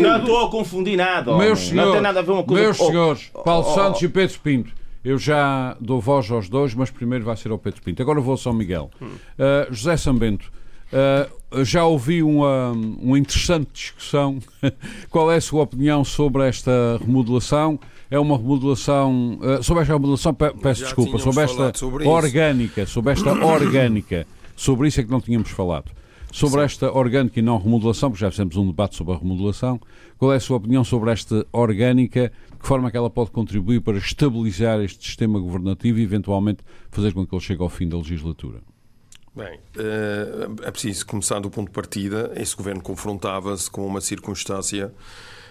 não 0.00 0.18
estou 0.18 0.46
a 0.46 0.50
confundir 0.50 0.96
nada. 0.96 1.36
Meus 1.36 1.60
senhores, 1.60 1.86
não 1.86 1.92
tem 1.92 2.02
nada 2.02 2.20
a 2.20 2.22
ver 2.22 2.32
uma 2.32 2.44
coisa 2.44 2.62
meus 2.62 2.76
senhores 2.76 3.30
Paulo 3.44 3.66
oh, 3.66 3.74
Santos 3.74 4.02
e 4.02 4.08
Pedro 4.08 4.38
Pinto. 4.40 4.72
Eu 5.02 5.18
já 5.18 5.76
dou 5.80 6.00
voz 6.00 6.30
aos 6.30 6.48
dois, 6.48 6.74
mas 6.74 6.90
primeiro 6.90 7.24
vai 7.24 7.36
ser 7.36 7.50
ao 7.50 7.58
Pedro 7.58 7.80
Pinto. 7.80 8.02
Agora 8.02 8.20
vou 8.20 8.34
a 8.34 8.36
São 8.36 8.52
Miguel. 8.52 8.90
Uh, 9.00 9.72
José 9.72 9.96
Sambento, 9.96 10.50
uh, 10.92 11.64
já 11.64 11.84
ouvi 11.84 12.22
uma, 12.22 12.72
uma 12.72 13.18
interessante 13.18 13.68
discussão. 13.72 14.38
Qual 15.08 15.30
é 15.30 15.36
a 15.36 15.40
sua 15.40 15.62
opinião 15.62 16.04
sobre 16.04 16.46
esta 16.46 16.98
remodelação? 17.00 17.78
É 18.10 18.18
uma 18.18 18.36
remodelação, 18.36 19.38
uh, 19.40 19.62
sobre 19.62 19.82
esta 19.82 19.94
remodelação, 19.94 20.34
peço 20.34 20.80
Já 20.80 20.86
desculpa, 20.86 21.18
sobre 21.18 21.42
esta 21.42 21.72
sobre 21.74 22.06
orgânica, 22.06 22.86
sobre 22.86 23.12
esta 23.12 23.32
orgânica, 23.32 24.26
sobre 24.54 24.88
isso 24.88 25.00
é 25.00 25.04
que 25.04 25.10
não 25.10 25.20
tínhamos 25.20 25.50
falado. 25.50 25.90
Sobre 26.32 26.58
Sim. 26.60 26.64
esta 26.64 26.92
orgânica 26.92 27.38
e 27.38 27.42
não 27.42 27.58
remodelação, 27.58 28.10
porque 28.10 28.20
já 28.20 28.30
fizemos 28.30 28.56
um 28.56 28.66
debate 28.66 28.96
sobre 28.96 29.14
a 29.14 29.16
remodelação, 29.16 29.80
qual 30.18 30.32
é 30.32 30.36
a 30.36 30.40
sua 30.40 30.56
opinião 30.56 30.84
sobre 30.84 31.10
esta 31.10 31.46
orgânica? 31.52 32.32
De 32.50 32.58
que 32.58 32.66
forma 32.66 32.88
é 32.88 32.90
que 32.90 32.96
ela 32.96 33.08
pode 33.08 33.30
contribuir 33.30 33.80
para 33.80 33.96
estabilizar 33.96 34.80
este 34.80 35.04
sistema 35.04 35.38
governativo 35.38 35.98
e 35.98 36.02
eventualmente 36.02 36.62
fazer 36.90 37.12
com 37.12 37.26
que 37.26 37.34
ele 37.34 37.42
chegue 37.42 37.62
ao 37.62 37.68
fim 37.68 37.88
da 37.88 37.96
legislatura? 37.96 38.60
Bem, 39.36 39.60
eh, 39.76 40.48
é 40.62 40.70
preciso 40.70 41.06
começar 41.06 41.40
do 41.40 41.50
ponto 41.50 41.68
de 41.68 41.74
partida. 41.74 42.32
Esse 42.34 42.56
governo 42.56 42.82
confrontava-se 42.82 43.70
com 43.70 43.86
uma 43.86 44.00
circunstância 44.00 44.86
eh, 44.86 45.45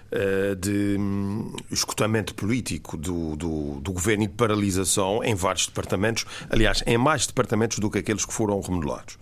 de 0.59 0.97
hum, 0.99 1.53
escutamento 1.71 2.33
político 2.33 2.97
do, 2.97 3.35
do, 3.35 3.79
do, 3.81 3.91
governo 3.91 4.23
e 4.23 4.27
de 4.27 4.33
paralisação 4.33 5.23
em 5.23 5.35
vários 5.35 5.67
departamentos, 5.67 6.25
aliás, 6.49 6.83
em 6.85 6.97
mais 6.97 7.27
departamentos 7.27 7.79
do 7.79 7.89
que 7.89 7.99
aqueles 7.99 8.25
que 8.25 8.33
foram 8.33 8.59
remodelados. 8.61 9.17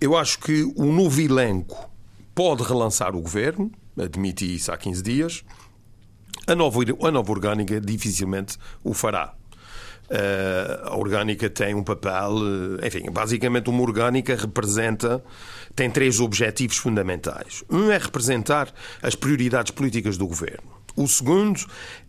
Eu 0.00 0.16
acho 0.16 0.38
que 0.38 0.62
o 0.76 0.86
novo 0.92 1.20
elenco 1.20 1.90
pode 2.34 2.62
relançar 2.62 3.14
o 3.16 3.20
governo, 3.20 3.70
admiti 3.98 4.54
isso 4.54 4.70
há 4.70 4.76
15 4.76 5.02
dias. 5.02 5.44
A 6.46 6.54
nova, 6.54 6.80
a 7.02 7.10
nova 7.10 7.32
orgânica 7.32 7.80
dificilmente 7.80 8.58
o 8.84 8.92
fará. 8.92 9.34
Uh, 10.08 10.88
a 10.88 10.96
orgânica 10.96 11.50
tem 11.50 11.74
um 11.74 11.82
papel, 11.82 12.36
uh, 12.36 12.86
enfim, 12.86 13.10
basicamente 13.10 13.68
uma 13.68 13.82
orgânica 13.82 14.36
representa, 14.36 15.22
tem 15.74 15.90
três 15.90 16.20
objetivos 16.20 16.76
fundamentais. 16.76 17.64
Um 17.68 17.90
é 17.90 17.98
representar 17.98 18.72
as 19.02 19.16
prioridades 19.16 19.72
políticas 19.72 20.16
do 20.16 20.26
governo. 20.26 20.76
O 20.94 21.06
segundo 21.08 21.60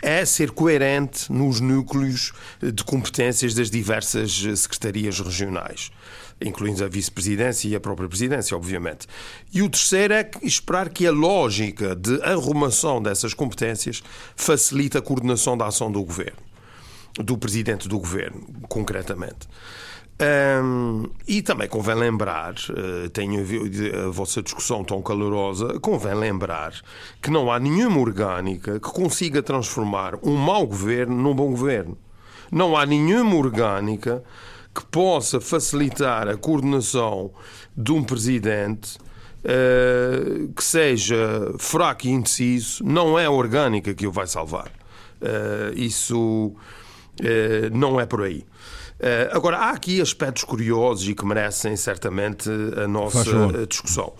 é 0.01 0.23
ser 0.23 0.51
coerente 0.51 1.29
nos 1.31 1.59
núcleos 1.59 2.31
de 2.61 2.83
competências 2.85 3.53
das 3.53 3.69
diversas 3.69 4.31
secretarias 4.55 5.19
regionais, 5.19 5.91
incluindo 6.39 6.85
a 6.85 6.87
vice-presidência 6.87 7.67
e 7.67 7.75
a 7.75 7.81
própria 7.81 8.07
presidência, 8.07 8.55
obviamente. 8.55 9.05
E 9.53 9.61
o 9.61 9.69
terceiro 9.69 10.13
é 10.13 10.29
esperar 10.41 10.87
que 10.87 11.05
a 11.05 11.11
lógica 11.11 11.95
de 11.95 12.21
arrumação 12.23 13.01
dessas 13.01 13.33
competências 13.33 14.01
facilite 14.37 14.97
a 14.97 15.01
coordenação 15.01 15.57
da 15.57 15.65
ação 15.65 15.91
do 15.91 16.01
governo 16.01 16.46
do 17.17 17.37
presidente 17.37 17.87
do 17.87 17.99
governo, 17.99 18.45
concretamente. 18.67 19.47
Um, 20.19 21.03
e 21.27 21.43
também 21.43 21.67
convém 21.67 21.93
lembrar, 21.93 22.53
uh, 22.53 23.07
tenho 23.09 23.45
a 24.07 24.09
vossa 24.09 24.41
discussão 24.41 24.83
tão 24.83 24.99
calorosa, 24.99 25.79
convém 25.79 26.15
lembrar 26.15 26.73
que 27.21 27.29
não 27.29 27.51
há 27.51 27.59
nenhuma 27.59 27.99
orgânica 27.99 28.79
que 28.79 28.89
consiga 28.89 29.43
transformar 29.43 30.15
um 30.23 30.35
mau 30.35 30.65
governo 30.65 31.15
num 31.15 31.35
bom 31.35 31.51
governo. 31.51 31.95
Não 32.51 32.75
há 32.75 32.83
nenhuma 32.85 33.35
orgânica 33.35 34.23
que 34.73 34.83
possa 34.85 35.39
facilitar 35.39 36.27
a 36.27 36.35
coordenação 36.35 37.31
de 37.75 37.91
um 37.91 38.03
presidente 38.03 38.97
uh, 39.43 40.51
que 40.53 40.63
seja 40.63 41.53
fraco 41.59 42.07
e 42.07 42.09
indeciso. 42.09 42.83
Não 42.83 43.19
é 43.19 43.25
a 43.25 43.31
orgânica 43.31 43.93
que 43.93 44.07
o 44.07 44.11
vai 44.11 44.25
salvar. 44.25 44.71
Uh, 45.19 45.73
isso 45.75 46.53
eh, 46.55 46.76
não 47.71 47.99
é 47.99 48.05
por 48.05 48.23
aí. 48.23 48.45
Uh, 48.99 49.29
agora, 49.31 49.57
há 49.57 49.69
aqui 49.71 50.01
aspectos 50.01 50.43
curiosos 50.43 51.07
e 51.07 51.13
que 51.13 51.23
merecem 51.23 51.75
certamente 51.75 52.49
a 52.83 52.87
nossa 52.87 53.65
discussão. 53.67 54.13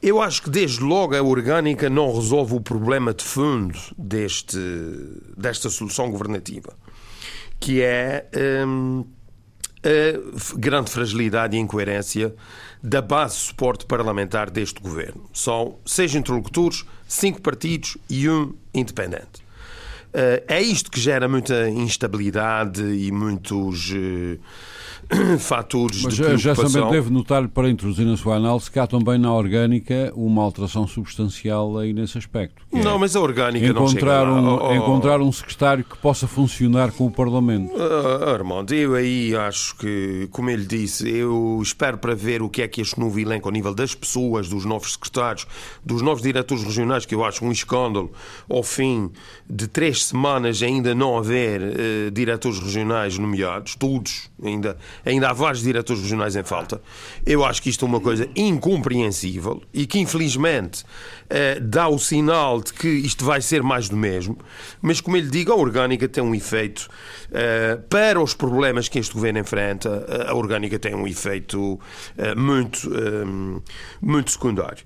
Eu 0.00 0.22
acho 0.22 0.42
que 0.42 0.50
desde 0.50 0.80
logo 0.82 1.14
a 1.14 1.22
orgânica 1.22 1.90
não 1.90 2.14
resolve 2.14 2.54
o 2.54 2.60
problema 2.60 3.12
de 3.12 3.24
fundo 3.24 3.78
deste, 3.98 4.58
desta 5.36 5.68
solução 5.68 6.10
governativa, 6.10 6.72
que 7.58 7.82
é 7.82 8.26
um, 8.66 9.04
a 9.82 10.56
grande 10.58 10.90
fragilidade 10.90 11.56
e 11.56 11.60
incoerência 11.60 12.34
da 12.82 13.02
base 13.02 13.34
de 13.34 13.42
suporte 13.42 13.84
parlamentar 13.84 14.48
deste 14.48 14.80
governo. 14.80 15.28
São 15.34 15.78
seis 15.84 16.14
interlocutores, 16.14 16.84
cinco 17.06 17.42
partidos 17.42 17.98
e 18.08 18.26
um 18.28 18.54
independente. 18.72 19.49
Eh, 20.12 20.44
é 20.48 20.60
isto 20.60 20.90
que 20.90 21.00
gera 21.00 21.28
muita 21.28 21.68
instabilidade 21.68 22.82
e 22.82 23.12
muitos 23.12 23.92
eh, 23.94 24.38
fatores 25.38 26.02
Mas 26.02 26.14
de 26.14 26.22
preocupação. 26.22 26.38
já 26.38 26.54
também 26.54 26.90
deve 26.90 27.10
notar, 27.10 27.48
para 27.48 27.68
introduzir 27.68 28.06
na 28.06 28.16
sua 28.16 28.36
análise, 28.36 28.70
que 28.70 28.78
há 28.78 28.86
também 28.86 29.18
na 29.18 29.32
orgânica 29.32 30.12
uma 30.14 30.42
alteração 30.42 30.86
substancial 30.86 31.78
aí 31.78 31.92
nesse 31.92 32.18
aspecto. 32.18 32.62
Não, 32.72 32.96
é 32.96 32.98
mas 32.98 33.16
a 33.16 33.20
orgânica 33.20 33.66
encontrar 33.66 34.26
não 34.26 34.56
um, 34.56 34.68
oh, 34.68 34.74
Encontrar 34.74 35.20
um 35.20 35.32
secretário 35.32 35.84
que 35.84 35.96
possa 35.96 36.26
funcionar 36.26 36.92
com 36.92 37.06
o 37.06 37.10
Parlamento. 37.10 37.72
Uh, 37.74 38.28
Armando, 38.28 38.72
eu 38.72 38.94
aí 38.94 39.34
acho 39.34 39.76
que, 39.76 40.28
como 40.30 40.50
ele 40.50 40.64
disse, 40.64 41.08
eu 41.08 41.58
espero 41.62 41.98
para 41.98 42.14
ver 42.14 42.42
o 42.42 42.48
que 42.48 42.62
é 42.62 42.68
que 42.68 42.80
este 42.80 42.98
novo 42.98 43.18
elenco, 43.18 43.48
ao 43.48 43.52
nível 43.52 43.74
das 43.74 43.94
pessoas, 43.94 44.48
dos 44.48 44.64
novos 44.64 44.92
secretários, 44.92 45.46
dos 45.84 46.02
novos 46.02 46.22
diretores 46.22 46.62
regionais, 46.62 47.04
que 47.04 47.14
eu 47.14 47.24
acho 47.24 47.44
um 47.44 47.52
escândalo, 47.52 48.12
ao 48.48 48.62
fim 48.62 49.10
de 49.48 49.66
três 49.66 50.04
semanas 50.04 50.62
ainda 50.62 50.94
não 50.94 51.18
haver 51.18 51.60
uh, 51.60 52.10
diretores 52.12 52.58
regionais 52.58 53.18
nomeados, 53.18 53.74
todos 53.74 54.30
ainda 54.42 54.76
ainda 55.04 55.30
há 55.30 55.32
vários 55.32 55.62
diretores 55.62 56.02
regionais 56.02 56.36
em 56.36 56.42
falta. 56.42 56.80
Eu 57.24 57.44
acho 57.44 57.62
que 57.62 57.70
isto 57.70 57.84
é 57.84 57.88
uma 57.88 58.00
coisa 58.00 58.28
incompreensível 58.34 59.62
e 59.72 59.86
que, 59.86 59.98
infelizmente, 59.98 60.84
eh, 61.28 61.60
dá 61.60 61.88
o 61.88 61.98
sinal 61.98 62.60
de 62.60 62.72
que 62.72 62.88
isto 62.88 63.24
vai 63.24 63.40
ser 63.40 63.62
mais 63.62 63.88
do 63.88 63.96
mesmo. 63.96 64.36
Mas, 64.80 65.00
como 65.00 65.16
ele 65.16 65.30
digo, 65.30 65.52
a 65.52 65.56
orgânica 65.56 66.08
tem 66.08 66.22
um 66.22 66.34
efeito 66.34 66.88
eh, 67.32 67.78
para 67.88 68.20
os 68.20 68.34
problemas 68.34 68.88
que 68.88 68.98
este 68.98 69.14
governo 69.14 69.38
enfrenta. 69.38 70.06
A 70.28 70.34
orgânica 70.34 70.78
tem 70.78 70.94
um 70.94 71.06
efeito 71.06 71.78
eh, 72.16 72.34
muito, 72.34 72.90
muito 74.00 74.30
secundário. 74.30 74.84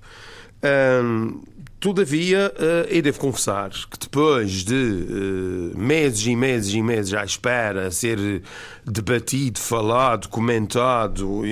Todavia, 1.85 2.51
eu 2.89 2.99
devo 2.99 3.19
confessar 3.19 3.69
que 3.69 3.99
depois 3.99 4.49
de 4.63 5.71
meses 5.75 6.25
e 6.25 6.35
meses 6.35 6.73
e 6.73 6.81
meses 6.81 7.13
à 7.13 7.23
espera 7.23 7.91
ser 7.91 8.41
debatido, 8.83 9.59
falado, 9.59 10.27
comentado, 10.27 11.43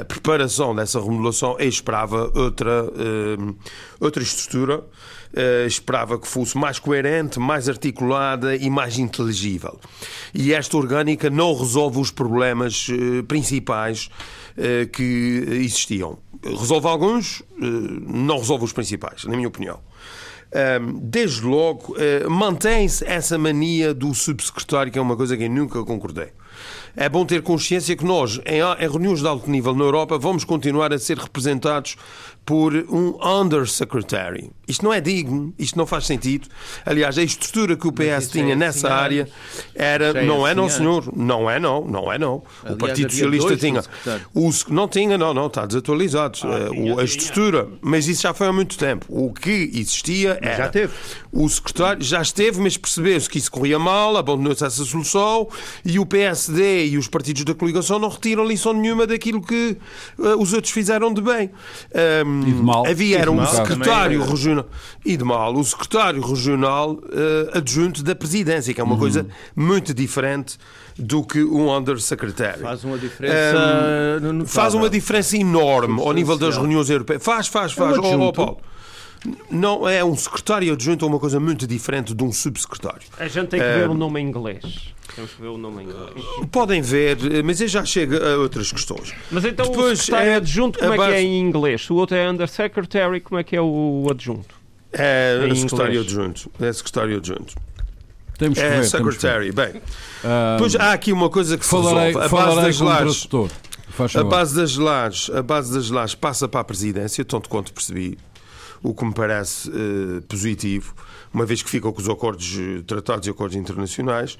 a 0.00 0.04
preparação 0.04 0.74
dessa 0.74 1.00
remodelação, 1.00 1.54
eu 1.60 1.68
esperava 1.68 2.32
outra, 2.34 2.90
outra 4.00 4.20
estrutura, 4.20 4.82
esperava 5.64 6.18
que 6.18 6.26
fosse 6.26 6.58
mais 6.58 6.80
coerente, 6.80 7.38
mais 7.38 7.68
articulada 7.68 8.56
e 8.56 8.68
mais 8.68 8.98
inteligível. 8.98 9.78
E 10.34 10.52
esta 10.52 10.76
orgânica 10.76 11.30
não 11.30 11.56
resolve 11.56 12.00
os 12.00 12.10
problemas 12.10 12.88
principais 13.28 14.10
que 14.92 15.44
existiam 15.50 16.18
resolve 16.42 16.86
alguns, 16.86 17.42
eh, 17.60 17.64
não 18.06 18.38
resolve 18.38 18.64
os 18.64 18.72
principais, 18.72 19.24
na 19.24 19.36
minha 19.36 19.48
opinião. 19.48 19.80
Desde 21.02 21.42
logo, 21.42 21.94
eh, 21.98 22.26
mantém-se 22.26 23.04
essa 23.04 23.36
mania 23.36 23.92
do 23.92 24.14
subsecretário, 24.14 24.90
que 24.90 24.98
é 24.98 25.02
uma 25.02 25.14
coisa 25.14 25.36
que 25.36 25.44
eu 25.44 25.50
nunca 25.50 25.84
concordei. 25.84 26.32
é 26.96 27.08
bom 27.08 27.24
ter 27.24 27.42
consciência 27.42 27.94
que 27.94 28.04
nós, 28.04 28.40
em, 28.44 28.60
em 28.60 28.88
reuniões 28.90 29.20
de 29.20 29.26
alto 29.26 29.48
nível 29.48 29.74
na 29.74 29.84
Europa, 29.84 30.18
vamos 30.18 30.44
continuar 30.44 30.92
a 30.92 30.98
ser 30.98 31.18
representados 31.18 31.96
por 32.48 32.74
um 32.74 33.14
undersecretary. 33.22 34.50
Isto 34.66 34.82
não 34.82 34.92
é 34.92 35.02
digno, 35.02 35.52
isto 35.58 35.76
não 35.76 35.86
faz 35.86 36.06
sentido. 36.06 36.48
Aliás, 36.84 37.18
a 37.18 37.22
estrutura 37.22 37.76
que 37.76 37.86
o 37.86 37.92
PS 37.92 38.28
tinha 38.30 38.54
é 38.54 38.56
nessa 38.56 38.88
assim 38.88 38.96
área 38.96 39.28
era. 39.74 40.18
É 40.18 40.24
não 40.24 40.48
é, 40.48 40.54
não, 40.54 40.64
assim 40.64 40.78
senhor. 40.78 41.12
Não 41.14 41.50
é, 41.50 41.60
não. 41.60 41.84
Não 41.84 42.10
é, 42.10 42.18
não. 42.18 42.42
Aliás, 42.60 42.74
o 42.74 42.78
Partido 42.78 43.10
Socialista 43.10 43.56
tinha. 43.58 43.82
O, 44.34 44.50
não 44.70 44.88
tinha, 44.88 45.18
não, 45.18 45.34
não. 45.34 45.46
Está 45.46 45.66
desatualizado. 45.66 46.38
Ah, 46.44 46.70
tinha, 46.70 46.98
a 46.98 47.04
estrutura. 47.04 47.64
Tinha. 47.64 47.78
Mas 47.82 48.08
isso 48.08 48.22
já 48.22 48.32
foi 48.32 48.46
há 48.46 48.52
muito 48.52 48.78
tempo. 48.78 49.04
O 49.10 49.30
que 49.30 49.70
existia 49.74 50.38
era. 50.40 50.56
Já 50.56 50.68
teve. 50.70 50.94
O 51.30 51.46
secretário 51.50 52.02
já 52.02 52.22
esteve, 52.22 52.62
mas 52.62 52.78
percebeu-se 52.78 53.28
que 53.28 53.36
isso 53.36 53.50
corria 53.50 53.78
mal, 53.78 54.16
abandonou-se 54.16 54.64
essa 54.64 54.84
solução 54.84 55.48
e 55.84 55.98
o 55.98 56.06
PSD 56.06 56.86
e 56.86 56.96
os 56.96 57.08
partidos 57.08 57.44
da 57.44 57.54
coligação 57.54 57.98
não 57.98 58.08
retiram 58.08 58.46
lição 58.46 58.72
nenhuma 58.72 59.06
daquilo 59.06 59.42
que 59.42 59.76
uh, 60.18 60.40
os 60.40 60.54
outros 60.54 60.72
fizeram 60.72 61.12
de 61.12 61.20
bem. 61.20 61.50
Um, 62.24 62.37
e 62.46 62.52
de 62.52 62.62
mal. 62.62 62.86
Havia 62.86 63.18
era 63.18 63.30
um 63.30 63.44
secretário 63.46 64.22
regional 64.24 64.66
e 65.04 65.16
de 65.16 65.24
mal, 65.24 65.54
o 65.54 65.64
secretário 65.64 66.20
regional 66.20 66.92
uh, 66.92 67.56
adjunto 67.58 68.02
da 68.02 68.14
presidência, 68.14 68.72
que 68.74 68.80
é 68.80 68.84
uma 68.84 68.94
uhum. 68.94 68.98
coisa 69.00 69.26
muito 69.54 69.94
diferente 69.94 70.58
do 70.98 71.24
que 71.24 71.42
um 71.42 71.74
undersecretary. 71.74 72.60
Faz 72.60 72.84
uma 72.84 72.98
diferença. 72.98 74.20
Um, 74.22 74.46
faz 74.46 74.74
uma 74.74 74.90
diferença 74.90 75.36
enorme 75.36 76.00
ao 76.00 76.12
nível 76.12 76.36
das 76.36 76.56
reuniões 76.56 76.90
europeias. 76.90 77.22
Faz, 77.22 77.46
faz, 77.46 77.72
faz. 77.72 77.96
É 77.96 78.00
um 78.00 78.20
oh, 78.20 78.28
oh, 78.28 78.32
Paulo. 78.32 78.58
Não 79.50 79.88
é 79.88 80.04
um 80.04 80.16
secretário 80.16 80.72
adjunto 80.72 81.04
é 81.04 81.08
uma 81.08 81.18
coisa 81.18 81.40
muito 81.40 81.66
diferente 81.66 82.14
de 82.14 82.22
um 82.22 82.32
subsecretário. 82.32 83.02
A 83.18 83.26
gente 83.26 83.48
tem 83.48 83.60
que 83.60 83.66
ver 83.66 83.88
o 83.88 83.94
nome 83.94 84.20
em 84.20 84.28
inglês. 84.28 84.94
Temos 85.18 85.32
que 85.32 85.42
ver 85.42 85.48
o 85.48 85.58
nome 85.58 85.82
em 85.82 85.86
inglês. 85.86 86.24
Podem 86.52 86.80
ver, 86.80 87.18
mas 87.44 87.60
eu 87.60 87.66
já 87.66 87.84
chego 87.84 88.14
a 88.16 88.36
outras 88.36 88.70
questões. 88.70 89.12
Mas 89.32 89.44
então 89.44 89.68
Depois, 89.68 89.98
o 89.98 90.02
secretário 90.04 90.30
é 90.30 90.34
adjunto, 90.36 90.78
como 90.78 90.94
é 90.94 90.96
que 90.96 91.14
é 91.14 91.22
em 91.22 91.40
inglês? 91.40 91.90
O 91.90 91.96
outro 91.96 92.16
é 92.16 92.30
undersecretary, 92.30 93.20
como 93.20 93.40
é 93.40 93.42
que 93.42 93.56
é 93.56 93.60
o 93.60 94.06
adjunto? 94.08 94.54
É 94.92 95.44
em 95.44 95.56
secretário 95.56 96.02
adjunto. 96.02 96.48
É 96.60 96.72
secretário 96.72 97.16
adjunto. 97.16 97.56
Temos 98.38 98.60
que 98.60 98.64
é 98.64 98.70
ver, 98.70 98.84
secretary. 98.84 99.50
Bem, 99.50 99.82
depois 100.52 100.76
há 100.76 100.92
aqui 100.92 101.12
uma 101.12 101.28
coisa 101.28 101.58
que 101.58 101.64
se 101.64 101.70
falarei, 101.72 102.14
resolve. 102.14 102.24
A 102.24 102.28
base 102.28 102.62
das 102.62 102.80
lajes. 102.80 103.28
A 104.14 104.22
base 104.22 104.54
das 104.54 104.76
lajes, 104.76 105.30
a 105.34 105.42
base 105.42 105.74
das 105.74 105.90
lajes 105.90 106.14
passa 106.14 106.46
para 106.46 106.60
a 106.60 106.64
presidência, 106.64 107.24
tanto 107.24 107.48
quanto 107.48 107.72
percebi 107.72 108.16
o 108.84 108.94
que 108.94 109.04
me 109.04 109.12
parece 109.12 109.68
uh, 109.68 110.22
positivo, 110.28 110.94
uma 111.32 111.44
vez 111.44 111.62
que 111.62 111.70
ficam 111.70 111.92
com 111.92 112.00
os 112.00 112.08
acordos, 112.08 112.56
eh, 112.58 112.82
tratados 112.86 113.26
e 113.26 113.30
acordos 113.30 113.56
internacionais. 113.56 114.34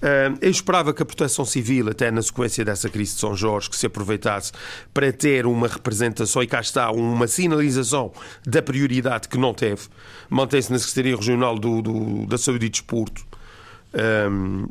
Uh, 0.00 0.38
eu 0.40 0.50
esperava 0.50 0.94
que 0.94 1.02
a 1.02 1.06
proteção 1.06 1.44
civil, 1.44 1.88
até 1.88 2.08
na 2.10 2.22
sequência 2.22 2.64
dessa 2.64 2.88
crise 2.88 3.14
de 3.14 3.20
São 3.20 3.34
Jorge, 3.34 3.68
que 3.68 3.76
se 3.76 3.86
aproveitasse 3.86 4.52
para 4.94 5.12
ter 5.12 5.44
uma 5.44 5.66
representação, 5.66 6.40
e 6.40 6.46
cá 6.46 6.60
está, 6.60 6.90
uma 6.92 7.26
sinalização 7.26 8.12
da 8.46 8.62
prioridade 8.62 9.28
que 9.28 9.36
não 9.36 9.52
teve. 9.52 9.88
Mantém-se 10.30 10.70
na 10.70 10.78
Secretaria 10.78 11.16
Regional 11.16 11.58
do, 11.58 11.82
do, 11.82 12.26
da 12.26 12.38
Saúde 12.38 12.66
e 12.66 12.68
Desporto. 12.68 13.26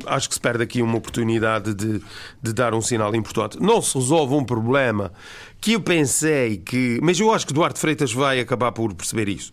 Acho 0.06 0.28
que 0.28 0.34
se 0.34 0.40
perde 0.40 0.62
aqui 0.62 0.80
uma 0.80 0.96
oportunidade 0.96 1.74
de, 1.74 2.00
de 2.42 2.52
dar 2.52 2.74
um 2.74 2.80
sinal 2.80 3.14
importante. 3.14 3.60
Não 3.60 3.82
se 3.82 3.98
resolve 3.98 4.34
um 4.34 4.44
problema 4.44 5.12
que 5.60 5.72
eu 5.72 5.80
pensei 5.80 6.58
que. 6.58 6.98
Mas 7.02 7.18
eu 7.18 7.32
acho 7.32 7.46
que 7.46 7.52
Duarte 7.52 7.80
Freitas 7.80 8.12
vai 8.12 8.40
acabar 8.40 8.72
por 8.72 8.94
perceber 8.94 9.28
isso. 9.28 9.52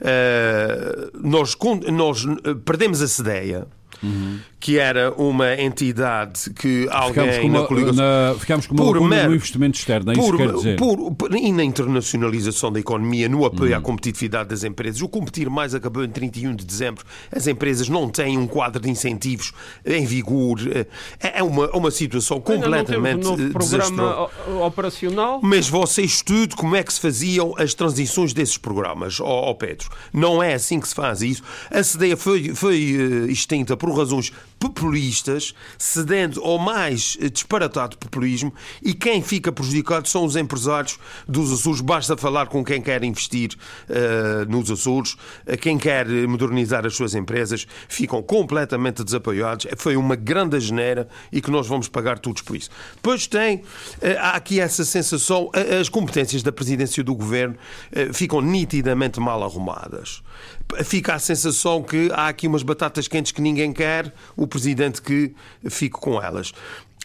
Uh, 0.00 1.10
nós, 1.28 1.56
nós 1.92 2.24
perdemos 2.64 3.02
essa 3.02 3.20
ideia 3.20 3.66
uhum. 4.02 4.38
que 4.58 4.78
era 4.78 5.12
uma 5.12 5.54
entidade 5.54 6.50
que 6.50 6.86
alguém 6.90 7.48
na 7.50 7.62
coligação... 7.64 8.04
Na, 8.04 8.34
ficámos 8.38 8.66
com 8.66 8.74
uma 8.74 9.08
mer... 9.08 9.28
no 9.28 9.34
investimento 9.34 9.78
externo, 9.78 10.12
é 10.12 10.14
por, 10.14 10.22
isso 10.22 10.32
que 10.32 10.38
quer 10.38 10.52
dizer. 10.52 10.76
Por, 10.76 11.14
por, 11.14 11.34
e 11.34 11.52
na 11.52 11.64
internacionalização 11.64 12.72
da 12.72 12.80
economia, 12.80 13.28
no 13.28 13.44
apoio 13.44 13.72
uhum. 13.72 13.78
à 13.78 13.80
competitividade 13.80 14.48
das 14.48 14.64
empresas. 14.64 15.00
O 15.02 15.08
Competir 15.08 15.50
Mais 15.50 15.74
acabou 15.74 16.04
em 16.04 16.08
31 16.08 16.54
de 16.54 16.64
dezembro. 16.64 17.04
As 17.30 17.46
empresas 17.46 17.88
não 17.88 18.08
têm 18.08 18.38
um 18.38 18.46
quadro 18.46 18.80
de 18.80 18.90
incentivos 18.90 19.52
em 19.84 20.04
vigor. 20.04 20.58
É, 21.20 21.38
é 21.38 21.42
uma, 21.42 21.70
uma 21.70 21.90
situação 21.90 22.40
completamente 22.40 23.24
não 23.24 23.34
um 23.34 23.52
programa 23.52 24.28
operacional. 24.64 25.40
Mas 25.42 25.68
você 25.68 26.02
estude 26.02 26.56
como 26.56 26.76
é 26.76 26.82
que 26.82 26.92
se 26.92 27.00
faziam 27.00 27.54
as 27.58 27.74
transições 27.74 28.32
desses 28.32 28.56
programas, 28.56 29.20
ó, 29.20 29.52
Pedro. 29.54 29.88
Não 30.12 30.42
é 30.42 30.54
assim 30.54 30.80
que 30.80 30.88
se 30.88 30.94
faz 30.94 31.22
isso. 31.22 31.42
A 31.70 31.82
CDEA 31.82 32.16
foi, 32.16 32.54
foi 32.54 32.96
uh, 32.96 33.30
extinta 33.30 33.76
por 33.76 33.89
por 33.90 33.98
razões 33.98 34.32
populistas, 34.58 35.54
cedendo 35.78 36.42
ao 36.42 36.58
mais 36.58 37.18
disparatado 37.32 37.96
populismo, 37.96 38.54
e 38.82 38.94
quem 38.94 39.22
fica 39.22 39.50
prejudicado 39.50 40.06
são 40.06 40.24
os 40.24 40.36
empresários 40.36 40.98
dos 41.26 41.52
Açores. 41.52 41.80
Basta 41.80 42.16
falar 42.16 42.46
com 42.46 42.64
quem 42.64 42.80
quer 42.80 43.02
investir 43.02 43.50
uh, 43.88 44.48
nos 44.48 44.70
Açores, 44.70 45.14
uh, 45.14 45.56
quem 45.60 45.78
quer 45.78 46.06
modernizar 46.28 46.86
as 46.86 46.94
suas 46.94 47.14
empresas, 47.14 47.66
ficam 47.88 48.22
completamente 48.22 49.02
desapoiados. 49.02 49.66
Foi 49.76 49.96
uma 49.96 50.14
grande 50.14 50.60
geneira 50.60 51.08
e 51.32 51.40
que 51.40 51.50
nós 51.50 51.66
vamos 51.66 51.88
pagar 51.88 52.18
todos 52.18 52.42
por 52.42 52.54
isso. 52.54 52.70
Depois 52.94 53.26
tem, 53.26 53.56
uh, 53.56 53.62
há 54.20 54.36
aqui 54.36 54.60
essa 54.60 54.84
sensação, 54.84 55.50
as 55.80 55.88
competências 55.88 56.42
da 56.42 56.52
presidência 56.52 57.02
do 57.02 57.14
governo 57.14 57.56
ficam 58.12 58.40
nitidamente 58.40 59.18
mal 59.18 59.42
arrumadas 59.42 60.22
fica 60.84 61.14
a 61.14 61.18
sensação 61.18 61.82
que 61.82 62.10
há 62.12 62.28
aqui 62.28 62.46
umas 62.46 62.62
batatas 62.62 63.08
quentes 63.08 63.32
que 63.32 63.40
ninguém 63.40 63.72
quer, 63.72 64.12
o 64.36 64.46
presidente 64.46 65.00
que 65.02 65.34
fique 65.68 65.96
com 65.98 66.20
elas. 66.20 66.52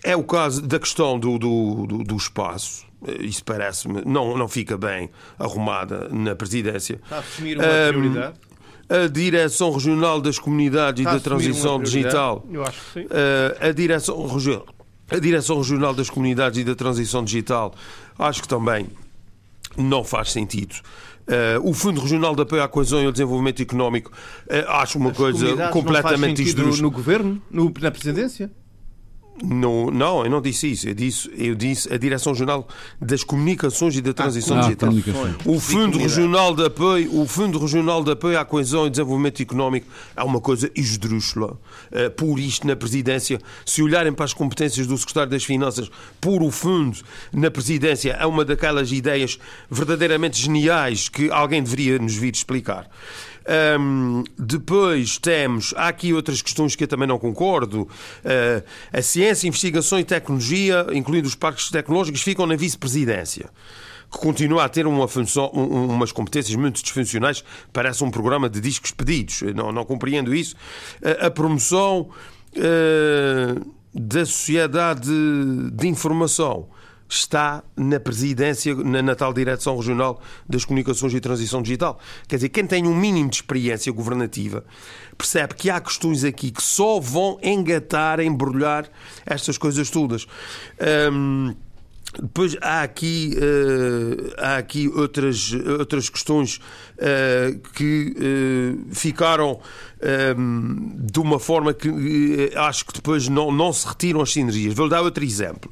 É 0.04 0.16
o 0.16 0.24
caso 0.24 0.62
da 0.62 0.80
questão 0.80 1.20
do, 1.20 1.38
do, 1.38 1.86
do, 1.88 2.04
do 2.04 2.16
espaço. 2.16 2.86
Isso 3.20 3.44
parece-me 3.44 4.02
não, 4.06 4.38
não 4.38 4.48
fica 4.48 4.78
bem 4.78 5.10
arrumada 5.38 6.08
na 6.10 6.36
presidência. 6.36 7.00
Está 7.04 7.18
a 7.18 7.20
assumir 7.20 7.58
uma 7.58 7.66
um, 7.66 7.88
prioridade? 7.90 8.40
A 8.88 9.08
Direção 9.08 9.72
Regional 9.72 10.22
das 10.22 10.38
Comunidades 10.38 11.02
Está 11.02 11.12
e 11.12 11.14
da 11.16 11.20
Transição 11.20 11.82
Digital. 11.82 12.46
Eu 12.52 12.64
acho 12.64 12.80
que 12.94 13.02
sim. 13.02 13.08
A 13.60 13.72
Direção 13.72 14.28
Regional. 14.28 14.66
A 15.10 15.20
Direção 15.20 15.58
Regional 15.58 15.94
das 15.94 16.10
Comunidades 16.10 16.60
e 16.60 16.64
da 16.64 16.76
Transição 16.76 17.24
Digital 17.24 17.74
acho 18.18 18.42
que 18.42 18.48
também 18.48 18.88
não 19.78 20.04
faz 20.04 20.32
sentido. 20.32 20.76
Uh, 21.28 21.68
o 21.68 21.74
Fundo 21.74 22.02
Regional 22.02 22.36
de 22.36 22.44
Apoio 22.44 22.62
à 22.62 22.68
Coesão 22.68 23.02
e 23.02 23.06
ao 23.06 23.12
Desenvolvimento 23.12 23.60
Económico 23.60 24.12
uh, 24.12 24.70
acho 24.74 25.00
uma 25.00 25.10
As 25.10 25.18
coisa 25.18 25.70
completamente 25.70 26.44
esdrúxula. 26.44 26.84
No 26.84 26.92
governo? 26.92 27.42
No, 27.50 27.74
na 27.82 27.90
presidência? 27.90 28.52
Não, 29.44 29.92
não, 29.92 30.24
eu 30.24 30.32
não 30.32 30.42
disse 30.42 30.72
isso. 30.72 30.88
Eu 30.88 30.94
disse, 30.94 31.30
eu 31.38 31.56
disse 31.56 31.94
a 31.94 31.98
Direção-Geral 31.98 32.68
das 33.02 33.24
Comunicações 33.24 33.96
e 33.96 34.02
da 34.02 34.14
Transição 34.14 34.58
ah, 34.58 34.62
Digital. 34.62 34.90
O 35.46 35.60
Fundo 35.60 35.98
Regional 35.98 36.56
de 36.56 36.66
Apoio, 36.66 37.20
o 37.20 37.28
Fundo 37.28 37.60
Regional 37.60 38.04
de 38.04 38.12
Apoio 38.12 38.40
à 38.40 38.46
Coesão 38.46 38.88
e 38.88 38.90
Desenvolvimento 38.90 39.42
Económico 39.42 39.88
é 40.16 40.24
uma 40.24 40.40
coisa 40.40 40.72
esdrúxula. 40.74 41.60
Uh, 41.92 42.10
por 42.16 42.40
isto 42.40 42.66
na 42.66 42.76
presidência, 42.76 43.40
se 43.66 43.84
olharem 43.84 44.14
para 44.14 44.24
as 44.26 44.34
competências 44.34 44.88
do 44.88 44.98
Secretário 44.98 45.32
das 45.32 45.44
Finanças, 45.44 45.92
por 46.22 46.42
o 46.42 46.50
fundo 46.50 46.98
na 47.34 47.52
presidência 47.52 48.14
é 48.14 48.26
uma 48.26 48.46
daquelas 48.46 48.92
ideias 48.92 49.38
verdadeiramente 49.70 50.42
geniais 50.42 51.10
que 51.10 51.30
alguém 51.30 51.62
deveria 51.62 52.00
nos 52.00 52.16
vir 52.16 52.34
explicar. 52.34 52.90
Um, 53.80 54.24
depois 54.38 55.20
temos, 55.20 55.74
há 55.78 55.88
aqui 55.88 56.14
outras 56.14 56.42
questões 56.42 56.76
que 56.76 56.84
eu 56.84 56.88
também 56.88 57.08
não 57.08 57.20
concordo. 57.20 57.84
Uh, 57.84 58.64
a 58.92 59.02
ciência, 59.02 59.48
investigação 59.48 60.00
e 60.00 60.04
tecnologia, 60.04 60.88
incluindo 60.94 61.28
os 61.28 61.36
parques 61.36 61.70
tecnológicos, 61.70 62.22
ficam 62.22 62.46
na 62.46 62.56
vice-presidência 62.56 63.50
que 64.12 64.20
continua 64.20 64.64
a 64.64 64.70
ter 64.70 64.86
uma 64.88 65.08
função, 65.08 65.48
umas 65.48 66.12
competências 66.12 66.56
muito 66.56 66.82
disfuncionais, 66.82 67.44
parece 67.74 68.04
um 68.04 68.12
programa 68.12 68.50
de 68.50 68.62
discos 68.62 68.92
pedidos. 68.92 69.42
Não, 69.54 69.72
não 69.72 69.84
compreendo 69.84 70.34
isso. 70.34 70.56
A, 71.20 71.30
promoção 71.30 72.10
uh, 72.56 73.74
da 73.94 74.26
sociedade 74.26 75.10
de 75.74 75.88
informação 75.88 76.68
está 77.08 77.64
na 77.76 78.00
presidência, 78.00 78.76
na, 78.76 79.16
tal 79.16 79.34
Direção 79.34 79.76
Regional 79.78 80.22
das 80.48 80.66
Comunicações 80.66 81.14
e 81.14 81.20
Transição 81.20 81.62
Digital. 81.62 82.00
Quer 82.28 82.38
dizer, 82.38 82.50
quem 82.50 82.66
tem 82.66 82.88
um 82.88 82.96
mínimo 82.96 83.30
de 83.30 83.38
experiência 83.38 83.92
governativa 83.92 84.64
percebe 85.18 85.54
que 85.56 85.70
há 85.70 85.80
questões 85.80 86.24
aqui 86.24 86.52
que 86.52 86.64
só 86.64 87.00
vão 87.00 87.38
engatar, 87.42 88.20
embrulhar 88.20 88.90
estas 89.26 89.58
coisas 89.58 89.90
todas. 89.90 90.28
Hum, 91.12 91.56
depois 92.22 92.56
há 92.62 92.82
aqui, 92.82 93.36
uh, 93.36 94.34
há 94.38 94.58
aqui 94.58 94.88
outras, 94.88 95.52
outras 95.78 96.10
questões 96.10 96.58
uh, 96.98 97.60
que 97.74 98.16
uh, 98.18 98.94
ficaram 98.94 99.60
de 101.00 101.20
uma 101.20 101.40
forma 101.40 101.74
que 101.74 102.52
acho 102.56 102.86
que 102.86 102.94
depois 102.94 103.28
não, 103.28 103.52
não 103.52 103.74
se 103.74 103.88
retiram 103.88 104.22
as 104.22 104.32
sinergias. 104.32 104.76
Vou 104.76 104.88
dar 104.88 105.02
outro 105.02 105.24
exemplo. 105.24 105.72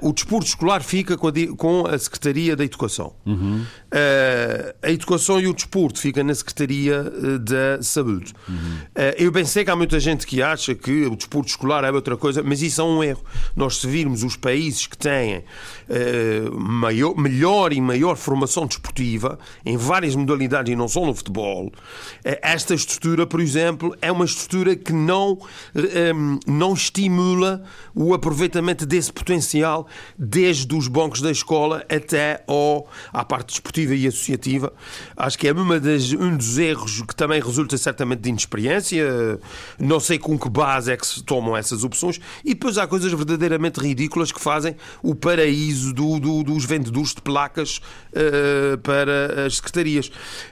O 0.00 0.12
desporto 0.12 0.46
escolar 0.46 0.82
fica 0.82 1.16
com 1.16 1.28
a, 1.28 1.32
com 1.56 1.86
a 1.86 1.98
Secretaria 1.98 2.56
da 2.56 2.64
Educação. 2.64 3.12
Uhum. 3.26 3.62
Uh, 3.62 4.74
a 4.82 4.90
Educação 4.90 5.40
e 5.40 5.46
o 5.46 5.54
desporto 5.54 6.00
fica 6.00 6.24
na 6.24 6.34
Secretaria 6.34 7.04
da 7.40 7.82
Saúde. 7.82 8.32
Uhum. 8.48 8.54
Uh, 8.54 9.14
eu 9.18 9.30
bem 9.30 9.44
sei 9.44 9.64
que 9.64 9.70
há 9.70 9.76
muita 9.76 10.00
gente 10.00 10.26
que 10.26 10.42
acha 10.42 10.74
que 10.74 11.04
o 11.04 11.14
desporto 11.14 11.50
escolar 11.50 11.84
é 11.84 11.92
outra 11.92 12.16
coisa, 12.16 12.42
mas 12.42 12.62
isso 12.62 12.80
é 12.80 12.84
um 12.84 13.04
erro. 13.04 13.22
Nós, 13.54 13.76
se 13.76 13.86
virmos 13.86 14.22
os 14.22 14.36
países 14.36 14.86
que 14.86 14.96
têm 14.96 15.44
maior, 16.52 17.16
melhor 17.16 17.72
e 17.72 17.80
maior 17.80 18.16
formação 18.16 18.66
desportiva, 18.66 19.38
em 19.64 19.76
várias 19.76 20.14
modalidades 20.14 20.72
e 20.72 20.76
não 20.76 20.88
só 20.88 21.04
no 21.04 21.14
futebol, 21.14 21.72
esta 22.24 22.74
estrutura, 22.74 23.26
por 23.26 23.40
exemplo, 23.40 23.94
é 24.00 24.10
uma 24.10 24.24
estrutura 24.24 24.74
que 24.76 24.92
não, 24.92 25.38
não 26.46 26.72
estimula 26.72 27.62
o 27.94 28.14
aproveitamento 28.14 28.86
desse 28.86 29.12
potencial 29.12 29.73
desde 30.18 30.74
os 30.74 30.88
bancos 30.88 31.20
da 31.20 31.30
escola 31.30 31.84
até 31.88 32.42
ao, 32.46 32.86
à 33.12 33.24
parte 33.24 33.48
desportiva 33.48 33.94
e 33.94 34.06
associativa. 34.06 34.72
Acho 35.16 35.38
que 35.38 35.48
é 35.48 35.52
uma 35.52 35.80
das, 35.80 36.12
um 36.12 36.36
dos 36.36 36.58
erros 36.58 37.02
que 37.02 37.14
também 37.14 37.40
resulta 37.40 37.76
certamente 37.78 38.20
de 38.20 38.28
inexperiência. 38.28 39.04
Não 39.78 39.98
sei 39.98 40.18
com 40.18 40.38
que 40.38 40.48
base 40.48 40.92
é 40.92 40.96
que 40.96 41.06
se 41.06 41.22
tomam 41.22 41.56
essas 41.56 41.84
opções. 41.84 42.20
E 42.44 42.54
depois 42.54 42.78
há 42.78 42.86
coisas 42.86 43.12
verdadeiramente 43.12 43.80
ridículas 43.80 44.30
que 44.30 44.40
fazem 44.40 44.76
o 45.02 45.14
paraíso 45.14 45.92
do, 45.92 46.18
do, 46.18 46.42
dos 46.42 46.64
vendedores 46.64 47.14
de 47.14 47.22
placas 47.22 47.80
uh, 48.12 48.78
para 48.78 49.46
as 49.46 49.56
secretarias. 49.56 50.10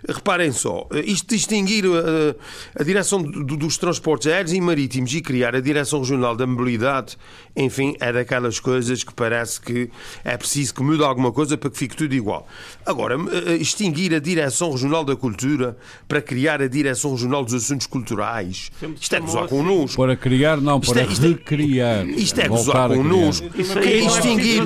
Reparem 0.09 0.53
só, 0.53 0.89
isto 1.05 1.29
distinguir 1.29 1.85
uh, 1.87 2.35
a 2.79 2.83
direção 2.83 3.23
do, 3.23 3.57
dos 3.57 3.77
transportes 3.77 4.27
aéreos 4.27 4.53
e 4.53 4.61
marítimos 4.61 5.13
e 5.15 5.21
criar 5.21 5.55
a 5.55 5.61
direção 5.61 6.01
regional 6.01 6.37
da 6.37 6.47
mobilidade 6.47 7.17
enfim, 7.55 7.95
é 8.01 8.13
daquelas 8.13 8.59
coisas 8.59 9.05
que 9.05 9.12
parece 9.15 9.61
que 9.61 9.91
é 10.25 10.37
preciso 10.37 10.75
que 10.75 10.83
mude 10.83 11.03
alguma 11.03 11.33
coisa 11.33 11.57
para 11.57 11.71
que 11.71 11.79
fique 11.79 11.97
tudo 11.97 12.15
igual. 12.15 12.47
Agora, 12.85 13.17
eh, 13.17 13.55
extinguir 13.55 14.15
a 14.15 14.19
Direção 14.19 14.71
Regional 14.71 15.05
da 15.05 15.17
Cultura 15.17 15.77
para 16.09 16.21
criar 16.21 16.61
a 16.61 16.67
Direção 16.67 17.13
Regional 17.13 17.45
dos 17.45 17.55
Assuntos 17.55 17.87
Culturais, 17.87 18.71
isto 19.01 19.15
é 19.15 19.21
gozar 19.21 19.49
connosco. 19.49 19.97
Para 19.97 20.17
criar, 20.17 20.61
não, 20.61 20.81
para 20.81 21.03
é, 21.03 21.07
isto 21.07 21.25
é, 21.25 21.29
recriar. 21.29 22.07
Isto 22.09 22.41
é 22.41 22.49
gozar 22.49 22.89
connosco. 22.89 23.47
É 23.57 23.99
extinguir, 23.99 24.63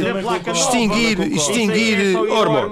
extinguir, 0.53 1.20
extinguir, 1.32 2.16
Ormo, 2.16 2.70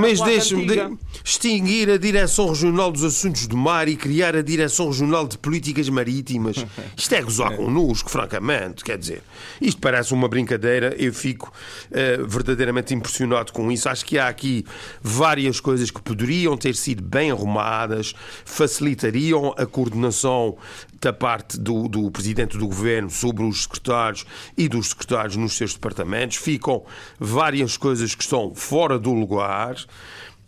mas 0.00 0.20
deixe-me, 0.20 0.98
extinguir 1.24 1.90
a 1.90 1.96
Direção 1.96 2.48
Regional 2.48 2.90
dos 2.90 3.04
Assuntos 3.04 3.46
do 3.46 3.56
Mar 3.56 3.88
e 3.88 3.96
criar 3.96 4.36
a 4.36 4.42
Direção 4.42 4.88
Regional 4.88 5.26
de 5.26 5.38
Políticas 5.38 5.88
Marítimas. 5.88 6.64
Isto 6.96 7.14
é 7.14 7.22
gozar 7.22 7.56
connosco, 7.56 8.10
francamente, 8.10 8.84
quer 8.84 8.98
dizer. 8.98 9.22
Isto 9.60 9.80
parece 9.80 10.12
uma 10.12 10.28
brincadeira, 10.28 10.94
eu 10.98 11.11
fico 11.12 11.52
uh, 11.90 12.26
verdadeiramente 12.26 12.94
impressionado 12.94 13.52
com 13.52 13.70
isso. 13.70 13.88
Acho 13.88 14.04
que 14.04 14.18
há 14.18 14.28
aqui 14.28 14.64
várias 15.02 15.60
coisas 15.60 15.90
que 15.90 16.00
poderiam 16.00 16.56
ter 16.56 16.74
sido 16.74 17.02
bem 17.02 17.30
arrumadas, 17.30 18.14
facilitariam 18.44 19.54
a 19.56 19.66
coordenação 19.66 20.56
da 21.00 21.12
parte 21.12 21.58
do, 21.58 21.88
do 21.88 22.10
Presidente 22.10 22.56
do 22.56 22.66
Governo 22.66 23.10
sobre 23.10 23.42
os 23.44 23.64
secretários 23.64 24.24
e 24.56 24.68
dos 24.68 24.90
secretários 24.90 25.36
nos 25.36 25.56
seus 25.56 25.74
departamentos. 25.74 26.36
Ficam 26.36 26.84
várias 27.18 27.76
coisas 27.76 28.14
que 28.14 28.22
estão 28.22 28.54
fora 28.54 28.98
do 28.98 29.12
lugar 29.12 29.76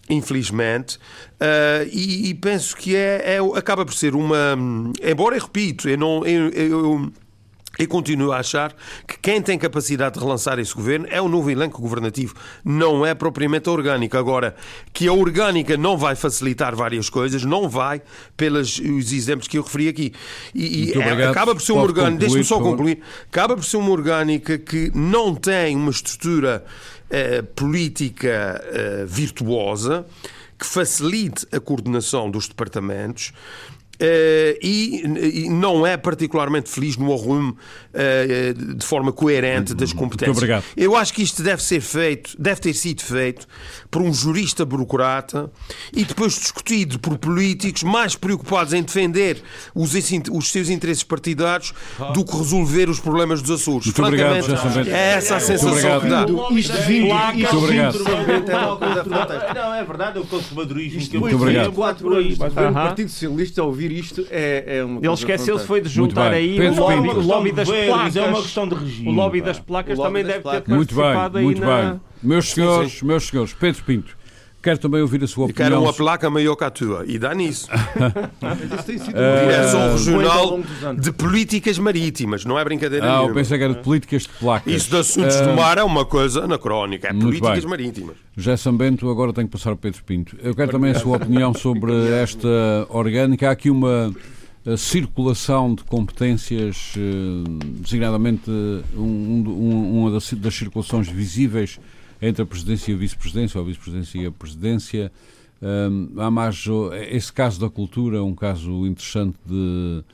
infelizmente, 0.09 0.97
uh, 0.97 1.89
e, 1.91 2.29
e, 2.29 2.35
penso 2.35 2.77
que 2.77 2.95
é, 2.95 3.37
é, 3.37 3.59
acaba 3.59 3.85
por 3.85 3.95
ser 3.95 4.15
uma. 4.15 4.57
Embora 5.03 5.37
eu 5.37 5.43
repito, 5.43 5.89
eu 5.89 5.97
não. 5.97 6.27
Eu, 6.27 6.49
eu, 6.51 7.12
e 7.79 7.87
continuo 7.87 8.33
a 8.33 8.39
achar 8.39 8.75
que 9.07 9.18
quem 9.18 9.43
tem 9.43 9.59
capacidade 9.59 10.14
de 10.14 10.20
relançar 10.20 10.59
esse 10.59 10.75
governo 10.75 11.07
é 11.11 11.20
o 11.20 11.29
novo 11.29 11.51
elenco 11.51 11.81
governativo, 11.81 12.35
não 12.64 13.05
é 13.05 13.14
propriamente 13.14 13.68
a 13.68 13.72
orgânica. 13.72 14.18
Agora, 14.18 14.55
que 14.93 15.09
a 15.09 15.12
orgânica 15.12 15.77
não 15.77 15.97
vai 15.97 16.14
facilitar 16.14 16.75
várias 16.75 17.09
coisas, 17.11 17.45
não 17.45 17.68
vai, 17.68 18.03
pelos 18.37 18.79
os 18.79 19.12
exemplos 19.12 19.49
que 19.49 19.59
eu 19.59 19.62
referi 19.62 19.89
aqui. 19.89 20.12
E, 20.55 20.91
e 20.91 20.93
é, 20.93 21.27
acaba 21.27 21.55
por 21.55 21.62
ser 21.62 21.72
uma 21.72 21.83
orgânica, 21.83 22.18
deixe-me 22.18 22.45
só 22.45 22.61
concluir, 22.61 23.01
acaba 23.31 23.57
por 23.57 23.64
ser 23.64 23.77
uma 23.77 23.91
orgânica 23.91 24.59
que 24.59 24.91
não 24.95 25.35
tem 25.35 25.77
uma 25.77 25.91
estrutura 25.91 26.64
eh, 27.11 27.43
política 27.43 28.62
eh, 28.72 29.05
virtuosa 29.07 30.07
que 30.59 30.66
facilite 30.66 31.47
a 31.53 31.61
coordenação 31.61 32.31
dos 32.31 32.49
departamentos 32.49 33.33
Uh, 33.95 34.59
e, 34.61 35.45
e, 35.45 35.49
não 35.49 35.86
é 35.86 35.97
particularmente 35.97 36.68
feliz 36.68 36.97
no 36.97 37.12
arrumo 37.12 37.57
uh, 37.92 38.74
de 38.74 38.84
forma 38.84 39.12
coerente 39.12 39.74
das 39.74 39.92
competências. 39.92 40.36
Muito 40.36 40.38
obrigado. 40.38 40.64
Eu 40.76 40.97
acho 40.97 41.14
que 41.14 41.22
isto 41.22 41.42
deve 41.42 41.62
ser 41.62 41.80
feito, 41.80 42.34
deve 42.38 42.61
ter 42.61 42.74
sido 42.74 43.03
feito 43.03 43.47
por 43.95 44.03
um 44.03 44.12
jurista 44.12 44.64
burocrata 44.64 45.49
e 45.92 46.05
depois 46.05 46.34
discutido 46.34 46.99
por 46.99 47.16
políticos 47.16 47.84
mais 47.84 48.16
preocupados 48.16 48.72
em 48.72 48.82
defender 48.82 49.40
os, 49.72 49.92
os 50.32 50.51
seus 50.51 50.68
interesses 50.68 51.05
partidários 51.05 51.72
do 52.12 52.24
que 52.24 52.36
resolver 52.36 52.90
os 52.90 52.99
problemas 52.99 53.40
dos 53.40 53.62
Açores. 53.62 53.86
Muito 53.86 54.03
obrigado, 54.03 54.34
é 54.88 55.14
essa 55.14 55.36
a 55.36 55.40
sensação 55.40 56.01
que 56.01 56.09
dá. 56.09 56.26
Isto 56.51 56.72
vindo, 56.82 57.14
Muito 57.14 57.57
obrigado. 57.57 57.99
Não, 59.55 59.74
é 59.74 59.84
verdade, 59.84 60.18
o 60.18 60.26
conservadorismo 60.26 61.09
que 61.09 61.16
eu 61.16 61.20
Muito 61.20 61.36
obrigado. 61.36 61.68
O 61.68 62.72
Partido 62.72 63.09
Socialista 63.09 63.62
ouvir 63.62 63.84
ouvir 63.84 63.92
isto 63.92 64.26
é, 64.28 64.78
é 64.78 64.84
uma 64.84 65.01
Ele 65.01 65.12
esqueceu-se 65.12 65.66
foi 65.66 65.80
de 65.80 65.88
juntar 65.88 66.32
aí 66.32 66.59
o 66.59 66.74
lobby, 66.74 67.09
o 67.11 67.20
lobby 67.20 67.53
das 67.53 67.68
placas. 67.68 68.16
É 68.16 68.22
uma 68.22 68.42
questão 68.42 68.68
de 68.68 68.74
regime. 68.74 69.09
O 69.09 69.12
lobby 69.12 69.40
das 69.40 69.59
placas 69.61 69.99
lobby 69.99 70.09
também 70.09 70.22
das 70.24 70.32
deve 70.32 70.42
placas. 70.42 70.64
ter 70.64 70.74
participado 70.74 71.40
muito 71.40 71.61
bem, 71.61 71.74
muito 71.78 71.90
bem. 71.92 72.01
Meus 72.25 72.51
senhores, 72.51 72.93
sim, 72.93 72.99
sim. 73.01 73.07
meus 73.07 73.27
senhores, 73.29 73.53
Pedro 73.53 73.85
Pinto, 73.85 74.16
Quero 74.64 74.79
também 74.79 75.03
ouvir 75.03 75.22
a 75.22 75.27
sua 75.27 75.45
opinião. 75.45 75.68
Quero 75.70 75.83
uma 75.83 75.93
placa 75.93 76.31
maior 76.31 76.57
que 76.57 76.64
a 76.64 76.70
tua. 76.70 77.05
E 77.07 77.18
dá 77.18 77.35
nisso. 77.35 77.68
Direção 79.12 79.93
Regional 79.93 80.61
de 80.99 81.12
Políticas 81.12 81.79
Marítimas. 81.79 82.47
Não 82.47 82.59
é 82.59 82.64
brincadeira 82.64 83.05
ah, 83.05 83.09
nenhuma. 83.11 83.29
eu 83.29 83.35
pensei 83.35 83.59
que 83.59 83.64
era 83.64 83.75
de 83.75 83.83
políticas 83.83 84.22
de 84.22 84.31
placas. 84.31 84.72
Isso 84.72 84.89
de 84.89 84.97
assuntos 84.97 85.37
uh... 85.37 85.45
do 85.45 85.53
mar 85.53 85.77
é 85.77 85.83
uma 85.83 86.07
coisa 86.07 86.45
anacrónica. 86.45 87.09
É 87.09 87.12
políticas 87.12 87.59
bem. 87.61 87.68
marítimas. 87.68 88.16
José 88.35 88.57
Sambento, 88.57 89.11
agora 89.11 89.35
tenho 89.35 89.47
que 89.47 89.53
passar 89.53 89.68
ao 89.68 89.77
Pedro 89.77 90.03
Pinto. 90.03 90.35
Eu 90.43 90.55
quero 90.55 90.72
também 90.72 90.93
a 90.93 90.99
sua 90.99 91.18
opinião 91.18 91.53
sobre 91.53 91.93
esta 92.22 92.49
orgânica. 92.89 93.51
Há 93.51 93.53
aqui 93.53 93.68
uma 93.68 94.14
a 94.66 94.79
circulação 94.79 95.75
de 95.75 95.85
competências, 95.85 96.95
eh, 96.97 97.66
designadamente 97.83 98.51
um, 98.97 99.45
um, 99.47 100.01
uma 100.01 100.11
das, 100.11 100.33
das, 100.33 100.55
circulações 100.55 101.07
visíveis 101.07 101.79
entre 102.29 102.43
a 102.43 102.47
presidência 102.47 102.93
e 102.93 102.95
a 102.95 102.99
vice-presidência, 102.99 103.59
ou 103.59 103.64
a 103.64 103.68
vice-presidência 103.68 104.18
e 104.18 104.27
a 104.27 104.33
presidência. 104.33 105.12
Um, 105.62 106.20
há 106.20 106.31
mais 106.31 106.64
esse 107.09 107.33
caso 107.33 107.61
da 107.61 107.70
cultura, 107.70 108.22
um 108.22 108.35
caso 108.35 108.87
interessante 108.87 109.39
de 109.47 110.05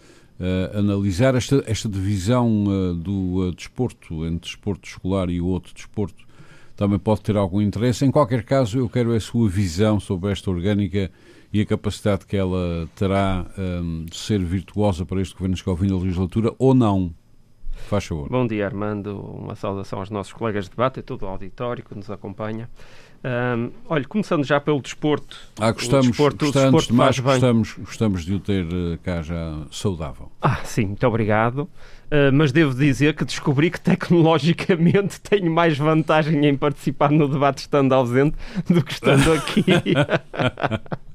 uh, 0.40 0.78
analisar 0.78 1.34
esta, 1.34 1.62
esta 1.66 1.88
divisão 1.88 2.64
uh, 2.64 2.94
do 2.94 3.48
uh, 3.48 3.52
desporto 3.52 4.26
entre 4.26 4.50
desporto 4.50 4.88
escolar 4.88 5.28
e 5.30 5.40
o 5.40 5.46
outro 5.46 5.74
desporto 5.74 6.24
também 6.76 6.98
pode 6.98 7.20
ter 7.20 7.36
algum 7.36 7.60
interesse. 7.60 8.06
Em 8.06 8.10
qualquer 8.10 8.42
caso, 8.42 8.78
eu 8.78 8.88
quero 8.88 9.12
a 9.12 9.20
sua 9.20 9.48
visão 9.48 10.00
sobre 10.00 10.32
esta 10.32 10.50
orgânica 10.50 11.10
e 11.52 11.60
a 11.60 11.66
capacidade 11.66 12.24
que 12.24 12.36
ela 12.36 12.88
terá 12.96 13.46
um, 13.58 14.06
de 14.06 14.16
ser 14.16 14.38
virtuosa 14.42 15.04
para 15.04 15.20
este 15.20 15.34
governo 15.34 15.56
que 15.56 15.68
ao 15.68 15.76
fim 15.76 15.88
da 15.88 15.96
legislatura 15.96 16.54
ou 16.58 16.74
não. 16.74 17.12
Faz 17.88 18.04
favor. 18.04 18.28
Bom 18.28 18.46
dia, 18.46 18.66
Armando. 18.66 19.18
Uma 19.18 19.54
saudação 19.54 19.98
aos 19.98 20.10
nossos 20.10 20.32
colegas 20.32 20.64
de 20.64 20.70
debate 20.70 21.00
e 21.00 21.02
todo 21.02 21.22
o 21.22 21.26
auditório 21.26 21.84
que 21.84 21.94
nos 21.94 22.10
acompanha. 22.10 22.68
Um, 23.22 23.70
olha, 23.86 24.04
começando 24.06 24.44
já 24.46 24.58
pelo 24.58 24.80
desporto. 24.80 25.36
Ah, 25.58 25.72
gostamos, 25.72 26.06
o 26.06 26.10
desporto, 26.10 26.46
gostamos 26.46 26.68
o 26.68 26.76
desporto 26.76 26.94
mais, 26.94 27.18
gostamos, 27.18 27.74
gostamos 27.74 28.24
de 28.24 28.34
o 28.34 28.40
ter 28.40 28.64
eh, 28.64 28.98
cá 29.02 29.20
já 29.20 29.66
saudável. 29.70 30.32
Ah, 30.40 30.60
sim, 30.64 30.86
muito 30.86 31.06
obrigado. 31.06 31.68
Uh, 32.06 32.32
mas 32.32 32.50
devo 32.50 32.74
dizer 32.74 33.14
que 33.14 33.24
descobri 33.24 33.70
que 33.70 33.80
tecnologicamente 33.80 35.20
tenho 35.22 35.52
mais 35.52 35.76
vantagem 35.76 36.46
em 36.46 36.56
participar 36.56 37.10
no 37.10 37.28
debate 37.28 37.58
estando 37.58 37.92
ausente 37.92 38.36
do 38.66 38.82
que 38.82 38.92
estando 38.92 39.32
aqui. 39.34 39.64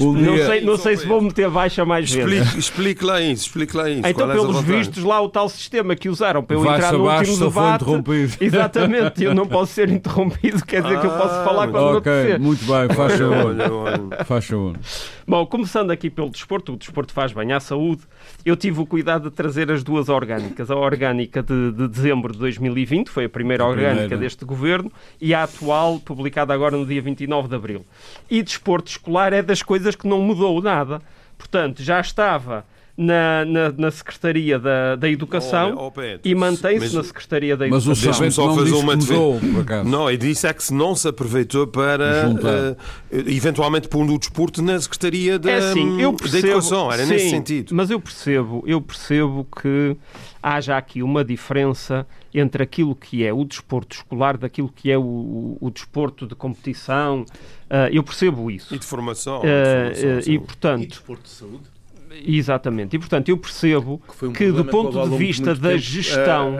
Não 0.00 0.36
sei, 0.36 0.60
não 0.60 0.76
sei 0.76 0.96
se 0.96 1.06
vou 1.06 1.20
meter 1.20 1.48
baixa 1.50 1.84
mais 1.84 2.06
explique, 2.06 2.28
vezes. 2.28 2.54
Explique 2.54 3.04
lá 3.04 3.20
isso, 3.20 3.46
explique 3.46 3.76
lá 3.76 3.90
isso. 3.90 4.06
Então, 4.06 4.30
é 4.30 4.34
pelos 4.34 4.60
vistos, 4.62 5.02
lá 5.04 5.20
o 5.20 5.28
tal 5.28 5.48
sistema 5.48 5.94
que 5.94 6.08
usaram 6.08 6.42
para 6.42 6.56
eu 6.56 6.60
entrar 6.64 6.92
no 6.92 7.10
último 7.10 7.38
debate. 7.38 7.84
Exatamente, 8.40 9.24
eu 9.24 9.34
não 9.34 9.46
posso 9.46 9.72
ser 9.72 9.88
interrompido, 9.88 10.64
quer 10.64 10.82
dizer 10.82 10.96
ah, 10.96 11.00
que 11.00 11.06
eu 11.06 11.10
posso 11.10 11.34
ah, 11.34 11.44
falar 11.44 11.68
quando 11.68 11.96
okay, 11.98 12.12
acontecer. 12.12 12.38
Muito 12.40 12.64
bem, 12.64 12.96
faz 12.96 13.18
favor. 13.18 14.24
faz 14.24 14.44
favor. 14.46 14.76
Bom, 15.26 15.46
começando 15.46 15.90
aqui 15.90 16.10
pelo 16.10 16.30
desporto, 16.30 16.72
o 16.72 16.76
desporto 16.76 17.12
faz 17.12 17.32
bem 17.32 17.52
à 17.52 17.60
saúde. 17.60 18.02
Eu 18.44 18.56
tive 18.56 18.80
o 18.80 18.86
cuidado 18.86 19.30
de 19.30 19.36
trazer 19.36 19.70
as 19.70 19.82
duas 19.82 20.08
orgânicas. 20.08 20.70
A 20.70 20.76
orgânica 20.76 21.42
de, 21.42 21.70
de 21.72 21.88
dezembro 21.88 22.32
de 22.32 22.38
2020, 22.40 23.08
foi 23.08 23.26
a 23.26 23.28
primeira 23.28 23.62
a 23.62 23.68
orgânica 23.68 23.98
primeira. 23.98 24.16
deste 24.16 24.44
governo, 24.44 24.90
e 25.20 25.32
a 25.32 25.44
atual, 25.44 26.00
publicada 26.00 26.52
agora 26.52 26.76
no 26.76 26.84
dia 26.84 27.00
29 27.00 27.48
de 27.48 27.54
abril. 27.54 27.86
E 28.28 28.42
desporto 28.42 28.90
escolar 28.90 29.32
é 29.32 29.42
das 29.42 29.62
coisas 29.62 29.94
que 29.94 30.08
não 30.08 30.20
mudou 30.20 30.60
nada. 30.60 31.00
Portanto, 31.38 31.82
já 31.82 32.00
estava 32.00 32.64
na, 32.96 33.44
na, 33.44 33.72
na 33.72 33.90
Secretaria 33.90 34.58
da, 34.58 34.96
da 34.96 35.08
Educação 35.08 35.74
Oh, 35.76 35.86
oh, 35.86 35.90
Pedro, 35.90 36.20
e 36.24 36.34
mantém-se 36.34 36.94
na 36.94 37.02
Secretaria 37.02 37.56
da 37.56 37.66
Mas 37.68 37.86
o 37.86 37.92
Educação. 37.92 38.12
Sabento 38.12 38.32
só 38.34 38.46
não 38.46 38.54
fazer 38.54 38.70
disse 38.70 38.82
uma 38.82 38.96
mudou, 38.96 39.40
por 39.40 39.60
acaso. 39.60 39.88
Não, 39.88 40.10
eu 40.10 40.16
disse 40.16 40.46
é 40.46 40.52
que 40.52 40.62
se 40.62 40.74
não 40.74 40.94
se 40.94 41.08
aproveitou 41.08 41.66
para 41.66 42.76
eh, 43.10 43.24
eventualmente 43.26 43.88
pôr 43.88 44.08
o 44.08 44.18
desporto 44.18 44.60
na 44.60 44.78
Secretaria 44.80 45.38
da, 45.38 45.50
É 45.50 45.56
assim, 45.58 46.00
eu 46.00 46.12
da 46.12 46.18
percebo, 46.18 46.46
Educação, 46.46 46.92
era 46.92 47.06
nesse 47.06 47.24
sim, 47.24 47.30
sentido. 47.30 47.74
Mas 47.74 47.90
eu 47.90 47.98
percebo, 47.98 48.62
eu 48.66 48.80
percebo 48.80 49.46
que 49.60 49.96
haja 50.42 50.76
aqui 50.76 51.02
uma 51.02 51.24
diferença 51.24 52.06
entre 52.34 52.62
aquilo 52.62 52.94
que 52.94 53.24
é 53.24 53.32
o 53.32 53.44
desporto 53.44 53.96
escolar 53.96 54.36
daquilo 54.36 54.68
que 54.68 54.90
é 54.90 54.98
o, 54.98 55.02
o, 55.02 55.58
o 55.60 55.70
desporto 55.70 56.26
de 56.26 56.34
competição. 56.34 57.24
Ah, 57.70 57.88
eu 57.90 58.02
percebo 58.02 58.50
isso. 58.50 58.74
E 58.74 58.78
de 58.78 58.84
formação. 58.84 59.42
Ah, 59.42 59.90
de 59.90 60.00
formação, 60.00 60.18
ah, 60.18 60.30
e 60.30 60.38
portanto, 60.38 60.88
desporto 60.88 61.22
de 61.22 61.30
saúde? 61.30 61.71
Exatamente. 62.26 62.96
E, 62.96 62.98
portanto, 62.98 63.28
eu 63.28 63.36
percebo 63.36 64.00
que, 64.18 64.24
um 64.24 64.28
do 64.28 64.34
que 64.34 64.44
houve 64.44 64.70
ponto 64.70 65.08
de 65.08 65.16
vista 65.16 65.54
da 65.54 65.76
gestão, 65.76 66.56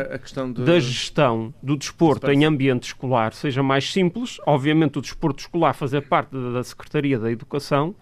da 0.65 0.81
gestão 0.81 1.55
do 1.63 1.77
desporto 1.77 2.31
em 2.31 2.45
ambiente 2.45 2.85
escolar 2.85 3.33
seja 3.33 3.63
mais 3.63 3.93
simples, 3.93 4.39
obviamente 4.47 4.99
o 4.99 5.03
desporto 5.03 5.41
escolar 5.41 5.75
fazer 5.75 6.03
parte 6.03 6.31
da, 6.31 6.53
da 6.53 6.65
Secretaria 6.65 7.19
da 7.19 7.31
Educação 7.31 7.95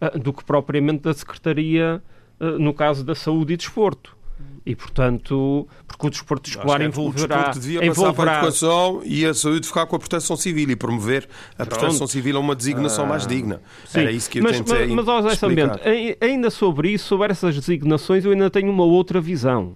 ah, 0.00 0.10
do 0.18 0.32
que 0.32 0.44
propriamente 0.44 1.02
da 1.02 1.14
Secretaria, 1.14 2.02
ah, 2.40 2.44
no 2.58 2.74
caso 2.74 3.04
da 3.04 3.14
Saúde 3.14 3.54
e 3.54 3.56
Desporto. 3.56 4.16
E, 4.64 4.76
portanto, 4.76 5.66
porque 5.88 6.06
o 6.06 6.10
desporto 6.10 6.48
escolar 6.48 6.80
é 6.80 6.84
envolverá... 6.84 7.24
O 7.24 7.28
desporto 7.38 7.58
devia 7.58 7.80
passar 7.80 7.94
para 7.94 8.02
a 8.04 8.10
envolverá 8.12 8.38
educação 8.38 9.02
e 9.04 9.26
a 9.26 9.34
saúde 9.34 9.66
ficar 9.66 9.86
com 9.86 9.96
a 9.96 9.98
proteção 9.98 10.36
civil 10.36 10.70
e 10.70 10.76
promover 10.76 11.28
a 11.58 11.66
proteção 11.66 12.06
civil 12.06 12.36
a 12.36 12.40
uma 12.40 12.54
designação 12.54 13.04
mais 13.04 13.26
digna. 13.26 13.60
Sim, 13.86 14.00
Era 14.00 14.12
isso 14.12 14.30
que 14.30 14.38
eu 14.38 14.44
mas, 14.44 14.58
tentei 14.58 14.86
mas, 14.94 15.04
mas 15.04 15.32
explicar. 15.32 15.80
Ai- 15.84 16.16
ainda 16.20 16.48
sobre 16.48 16.90
isso, 16.90 17.06
sobre 17.08 17.32
essas 17.32 17.56
designações, 17.56 18.24
eu 18.24 18.30
ainda 18.30 18.48
tenho 18.50 18.70
uma 18.70 18.84
outra 18.84 19.20
visão 19.20 19.74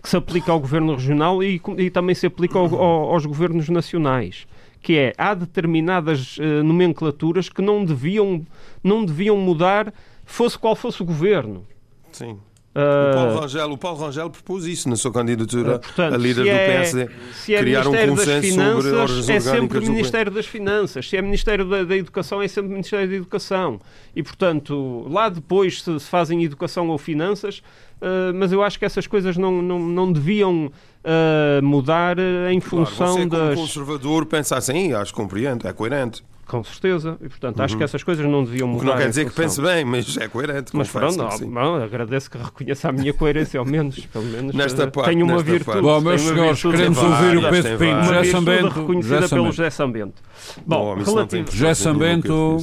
que 0.00 0.08
se 0.08 0.16
aplica 0.16 0.52
ao 0.52 0.60
governo 0.60 0.94
regional 0.94 1.42
e, 1.42 1.60
e 1.78 1.90
também 1.90 2.14
se 2.14 2.26
aplica 2.26 2.56
ao- 2.60 2.72
ao- 2.76 3.10
aos 3.12 3.26
governos 3.26 3.68
nacionais, 3.68 4.46
que 4.80 4.96
é 4.96 5.12
há 5.18 5.34
determinadas 5.34 6.36
eh, 6.40 6.62
nomenclaturas 6.62 7.48
que 7.48 7.60
não 7.60 7.84
deviam 7.84 8.46
não 8.84 9.04
deviam 9.04 9.36
mudar, 9.36 9.92
fosse 10.24 10.56
qual 10.56 10.76
fosse 10.76 11.02
o 11.02 11.04
governo. 11.04 11.66
Sim. 12.12 12.38
Ah, 12.78 13.10
O 13.10 13.14
Paulo, 13.14 13.40
Rangel, 13.40 13.70
o 13.72 13.78
Paulo 13.78 13.98
Rangel 13.98 14.28
propôs 14.28 14.66
isso 14.66 14.86
na 14.90 14.96
sua 14.96 15.10
candidatura 15.10 15.76
Ah, 15.76 15.78
portanto, 15.78 16.14
a 16.14 16.16
líder 16.18 16.34
se 16.44 16.50
do 16.50 16.56
é- 16.56 16.66
PSD. 16.66 17.08
se 17.32 17.54
é 17.54 17.58
criar 17.58 17.86
um 17.88 17.90
Ministério 17.92 18.14
das 18.14 18.24
consenso 18.26 18.48
sobre 18.54 18.66
ordens 18.90 19.26
Finanças, 19.26 19.28
é 19.28 19.40
sempre 19.40 19.78
o 19.78 19.82
Ministério 19.82 20.32
das 20.32 20.46
Finanças. 20.46 21.08
Se 21.08 21.16
é 21.16 21.22
Ministério 21.22 21.64
da, 21.64 21.84
da 21.84 21.96
Educação, 21.96 22.42
é 22.42 22.48
sempre 22.48 22.70
Ministério 22.70 23.08
da 23.08 23.14
Educação. 23.14 23.80
E, 24.14 24.22
portanto, 24.22 25.06
lá 25.10 25.30
depois 25.30 25.80
se, 25.82 25.98
se 26.00 26.06
fazem 26.06 26.44
Educação 26.44 26.88
ou 26.88 26.98
Finanças, 26.98 27.62
ah, 28.02 28.32
mas 28.34 28.52
eu 28.52 28.62
acho 28.62 28.78
que 28.78 28.84
essas 28.84 29.06
coisas 29.06 29.38
não, 29.38 29.62
não, 29.62 29.78
não 29.78 30.12
deviam 30.12 30.70
ah, 31.02 31.60
mudar 31.62 32.18
ah, 32.20 32.52
em 32.52 32.60
Claro, 32.60 32.84
função 32.86 33.14
você, 33.14 33.26
como 33.26 33.28
das... 33.48 33.58
conservador, 33.58 34.26
pensa 34.26 34.54
assim, 34.56 34.92
acho 34.92 35.14
que 35.14 35.16
compreendo, 35.20 35.66
é 35.66 35.72
coerente. 35.72 36.22
Com 36.46 36.62
certeza. 36.62 37.18
E, 37.20 37.28
portanto, 37.28 37.60
acho 37.60 37.76
que 37.76 37.82
essas 37.82 38.04
coisas 38.04 38.24
não 38.24 38.44
deviam 38.44 38.68
O 38.68 38.72
mudar. 38.72 38.84
que 38.84 38.86
não 38.92 38.96
quer 38.98 39.08
dizer 39.08 39.24
que 39.28 39.32
pense 39.34 39.60
bem, 39.60 39.84
mas 39.84 40.16
é 40.16 40.28
coerente. 40.28 40.70
Mas 40.76 40.88
pronto, 40.88 41.26
que 41.28 41.38
sim. 41.38 41.50
não, 41.50 41.74
agradeço 41.74 42.30
que 42.30 42.38
reconheça 42.38 42.88
a 42.88 42.92
minha 42.92 43.12
coerência, 43.12 43.58
ao 43.58 43.66
menos. 43.66 43.98
Pelo 44.06 44.24
menos 44.26 44.54
Nesta 44.54 44.84
eh, 44.84 44.86
parte, 44.86 45.10
tenho 45.10 45.24
uma 45.26 45.42
virtude. 45.42 45.64
parte. 45.64 45.82
Bom, 45.82 46.00
meus 46.00 46.20
senhores, 46.20 46.62
queremos 46.62 46.98
ouvir 46.98 47.36
o 47.38 47.50
Pedro 47.50 47.78
Pinto. 47.78 48.02
José 48.04 48.12
uma 48.12 48.22
virtude 48.22 48.30
Sambento. 48.30 48.68
reconhecida 48.68 49.14
José 49.16 49.28
pelo 49.28 49.28
Sambento. 49.28 49.56
José 49.56 49.70
Sambento. 49.70 50.22
Bom, 50.64 50.94
relativo- 50.94 51.50
José 51.50 51.74
Sambento. 51.74 52.56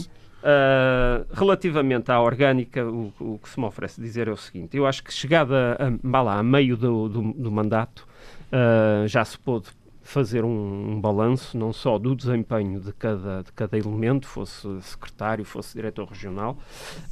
Uh, 0.46 1.26
relativamente 1.34 2.12
à 2.12 2.20
orgânica, 2.22 2.86
o, 2.86 3.14
o 3.18 3.40
que 3.42 3.48
se 3.48 3.58
me 3.58 3.66
oferece 3.66 4.02
dizer 4.02 4.28
é 4.28 4.32
o 4.32 4.36
seguinte: 4.36 4.76
eu 4.76 4.86
acho 4.86 5.02
que 5.04 5.14
chegada 5.14 5.78
a, 5.80 6.22
lá, 6.22 6.40
a 6.40 6.44
meio 6.44 6.76
do, 6.76 7.08
do, 7.08 7.34
do 7.34 7.50
mandato, 7.52 8.06
uh, 8.52 9.08
já 9.08 9.24
se 9.24 9.38
pôde 9.40 9.68
fazer 10.04 10.44
um, 10.44 10.92
um 10.92 11.02
balanço 11.02 11.58
não 11.58 11.74
só 11.74 11.98
do 11.98 12.16
desempenho 12.16 12.80
de 12.80 12.92
cada, 12.94 13.42
de 13.42 13.52
cada 13.54 13.78
elemento, 13.78 14.28
fosse 14.28 14.68
secretário, 14.82 15.46
fosse 15.46 15.74
diretor 15.74 16.08
regional, 16.08 16.58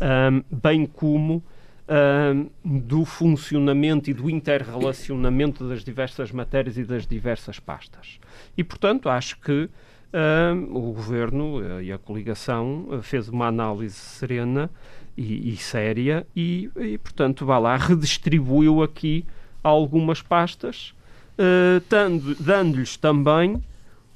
um, 0.02 0.44
bem 0.56 0.86
como 0.86 1.44
um, 1.88 2.80
do 2.80 3.06
funcionamento 3.06 4.10
e 4.10 4.14
do 4.14 4.30
interrelacionamento 4.30 5.68
das 5.68 5.84
diversas 5.84 6.32
matérias 6.32 6.78
e 6.78 6.84
das 6.84 7.08
diversas 7.08 7.60
pastas. 7.60 8.20
E, 8.58 8.64
portanto, 8.64 9.10
acho 9.10 9.40
que 9.40 9.70
um, 10.14 10.76
o 10.76 10.94
governo 10.94 11.64
eh, 11.64 11.84
e 11.84 11.92
a 11.94 11.98
coligação 11.98 12.88
eh, 12.92 13.02
fez 13.02 13.30
uma 13.30 13.48
análise 13.48 13.96
serena 13.96 14.70
e, 15.16 15.54
e 15.54 15.56
séria 15.56 16.28
e, 16.36 16.70
e, 16.76 16.98
portanto, 16.98 17.46
vá 17.46 17.58
lá, 17.58 17.78
redistribuiu 17.78 18.84
aqui 18.84 19.26
algumas 19.64 20.22
pastas, 20.22 20.94
dando-lhes 22.40 22.98
também 22.98 23.62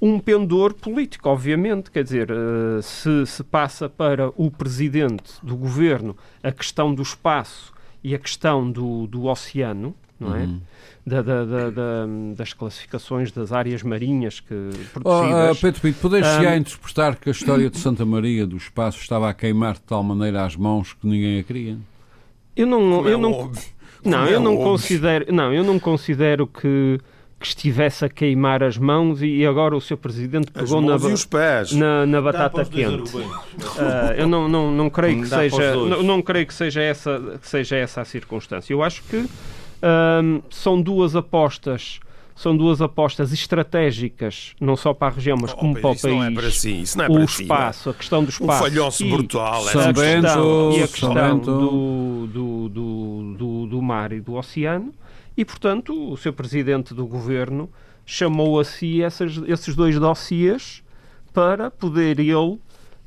um 0.01 0.19
pendor 0.19 0.73
político, 0.73 1.30
obviamente. 1.30 1.89
Quer 1.89 2.03
dizer, 2.03 2.30
eh, 2.30 2.82
se, 2.82 3.26
se 3.26 3.43
passa 3.43 3.88
para 3.89 4.30
o 4.36 4.51
presidente 4.51 5.34
do 5.41 5.55
governo 5.55 6.15
a 6.43 6.51
questão 6.51 6.93
do 6.93 7.01
espaço 7.01 7.73
e 8.03 8.13
a 8.13 8.19
questão 8.19 8.69
do, 8.69 9.07
do 9.07 9.26
oceano, 9.26 9.95
não 10.19 10.36
é? 10.36 10.47
Da- 11.07 11.21
da- 11.21 11.45
da- 11.45 11.69
da- 11.69 12.05
das 12.36 12.51
classificações 12.53 13.32
das 13.32 13.51
áreas 13.51 13.84
marinhas 13.84 14.39
que 14.39 14.53
Oh, 15.03 15.11
ah. 15.11 15.55
Pedro 15.59 15.82
Pinto, 15.82 15.99
podes 15.99 16.26
Ahm, 16.28 16.38
chegar 16.38 16.51
a 16.51 16.57
interpretar 16.57 17.15
que 17.15 17.30
a 17.30 17.32
história 17.32 17.69
de 17.69 17.78
Santa 17.78 18.03
Maria 18.05 18.45
do 18.47 18.57
Espaço 18.57 18.99
estava 18.99 19.30
a 19.30 19.34
queimar 19.34 19.76
de 19.76 19.82
tal 19.82 20.01
maneira 20.03 20.43
as 20.43 20.55
mãos 20.55 20.93
que 20.93 21.05
ninguém 21.07 21.39
a 21.39 21.43
queria? 21.43 21.78
eu 22.55 22.65
não, 22.65 22.80
Como 22.80 23.07
é 23.09 23.13
eu 23.13 23.17
não, 23.19 23.32
óbvio. 23.34 23.63
não, 24.03 24.11
Como 24.19 24.30
eu 24.32 24.39
é 24.39 24.43
não 24.43 24.53
óbvio. 24.53 24.65
considero, 24.65 25.34
não, 25.34 25.53
eu 25.53 25.63
não 25.63 25.80
considero 25.80 26.47
que, 26.47 26.99
que 27.46 27.50
estivesse 27.50 28.04
a 28.04 28.10
queimar 28.10 28.64
as 28.64 28.78
mãos 28.78 29.22
e, 29.22 29.46
agora 29.46 29.76
o 29.76 29.82
seu 29.82 29.98
presidente 29.98 30.52
pegou 30.52 30.82
na, 30.82 30.98
na, 31.74 32.06
na 32.06 32.22
batata 32.22 32.66
quente. 32.66 33.12
Ah, 33.78 34.14
eu 34.18 34.28
não, 34.28 34.48
não, 34.48 34.72
não 34.72 34.89
creio 34.89 35.22
que 35.22 35.28
seja 35.28 35.76
não, 35.76 36.02
não 36.04 36.22
creio 36.22 36.48
que 36.48 36.54
seja 36.54 36.82
essa 36.82 37.38
que 37.41 37.48
seja 37.48 37.76
essa 37.76 38.02
a 38.02 38.06
circunstância. 38.06 38.74
Eu 38.74 38.82
acho 38.82 39.04
que 39.04 39.26
são 40.50 40.82
duas 40.82 41.16
apostas 41.16 42.00
são 42.36 42.58
duas 42.58 42.82
apostas 42.82 43.32
estratégicas 43.32 44.56
não 44.60 44.76
só 44.76 44.93
para 44.93 45.08
a 45.08 45.12
região 45.12 45.38
mas 45.39 45.54
Oh, 45.54 45.56
como 45.56 45.74
Pedro, 45.76 45.82
para 45.82 45.91
o 45.91 45.96
isso 45.96 46.08
não 46.10 46.24
é 46.24 46.26
país. 46.26 46.39
para 46.39 46.52
si, 46.52 46.82
isso 46.82 46.98
não 46.98 47.06
é 47.06 47.08
o 47.08 47.14
para 47.14 47.28
si, 47.28 47.41
espaço, 47.43 47.89
a 47.89 47.93
questão 47.93 48.24
do 48.24 48.30
espaço 48.30 48.64
falhanço 48.64 49.06
e 49.06 49.10
brutal. 49.10 49.64
São 49.64 49.82
a 49.82 49.93
questão, 49.93 50.72
e 50.72 50.84
a 50.84 50.88
questão 50.88 51.39
do, 51.39 52.28
do, 52.28 52.70
do, 52.70 53.36
do, 53.38 53.68
do 53.68 53.82
mar 53.82 54.12
e 54.12 54.20
do 54.20 54.34
oceano 54.34 54.93
e 55.38 55.44
portanto 55.46 56.12
o 56.12 56.16
seu 56.18 56.32
presidente 56.34 56.94
do 56.94 57.06
governo 57.06 57.70
chamou 58.06 58.60
a 58.60 58.64
si 58.64 59.02
essas, 59.02 59.38
esses 59.48 59.76
dois 59.76 59.98
dossiês 60.00 60.84
para 61.34 61.70
poder 61.72 62.20
ele 62.20 62.60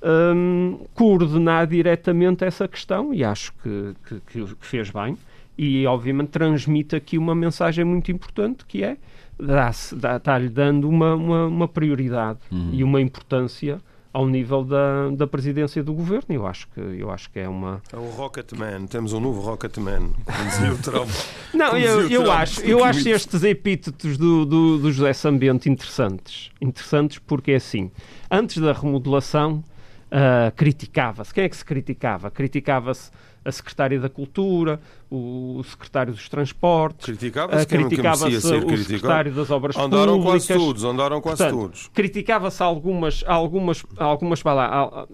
hum, 0.02 0.80
coordenar 0.94 1.66
diretamente 1.66 2.44
essa 2.44 2.66
questão 2.68 3.12
e 3.14 3.24
acho 3.24 3.52
que, 3.62 3.94
que, 4.06 4.20
que 4.40 4.54
fez 4.60 4.90
bem 4.90 5.16
e 5.56 5.86
obviamente 5.86 6.28
transmite 6.28 6.94
aqui 6.96 7.18
uma 7.18 7.34
mensagem 7.34 7.84
muito 7.84 8.10
importante 8.12 8.64
que 8.66 8.82
é 8.84 8.96
dá-se- 9.38 9.94
dá- 9.96 10.16
está-lhe 10.16 10.48
dando 10.48 10.88
uma, 10.88 11.14
uma, 11.14 11.46
uma 11.46 11.68
prioridade 11.68 12.38
e 12.72 12.84
uma 12.84 13.00
importância 13.00 13.80
ao 14.18 14.26
nível 14.26 14.64
da, 14.64 15.10
da 15.10 15.28
presidência 15.28 15.80
do 15.80 15.94
governo. 15.94 16.26
Eu 16.28 16.44
acho 16.44 16.66
que, 16.68 16.80
eu 16.80 17.08
acho 17.08 17.30
que 17.30 17.38
é 17.38 17.48
uma. 17.48 17.80
É 17.92 17.96
o 17.96 18.10
Rocketman, 18.10 18.88
temos 18.88 19.12
um 19.12 19.20
novo 19.20 19.40
Rocketman, 19.40 20.12
dizia 20.44 20.72
o 20.72 20.78
Trump. 20.78 21.08
Não, 21.54 21.76
eu, 21.78 22.10
eu 22.10 22.24
Trump, 22.24 22.36
acho, 22.36 22.60
eu 22.62 22.82
acho 22.82 23.08
estes 23.08 23.44
epítetos 23.44 24.18
do, 24.18 24.44
do, 24.44 24.78
do 24.78 24.90
José 24.90 25.12
Sambento 25.12 25.68
interessantes. 25.68 26.50
Interessantes 26.60 27.20
porque, 27.20 27.52
assim, 27.52 27.92
antes 28.28 28.58
da 28.58 28.72
remodelação, 28.72 29.62
ah, 30.10 30.52
criticava-se. 30.56 31.32
Quem 31.32 31.44
é 31.44 31.48
que 31.48 31.56
se 31.56 31.64
criticava? 31.64 32.28
Criticava-se 32.28 33.12
a 33.48 33.52
secretária 33.52 33.98
da 34.00 34.08
Cultura, 34.08 34.80
o, 35.10 35.62
secretário 35.64 36.12
dos 36.12 36.28
Transportes, 36.28 37.06
Criticava-se 37.06 37.66
criticava-se 37.66 38.40
ser 38.40 38.64
o 38.64 38.76
secretário 38.76 39.32
das 39.32 39.50
Obras 39.50 39.76
Andaram 39.76 40.18
Públicas. 40.18 40.46
quase 40.46 40.60
todos, 40.60 40.84
andaram 40.84 41.20
quase 41.20 41.38
Portanto, 41.38 41.60
todos. 41.60 41.90
criticava-se 41.94 42.62
algumas, 42.62 43.24
algumas, 43.26 43.84
algumas, 43.96 44.42
lá, 44.42 45.06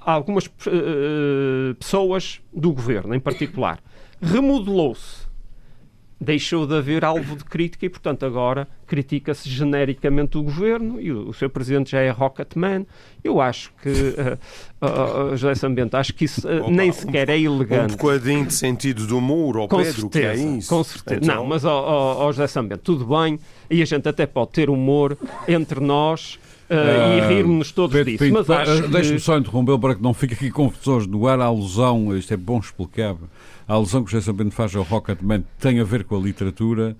algumas 0.00 0.50
eh, 0.66 1.74
pessoas 1.78 2.40
do 2.52 2.72
governo, 2.72 3.14
em 3.14 3.20
particular. 3.20 3.78
Remodelou-se. 4.20 5.27
Deixou 6.20 6.66
de 6.66 6.74
haver 6.76 7.04
alvo 7.04 7.36
de 7.36 7.44
crítica 7.44 7.86
e, 7.86 7.88
portanto, 7.88 8.26
agora 8.26 8.66
critica-se 8.88 9.48
genericamente 9.48 10.36
o 10.36 10.42
governo 10.42 11.00
e 11.00 11.12
o, 11.12 11.28
o 11.28 11.32
seu 11.32 11.48
presidente 11.48 11.92
já 11.92 12.00
é 12.00 12.10
Rocketman. 12.10 12.84
Eu 13.22 13.40
acho 13.40 13.70
que, 13.80 13.88
oh, 14.80 15.30
oh, 15.32 15.36
José 15.36 15.54
Sambento, 15.54 15.96
acho 15.96 16.12
que 16.14 16.24
isso 16.24 16.40
Opa, 16.48 16.70
nem 16.70 16.90
um- 16.90 16.92
sequer 16.92 17.28
é 17.28 17.34
Um 17.36 17.54
elegante. 17.54 17.96
bocadinho 17.96 18.44
de 18.46 18.52
sentido 18.52 19.06
do 19.06 19.18
humor, 19.18 19.58
ao 19.58 19.68
Com 19.68 19.76
Pedro, 19.76 20.08
que 20.10 20.18
é 20.18 20.34
certeza, 20.34 20.56
isso. 20.58 20.68
com 20.68 20.82
certeza. 20.82 21.20
Então, 21.22 21.36
Não, 21.36 21.46
mas 21.46 21.64
ó 21.64 21.78
ó, 21.80 22.26
ó, 22.26 22.32
José 22.32 22.48
Sambento, 22.48 22.82
tudo 22.82 23.06
bem, 23.06 23.38
e 23.70 23.80
a 23.80 23.84
gente 23.84 24.08
até 24.08 24.26
pode 24.26 24.50
ter 24.50 24.68
humor 24.68 25.16
entre 25.46 25.78
nós 25.78 26.36
eh, 26.68 26.74
e 26.74 27.20
Ah, 27.20 27.28
rirmos 27.28 27.70
todos 27.70 27.94
Pedro 27.96 28.10
disso. 28.10 28.24
Pinto, 28.24 28.34
Mas 28.38 28.50
acho 28.50 28.84
ah, 28.84 28.88
Deixe-me 28.88 29.16
que... 29.18 29.22
só 29.22 29.38
interromper 29.38 29.78
para 29.78 29.94
que 29.94 30.02
não 30.02 30.12
fique 30.12 30.34
aqui 30.34 30.50
confusões 30.50 31.06
no 31.06 31.28
ar, 31.28 31.38
a 31.40 31.44
alusão, 31.44 32.16
isto 32.16 32.34
é 32.34 32.36
bom 32.36 32.58
explicar, 32.58 33.14
a 33.68 33.74
alusão 33.74 34.02
que 34.02 34.08
o 34.08 34.10
José 34.12 34.24
Sambento 34.24 34.54
faz 34.54 34.74
ao 34.74 34.82
Rocketman 34.82 35.44
tem 35.60 35.78
a 35.78 35.84
ver 35.84 36.04
com 36.04 36.16
a 36.16 36.18
literatura. 36.18 36.96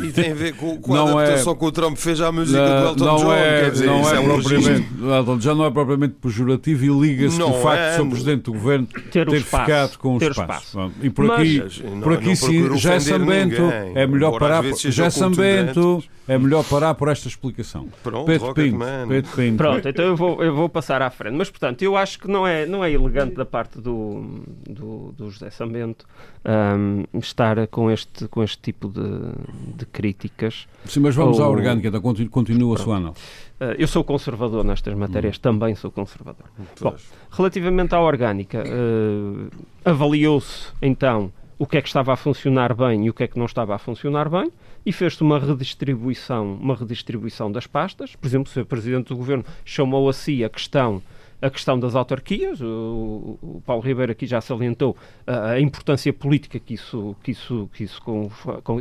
E 0.00 0.12
tem 0.12 0.30
a 0.30 0.34
ver 0.34 0.54
com, 0.54 0.80
com 0.80 0.94
a 0.94 0.96
não 0.96 1.18
adaptação 1.18 1.52
é, 1.52 1.56
que 1.56 1.64
o 1.64 1.72
Trump 1.72 1.96
fez 1.96 2.20
à 2.20 2.30
música 2.30 2.58
não, 2.58 2.68
do 2.68 2.88
Elton 2.88 3.04
não 3.04 3.16
John. 3.16 3.32
É, 3.32 3.70
dizer, 3.70 3.86
não 3.86 4.08
é, 4.08 4.16
é 4.16 4.22
propriamente, 4.22 4.88
Elton 5.02 5.38
John 5.38 5.54
não 5.56 5.64
é 5.64 5.70
propriamente 5.72 6.14
pejorativo 6.22 6.84
e 6.84 7.00
liga-se 7.00 7.40
com 7.40 7.50
o 7.50 7.60
facto 7.60 7.80
é, 7.80 7.90
de 7.90 7.96
ser 7.96 8.02
o 8.02 8.08
Presidente 8.08 8.42
do 8.42 8.52
Governo 8.52 8.86
ter, 9.10 9.26
ter 9.28 9.42
ficado 9.42 9.98
com 9.98 10.14
o 10.14 10.18
espaço. 10.18 10.78
espaço. 10.78 10.92
E 11.02 11.10
por 11.10 11.32
aqui, 11.32 11.60
Mas, 11.60 11.78
por 11.78 12.12
aqui 12.12 12.36
sim, 12.36 12.62
José 12.68 13.00
Sambento 13.00 13.62
é 13.94 14.06
melhor 14.06 14.38
parar. 14.38 14.62
José 14.62 15.10
Sambento 15.10 16.04
é 16.26 16.38
melhor 16.38 16.64
parar 16.64 16.94
por 16.94 17.08
esta 17.08 17.28
explicação. 17.28 17.88
Pronto, 18.02 18.24
Pedro 18.24 18.54
Pinto, 18.54 18.78
Pedro 19.08 19.30
Pinto. 19.36 19.56
Pronto, 19.56 19.88
então 19.88 20.04
eu 20.04 20.16
vou, 20.16 20.42
eu 20.42 20.54
vou 20.54 20.68
passar 20.68 21.02
à 21.02 21.10
frente. 21.10 21.34
Mas, 21.34 21.50
portanto, 21.50 21.82
eu 21.82 21.96
acho 21.96 22.18
que 22.18 22.28
não 22.28 22.46
é, 22.46 22.64
não 22.64 22.82
é 22.82 22.90
elegante 22.90 23.34
da 23.34 23.44
parte 23.44 23.80
do, 23.80 24.42
do, 24.68 25.12
do 25.12 25.30
José 25.30 25.50
Sambento 25.50 26.03
um, 26.44 27.18
estar 27.18 27.66
com 27.68 27.90
este, 27.90 28.28
com 28.28 28.42
este 28.42 28.58
tipo 28.58 28.88
de, 28.88 29.76
de 29.76 29.86
críticas. 29.86 30.66
Sim, 30.84 31.00
mas 31.00 31.14
vamos 31.14 31.38
Ou... 31.38 31.44
à 31.44 31.48
orgânica, 31.48 31.88
então 31.88 32.00
continua 32.30 32.76
a 32.76 32.78
sua 32.78 32.96
análise. 32.96 33.20
Uh, 33.60 33.74
eu 33.78 33.86
sou 33.86 34.04
conservador 34.04 34.64
nestas 34.64 34.94
matérias, 34.94 35.36
hum. 35.36 35.40
também 35.40 35.74
sou 35.74 35.90
conservador. 35.90 36.46
Bom, 36.80 36.94
relativamente 37.30 37.94
à 37.94 38.00
orgânica, 38.00 38.62
uh, 38.62 39.50
avaliou-se 39.84 40.68
então 40.82 41.32
o 41.58 41.66
que 41.66 41.78
é 41.78 41.82
que 41.82 41.88
estava 41.88 42.12
a 42.12 42.16
funcionar 42.16 42.74
bem 42.74 43.06
e 43.06 43.10
o 43.10 43.14
que 43.14 43.22
é 43.22 43.28
que 43.28 43.38
não 43.38 43.46
estava 43.46 43.74
a 43.74 43.78
funcionar 43.78 44.28
bem 44.28 44.50
e 44.84 44.92
fez-se 44.92 45.22
uma 45.22 45.38
redistribuição, 45.38 46.54
uma 46.54 46.74
redistribuição 46.74 47.50
das 47.50 47.66
pastas. 47.66 48.14
Por 48.16 48.26
exemplo, 48.26 48.50
o 48.50 48.52
Sr. 48.52 48.66
Presidente 48.66 49.08
do 49.08 49.16
Governo 49.16 49.44
chamou 49.64 50.08
a 50.08 50.12
si 50.12 50.44
a 50.44 50.48
questão 50.48 51.00
a 51.44 51.50
questão 51.50 51.78
das 51.78 51.94
autarquias, 51.94 52.58
o, 52.62 53.38
o 53.42 53.62
Paulo 53.66 53.82
Ribeiro 53.82 54.12
aqui 54.12 54.26
já 54.26 54.40
salientou 54.40 54.96
a, 55.26 55.60
importância 55.60 56.10
política 56.10 56.58
que 56.58 56.72
isso, 56.72 57.14
que 57.22 57.32
isso, 57.32 57.68
que 57.74 57.84
isso, 57.84 58.00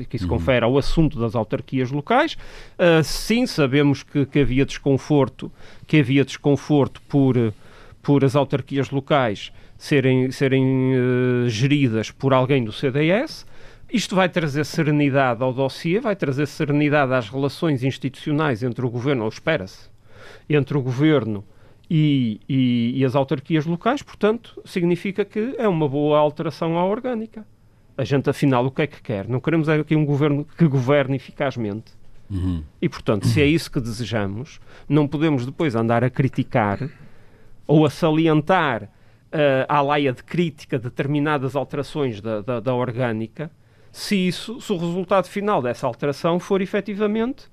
que 0.09 0.15
isso 0.15 0.23
uhum. 0.25 0.29
confere 0.29 0.63
ao 0.63 0.77
assunto 0.77 1.19
das 1.19 1.35
autarquias 1.35 1.91
locais. 1.91 2.37
Uh, 2.79 3.03
sim, 3.03 3.45
sabemos 3.45 4.01
que, 4.01 4.25
que 4.25 4.39
havia 4.39 4.65
desconforto, 4.65 5.51
que 5.85 5.97
havia 5.97 6.23
desconforto 6.23 7.01
por, 7.01 7.35
por 8.01 8.23
as 8.23 8.33
autarquias 8.33 8.89
locais 8.91 9.51
serem, 9.77 10.31
serem 10.31 10.93
uh, 10.95 11.49
geridas 11.49 12.11
por 12.11 12.33
alguém 12.33 12.63
do 12.63 12.71
CDS. 12.71 13.45
Isto 13.91 14.15
vai 14.15 14.29
trazer 14.29 14.65
serenidade 14.65 15.43
ao 15.43 15.51
dossiê, 15.51 15.99
vai 15.99 16.15
trazer 16.15 16.47
serenidade 16.47 17.13
às 17.13 17.27
relações 17.27 17.83
institucionais 17.83 18.63
entre 18.63 18.85
o 18.85 18.89
governo, 18.89 19.23
ou 19.23 19.29
espera-se, 19.29 19.89
entre 20.49 20.77
o 20.77 20.81
governo 20.81 21.43
e, 21.89 22.39
e, 22.47 22.93
e, 22.95 23.05
as 23.05 23.15
autarquias 23.15 23.65
locais, 23.65 24.01
portanto, 24.01 24.61
significa 24.65 25.25
que 25.25 25.55
é 25.57 25.67
uma 25.67 25.87
boa 25.87 26.17
alteração 26.17 26.77
à 26.77 26.85
orgânica. 26.85 27.45
A 27.97 28.03
gente, 28.03 28.29
afinal, 28.29 28.65
o 28.65 28.71
que 28.71 28.81
é 28.81 28.87
que 28.87 29.01
quer? 29.01 29.27
Não 29.27 29.39
queremos 29.39 29.69
aqui 29.69 29.95
um 29.95 30.05
governo 30.05 30.45
que 30.57 30.67
governe 30.67 31.15
eficazmente. 31.15 31.93
Uhum. 32.29 32.63
E, 32.81 32.89
portanto, 32.89 33.27
se 33.27 33.41
é 33.41 33.45
isso 33.45 33.69
que 33.69 33.79
desejamos, 33.79 34.59
não 34.89 35.07
podemos 35.07 35.45
depois 35.45 35.75
andar 35.75 36.03
a 36.03 36.09
criticar 36.09 36.89
ou 37.67 37.85
a 37.85 37.89
salientar 37.89 38.83
uh, 38.83 39.65
à 39.67 39.81
laia 39.81 40.11
de 40.13 40.23
crítica 40.23 40.79
determinadas 40.79 41.55
alterações 41.55 42.21
da, 42.21 42.41
da, 42.41 42.59
da, 42.59 42.73
orgânica, 42.73 43.51
se 43.91 44.15
isso, 44.15 44.59
se 44.59 44.73
o 44.73 44.77
resultado 44.77 45.27
final 45.27 45.61
dessa 45.61 45.85
alteração 45.85 46.39
for 46.39 46.61
efetivamente 46.61 47.47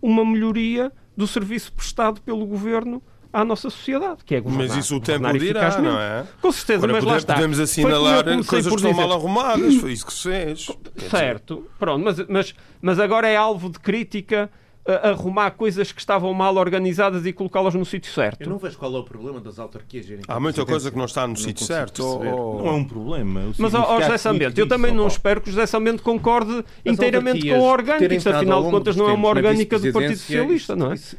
uma 0.00 0.24
melhoria 0.24 0.92
do 1.16 1.26
serviço 1.26 1.72
prestado 1.72 2.20
pelo 2.20 2.46
governo 2.46 3.02
à 3.32 3.44
nossa 3.44 3.70
sociedade, 3.70 4.24
que 4.24 4.34
é 4.34 4.40
governar. 4.40 4.68
Mas 4.68 4.76
isso 4.76 4.96
o 4.96 5.00
tempo 5.00 5.32
dirá, 5.38 5.80
não 5.80 5.98
é? 5.98 6.26
Com 6.40 6.52
certeza, 6.52 6.86
mas 6.86 7.04
lá 7.04 7.16
está. 7.16 7.34
Podemos 7.34 7.60
assinalar 7.60 8.24
coisas 8.44 8.72
que 8.72 8.76
estão 8.76 8.92
mal 8.92 9.12
arrumadas, 9.12 9.74
foi 9.76 9.92
isso 9.92 10.06
que 10.06 10.12
se 10.12 10.22
fez. 10.22 10.70
Certo, 11.08 11.66
pronto, 11.78 12.04
mas, 12.04 12.28
mas, 12.28 12.54
mas 12.80 12.98
agora 12.98 13.28
é 13.28 13.36
alvo 13.36 13.70
de 13.70 13.78
crítica 13.78 14.50
arrumar 14.86 15.52
coisas 15.52 15.92
que 15.92 16.00
estavam 16.00 16.32
mal 16.32 16.56
organizadas 16.56 17.24
e 17.26 17.32
colocá-las 17.32 17.74
no 17.74 17.84
sítio 17.84 18.12
certo. 18.12 18.42
Eu 18.42 18.48
não 18.48 18.58
vejo 18.58 18.78
qual 18.78 18.94
é 18.94 18.98
o 18.98 19.04
problema 19.04 19.40
das 19.40 19.58
autarquias 19.58 20.06
gerem 20.06 20.24
Há 20.26 20.40
muita 20.40 20.64
coisa 20.64 20.90
que 20.90 20.96
não 20.96 21.04
está 21.04 21.26
no 21.26 21.36
sítio 21.36 21.64
certo. 21.64 22.02
Não 22.02 22.66
é 22.66 22.72
um 22.72 22.84
problema. 22.84 23.52
Mas, 23.58 23.74
ao 23.74 24.00
José 24.00 24.18
Samento, 24.18 24.58
eu 24.58 24.66
também 24.66 24.92
não 24.92 25.06
espero 25.06 25.40
que 25.40 25.48
o 25.48 25.52
José 25.52 25.66
Samento 25.66 26.02
concorde 26.02 26.64
inteiramente 26.84 27.48
com 27.48 27.54
a 27.54 27.72
orgânica. 27.72 28.14
Isto, 28.14 28.30
afinal 28.30 28.64
de 28.64 28.70
contas, 28.70 28.96
não 28.96 29.08
é 29.08 29.12
uma 29.12 29.28
orgânica 29.28 29.78
do 29.78 29.92
Partido 29.92 30.16
Socialista, 30.16 30.74
não 30.74 30.92
é? 30.92 30.94
Isso, 30.94 31.16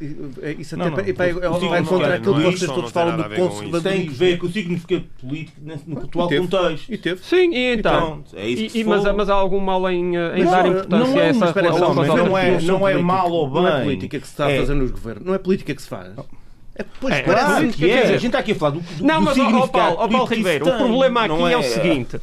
isso 0.57 0.75
até 0.81 1.13
vai 1.13 1.83
contra 1.83 2.15
aquilo 2.15 2.35
que 2.35 2.41
vocês 2.41 2.71
todos 2.71 2.91
falam 2.91 3.17
do 3.17 3.23
conservadorismo. 3.23 3.81
Tem 3.81 4.05
que 4.05 4.13
ver 4.13 4.37
com 4.37 4.47
o 4.47 4.51
significado 4.51 5.05
político 5.19 5.59
no 5.87 5.99
atual 5.99 6.29
contexto. 6.29 6.91
E 6.91 6.97
teve. 6.97 7.21
Sim, 7.23 7.53
e 7.53 7.73
então. 7.75 8.23
Mas 9.15 9.29
há 9.29 9.33
algum 9.33 9.59
mal 9.59 9.89
em 9.89 10.13
dar 10.13 10.65
importância 10.67 11.21
a 11.21 11.25
essa 11.25 11.51
relação 11.51 11.95
com 11.95 12.01
as 12.01 12.09
autarquias? 12.09 12.63
Não 12.63 12.87
é 12.87 12.97
mal 12.97 13.31
ou 13.31 13.50
bem 13.51 13.63
não 13.63 13.69
é 13.69 13.83
política 13.83 14.19
que 14.19 14.27
se 14.27 14.33
está 14.33 14.45
a 14.45 14.51
é. 14.51 14.59
fazer 14.59 14.73
nos 14.73 14.91
governos. 14.91 15.25
Não 15.25 15.33
é 15.33 15.37
política 15.37 15.75
que 15.75 15.81
se 15.81 15.87
faz. 15.87 16.13
É, 16.75 16.85
pois, 16.99 17.13
é, 17.13 17.23
claro 17.23 17.67
que 17.69 17.89
é. 17.89 18.03
A 18.03 18.11
gente 18.13 18.27
está 18.27 18.39
aqui 18.39 18.53
a 18.53 18.55
falar 18.55 18.71
do, 18.71 18.79
do 18.79 19.03
Não, 19.03 19.21
mas, 19.21 19.37
ó, 19.37 19.67
Paulo, 19.67 19.97
ó, 19.99 20.07
Paulo 20.07 20.25
Ribeiro, 20.25 20.67
o 20.67 20.77
problema 20.77 21.25
aqui 21.25 21.43
é, 21.43 21.53
é 21.53 21.57
o 21.57 21.63
seguinte. 21.63 22.19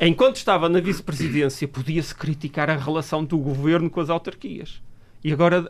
Enquanto 0.00 0.36
estava 0.36 0.68
na 0.68 0.80
vice-presidência, 0.80 1.68
podia-se 1.68 2.14
criticar 2.14 2.68
a 2.68 2.76
relação 2.76 3.24
do 3.24 3.38
governo 3.38 3.88
com 3.88 4.00
as 4.00 4.10
autarquias. 4.10 4.82
E 5.22 5.32
agora, 5.32 5.64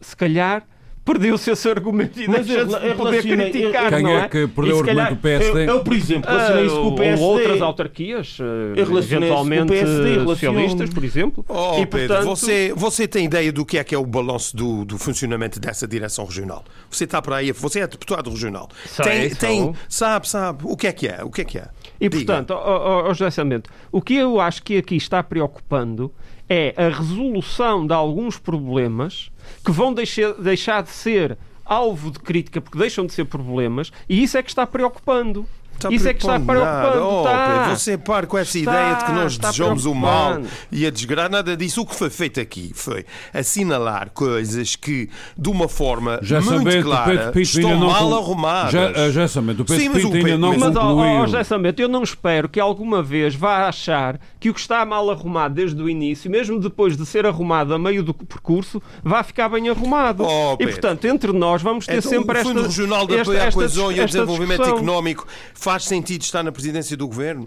se 0.00 0.16
calhar, 0.16 0.66
perdeu-se 1.08 1.50
esse 1.50 1.68
argumento 1.68 2.20
e 2.20 2.28
deixa 2.28 2.64
de 2.64 2.94
poder 2.94 3.22
criticar, 3.22 3.90
Quem 3.90 4.02
não 4.02 4.18
é? 4.18 4.28
que 4.28 4.46
perdeu 4.46 4.76
o 4.76 4.80
argumento 4.80 5.10
do 5.10 5.16
PSD? 5.16 5.62
Eu, 5.62 5.68
eu, 5.68 5.80
por 5.80 5.92
exemplo, 5.94 6.30
relacionei 6.30 6.66
isso 6.66 6.76
com 6.76 6.88
o 6.88 6.94
PSD. 6.96 7.24
Ou 7.24 7.30
outras 7.30 7.62
autarquias, 7.62 8.38
eventualmente 8.76 9.66
PSD, 9.68 10.24
socialistas, 10.24 10.90
por 10.90 11.04
exemplo. 11.04 11.44
Oh, 11.48 11.78
e, 11.78 11.86
Pedro, 11.86 12.08
portanto... 12.08 12.24
você, 12.26 12.72
você 12.76 13.08
tem 13.08 13.24
ideia 13.24 13.50
do 13.50 13.64
que 13.64 13.78
é 13.78 13.84
que 13.84 13.94
é 13.94 13.98
o 13.98 14.04
balanço 14.04 14.54
do, 14.54 14.84
do 14.84 14.98
funcionamento 14.98 15.58
dessa 15.58 15.88
direção 15.88 16.26
regional? 16.26 16.64
Você 16.90 17.04
está 17.04 17.22
para 17.22 17.36
aí, 17.36 17.52
você 17.52 17.80
é 17.80 17.86
deputado 17.86 18.28
regional. 18.28 18.68
Sei, 18.84 19.04
tem, 19.04 19.34
tem, 19.34 19.74
sabe, 19.88 20.28
sabe, 20.28 20.62
o 20.64 20.76
que 20.76 20.86
é 20.86 20.92
que 20.92 21.08
é? 21.08 21.24
O 21.24 21.30
que 21.30 21.40
é 21.40 21.44
que 21.44 21.58
é? 21.58 21.68
E, 22.00 22.08
Diga. 22.08 22.24
portanto, 22.24 22.54
oh, 22.54 23.08
oh, 23.08 23.14
José 23.14 23.30
Samento, 23.30 23.70
o 23.90 24.02
que 24.02 24.14
eu 24.14 24.40
acho 24.40 24.62
que 24.62 24.76
aqui 24.76 24.96
está 24.96 25.22
preocupando 25.22 26.12
é 26.48 26.74
a 26.76 26.88
resolução 26.88 27.86
de 27.86 27.92
alguns 27.92 28.38
problemas 28.38 29.30
que 29.68 29.72
vão 29.72 29.92
deixar, 29.92 30.32
deixar 30.32 30.82
de 30.82 30.88
ser 30.88 31.36
alvo 31.62 32.10
de 32.10 32.18
crítica 32.18 32.58
porque 32.58 32.78
deixam 32.78 33.04
de 33.04 33.12
ser 33.12 33.26
problemas 33.26 33.92
e 34.08 34.22
isso 34.22 34.38
é 34.38 34.42
que 34.42 34.48
está 34.48 34.66
preocupando. 34.66 35.46
Está 35.78 35.92
Isso 35.92 36.08
é 36.08 36.12
que 36.12 36.20
está 36.20 36.40
preocupando. 36.40 37.04
Oh, 37.04 37.22
está. 37.22 37.68
Você 37.76 37.96
para 37.96 38.26
com 38.26 38.36
essa 38.36 38.58
está, 38.58 38.72
ideia 38.72 38.94
de 38.96 39.04
que 39.04 39.12
nós 39.12 39.38
desejamos 39.38 39.86
o 39.86 39.94
mal 39.94 40.40
e 40.72 40.84
a 40.84 40.90
desgraça. 40.90 41.28
Nada 41.28 41.56
disso. 41.56 41.82
O 41.82 41.86
que 41.86 41.94
foi 41.94 42.10
feito 42.10 42.40
aqui 42.40 42.72
foi 42.74 43.06
assinalar 43.32 44.10
coisas 44.10 44.74
que, 44.74 45.08
de 45.36 45.48
uma 45.48 45.68
forma 45.68 46.18
já 46.20 46.40
muito 46.40 46.64
sabendo, 46.64 46.84
clara, 46.84 47.32
estão 47.36 47.76
mal 47.76 48.12
arrumadas. 48.12 48.72
Já, 48.72 49.10
já 49.10 49.28
sabendo, 49.28 49.60
o 49.60 49.64
Pedro 49.64 49.82
Sim, 49.82 49.92
Pinto 49.92 50.16
ainda 50.16 50.36
não 50.36 50.58
mas, 50.58 50.74
concluiu. 50.74 51.22
Oh, 51.22 51.26
já 51.28 51.44
sabendo, 51.44 51.80
eu 51.80 51.88
não 51.88 52.02
espero 52.02 52.48
que 52.48 52.58
alguma 52.58 53.00
vez 53.00 53.36
vá 53.36 53.68
achar 53.68 54.18
que 54.40 54.50
o 54.50 54.54
que 54.54 54.60
está 54.60 54.84
mal 54.84 55.08
arrumado 55.10 55.54
desde 55.54 55.80
o 55.80 55.88
início, 55.88 56.28
mesmo 56.28 56.58
depois 56.58 56.96
de 56.96 57.06
ser 57.06 57.24
arrumado 57.24 57.72
a 57.72 57.78
meio 57.78 58.02
do 58.02 58.12
percurso, 58.12 58.82
vá 59.04 59.22
ficar 59.22 59.48
bem 59.48 59.68
arrumado. 59.68 60.24
Oh, 60.24 60.56
e, 60.58 60.66
portanto, 60.66 61.04
entre 61.04 61.32
nós 61.32 61.62
vamos 61.62 61.86
ter 61.86 61.98
então, 61.98 62.10
sempre 62.10 62.38
esta... 62.38 62.50
O 62.50 62.54
Fundo 62.54 62.66
Regional 62.66 63.06
de 63.06 63.20
Apoio 63.20 63.42
à 63.42 63.52
Coesão 63.52 63.92
e 63.92 64.00
ao 64.00 64.06
Desenvolvimento 64.06 64.64
Económico 64.64 65.26
faz 65.68 65.84
sentido 65.84 66.22
estar 66.22 66.42
na 66.42 66.50
presidência 66.50 66.96
do 66.96 67.06
governo? 67.06 67.46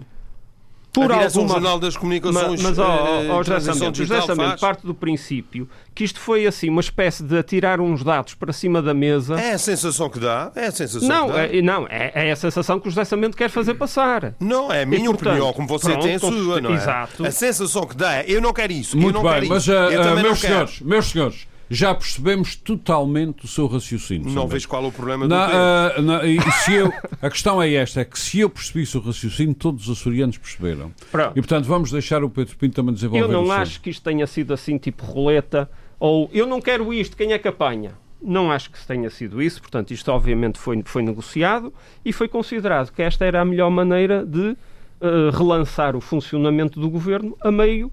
Por 0.92 1.10
a 1.10 1.24
alguma... 1.24 1.48
Jornal 1.48 1.80
das 1.80 1.96
Comunicações 1.96 2.62
mas, 2.62 2.76
mas 2.76 2.78
oh, 2.78 3.40
oh, 3.40 3.92
José 3.94 4.20
parte 4.60 4.86
do 4.86 4.94
princípio 4.94 5.66
que 5.94 6.04
isto 6.04 6.20
foi 6.20 6.46
assim 6.46 6.68
uma 6.68 6.82
espécie 6.82 7.22
de 7.24 7.36
atirar 7.36 7.80
uns 7.80 8.04
dados 8.04 8.34
para 8.34 8.52
cima 8.52 8.80
da 8.80 8.92
mesa. 8.94 9.40
É 9.40 9.54
a 9.54 9.58
sensação 9.58 10.08
que 10.08 10.20
dá. 10.20 10.52
É 10.54 10.66
a 10.66 10.70
sensação 10.70 11.08
não, 11.08 11.26
que 11.28 11.32
dá. 11.32 11.46
É, 11.46 11.62
não, 11.62 11.86
é, 11.88 12.28
é 12.28 12.30
a 12.30 12.36
sensação 12.36 12.78
que 12.78 12.86
o 12.86 12.90
José 12.90 13.04
Samento 13.04 13.36
quer 13.36 13.48
fazer 13.48 13.74
passar. 13.74 14.34
Não, 14.38 14.70
é 14.70 14.82
a 14.82 14.86
minha 14.86 15.02
e, 15.02 15.04
portanto, 15.06 15.28
opinião, 15.28 15.52
como 15.52 15.66
você 15.66 15.92
pronto, 15.92 16.02
tem 16.02 16.14
a 16.14 16.18
sua, 16.20 16.60
não 16.60 16.70
é? 16.70 16.74
Exato. 16.74 17.26
A 17.26 17.30
sensação 17.30 17.86
que 17.86 17.96
dá 17.96 18.16
é 18.16 18.24
eu 18.28 18.40
não 18.40 18.52
quero 18.52 18.72
isso. 18.72 18.96
Muito 18.96 19.18
eu 19.18 19.22
não 19.22 19.30
bem, 19.30 19.40
quero 19.40 19.48
mas 19.48 19.62
isso. 19.62 19.72
Uh, 19.72 20.22
meus, 20.22 20.40
senhores, 20.40 20.80
meus 20.80 21.10
senhores, 21.10 21.48
já 21.72 21.94
percebemos 21.94 22.54
totalmente 22.54 23.46
o 23.46 23.48
seu 23.48 23.66
raciocínio. 23.66 24.30
Não 24.30 24.46
vejo 24.46 24.68
qual 24.68 24.84
é 24.84 24.88
o 24.88 24.92
problema 24.92 25.26
do 25.26 25.34
uh, 25.34 26.02
não, 26.02 26.22
e 26.24 26.38
se 26.64 26.74
eu, 26.74 26.92
A 27.22 27.30
questão 27.30 27.62
é 27.62 27.72
esta, 27.72 28.00
é 28.00 28.04
que 28.04 28.18
se 28.18 28.40
eu 28.40 28.50
percebi 28.50 28.82
o 28.82 28.86
seu 28.86 29.00
raciocínio, 29.00 29.54
todos 29.54 29.88
os 29.88 29.98
açorianos 29.98 30.36
perceberam. 30.36 30.92
Pronto. 31.10 31.30
E, 31.30 31.40
portanto, 31.40 31.64
vamos 31.64 31.90
deixar 31.90 32.22
o 32.22 32.28
Pedro 32.28 32.56
Pinto 32.56 32.74
também 32.74 32.92
desenvolver 32.92 33.24
Eu 33.24 33.28
não 33.28 33.50
acho 33.50 33.80
que 33.80 33.88
isto 33.88 34.02
tenha 34.02 34.26
sido 34.26 34.52
assim, 34.52 34.76
tipo 34.76 35.04
roleta, 35.06 35.70
ou 35.98 36.28
eu 36.32 36.46
não 36.46 36.60
quero 36.60 36.92
isto, 36.92 37.16
quem 37.16 37.32
é 37.32 37.38
que 37.38 37.48
apanha? 37.48 37.92
Não 38.20 38.52
acho 38.52 38.70
que 38.70 38.86
tenha 38.86 39.08
sido 39.08 39.40
isso, 39.40 39.60
portanto, 39.60 39.92
isto 39.92 40.10
obviamente 40.10 40.58
foi, 40.58 40.82
foi 40.84 41.02
negociado 41.02 41.72
e 42.04 42.12
foi 42.12 42.28
considerado 42.28 42.92
que 42.92 43.02
esta 43.02 43.24
era 43.24 43.40
a 43.40 43.44
melhor 43.44 43.70
maneira 43.70 44.26
de 44.26 44.50
uh, 44.50 45.30
relançar 45.32 45.96
o 45.96 46.00
funcionamento 46.00 46.78
do 46.78 46.90
governo 46.90 47.36
a 47.40 47.50
meio 47.50 47.90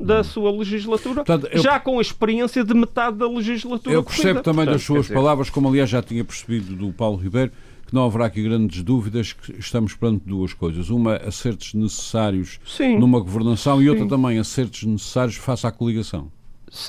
da 0.00 0.24
sua 0.24 0.50
legislatura, 0.50 1.24
Portanto, 1.24 1.48
eu, 1.52 1.62
já 1.62 1.78
com 1.78 1.98
a 1.98 2.02
experiência 2.02 2.64
de 2.64 2.74
metade 2.74 3.18
da 3.18 3.28
legislatura. 3.28 3.94
Eu 3.94 4.02
percebo 4.02 4.22
corrida. 4.28 4.42
também 4.42 4.64
Portanto, 4.64 4.74
das 4.74 4.82
suas 4.82 5.02
dizer... 5.02 5.14
palavras, 5.14 5.50
como 5.50 5.68
aliás 5.68 5.90
já 5.90 6.02
tinha 6.02 6.24
percebido 6.24 6.74
do 6.74 6.92
Paulo 6.92 7.16
Ribeiro, 7.16 7.52
que 7.86 7.94
não 7.94 8.04
haverá 8.04 8.26
aqui 8.26 8.42
grandes 8.42 8.82
dúvidas, 8.82 9.32
que 9.32 9.58
estamos 9.58 9.94
perante 9.94 10.24
duas 10.24 10.54
coisas. 10.54 10.90
Uma, 10.90 11.16
acertos 11.16 11.74
necessários 11.74 12.60
Sim. 12.64 12.98
numa 12.98 13.18
governação 13.18 13.82
e 13.82 13.88
outra 13.88 14.04
Sim. 14.04 14.08
também, 14.08 14.38
acertos 14.38 14.84
necessários 14.84 15.36
face 15.36 15.66
à 15.66 15.72
coligação. 15.72 16.30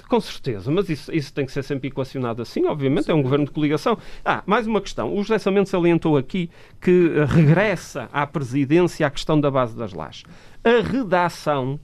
Com 0.08 0.22
certeza, 0.22 0.70
mas 0.70 0.88
isso, 0.90 1.12
isso 1.12 1.34
tem 1.34 1.44
que 1.44 1.52
ser 1.52 1.64
sempre 1.64 1.88
equacionado 1.88 2.40
assim, 2.40 2.68
obviamente, 2.68 3.06
Sim. 3.06 3.14
é 3.14 3.16
um 3.16 3.24
governo 3.24 3.46
de 3.46 3.52
coligação. 3.52 3.98
Ah, 4.24 4.44
mais 4.46 4.68
uma 4.68 4.80
questão. 4.80 5.12
O 5.12 5.24
José 5.24 5.40
Samento 5.40 5.70
salientou 5.70 6.18
aqui 6.18 6.52
que 6.80 7.10
regressa 7.28 8.08
à 8.14 8.28
presidência 8.28 9.08
a 9.08 9.10
questão 9.10 9.42
da 9.42 9.50
base 9.50 9.76
das 9.76 9.92
lajes. 9.94 10.24
A 10.64 10.88
redação, 10.88 11.80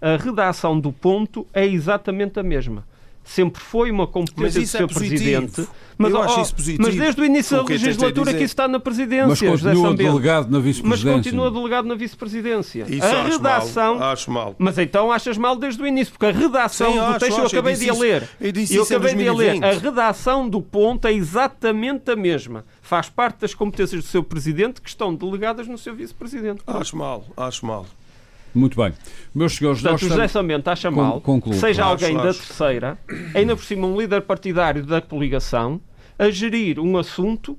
a 0.00 0.16
redação 0.16 0.78
do 0.78 0.92
ponto 0.92 1.46
é 1.52 1.66
exatamente 1.66 2.38
a 2.38 2.42
mesma 2.42 2.84
sempre 3.28 3.60
foi 3.60 3.90
uma 3.90 4.06
competência 4.06 4.60
do 4.60 4.66
seu 4.66 4.84
é 4.86 4.88
presidente. 4.88 5.68
Mas, 5.98 6.12
Eu 6.12 6.22
acho 6.22 6.40
isso 6.40 6.54
positivo. 6.54 6.82
mas 6.82 6.94
desde 6.94 7.20
o 7.20 7.24
início 7.24 7.56
da 7.56 7.62
legislatura 7.64 8.30
que 8.32 8.38
isso 8.38 8.44
está 8.46 8.68
na 8.68 8.80
presidência. 8.80 9.26
Mas 9.28 9.62
continua 9.62 9.94
delegado 9.94 10.50
na 10.50 10.60
vice-presidência. 10.60 11.12
Mas 11.12 11.24
continua 11.24 11.50
delegado 11.50 11.86
na 11.86 11.94
vice-presidência. 11.94 12.86
A 13.02 13.22
redação. 13.24 13.98
Mal, 13.98 14.12
acho 14.12 14.30
mal. 14.30 14.54
Mas 14.58 14.78
então 14.78 15.12
achas 15.12 15.36
mal 15.36 15.56
desde 15.56 15.82
o 15.82 15.86
início, 15.86 16.12
porque 16.12 16.26
a 16.26 16.32
redação 16.32 16.92
Sim, 16.92 16.98
do 16.98 17.04
acho, 17.04 17.18
texto 17.18 17.32
acho, 17.32 17.40
eu 17.40 17.46
acabei 17.46 17.74
eu 17.74 17.78
de 17.78 17.90
a 17.90 17.94
ler. 17.94 18.28
Eu, 18.40 18.52
disse 18.52 18.76
eu 18.76 18.82
acabei 18.84 19.14
de 19.14 19.28
a 19.28 19.34
ler. 19.34 19.64
A 19.64 19.72
redação 19.72 20.48
do 20.48 20.62
ponto 20.62 21.06
é 21.06 21.12
exatamente 21.12 22.10
a 22.10 22.16
mesma. 22.16 22.64
Faz 22.80 23.08
parte 23.08 23.40
das 23.40 23.52
competências 23.52 24.02
do 24.04 24.08
seu 24.08 24.22
presidente 24.22 24.80
que 24.80 24.88
estão 24.88 25.14
delegadas 25.14 25.66
no 25.66 25.76
seu 25.76 25.94
vice-presidente. 25.94 26.62
Acho 26.66 26.96
mal, 26.96 27.24
acho 27.36 27.66
mal. 27.66 27.84
Muito 28.54 28.76
bem. 28.76 28.92
Meus 29.34 29.54
senhores, 29.54 29.80
Portanto, 29.80 30.02
nós 30.02 30.10
José 30.10 30.28
Samento 30.28 30.68
acha 30.68 30.90
mal 30.90 31.20
que 31.20 31.54
seja 31.54 31.84
alguém 31.84 32.16
da 32.16 32.32
terceira, 32.34 32.98
ainda 33.34 33.54
por 33.54 33.64
cima 33.64 33.86
um 33.86 33.98
líder 33.98 34.22
partidário 34.22 34.84
da 34.84 35.00
coligação, 35.00 35.80
a 36.18 36.30
gerir 36.30 36.80
um 36.80 36.96
assunto 36.96 37.58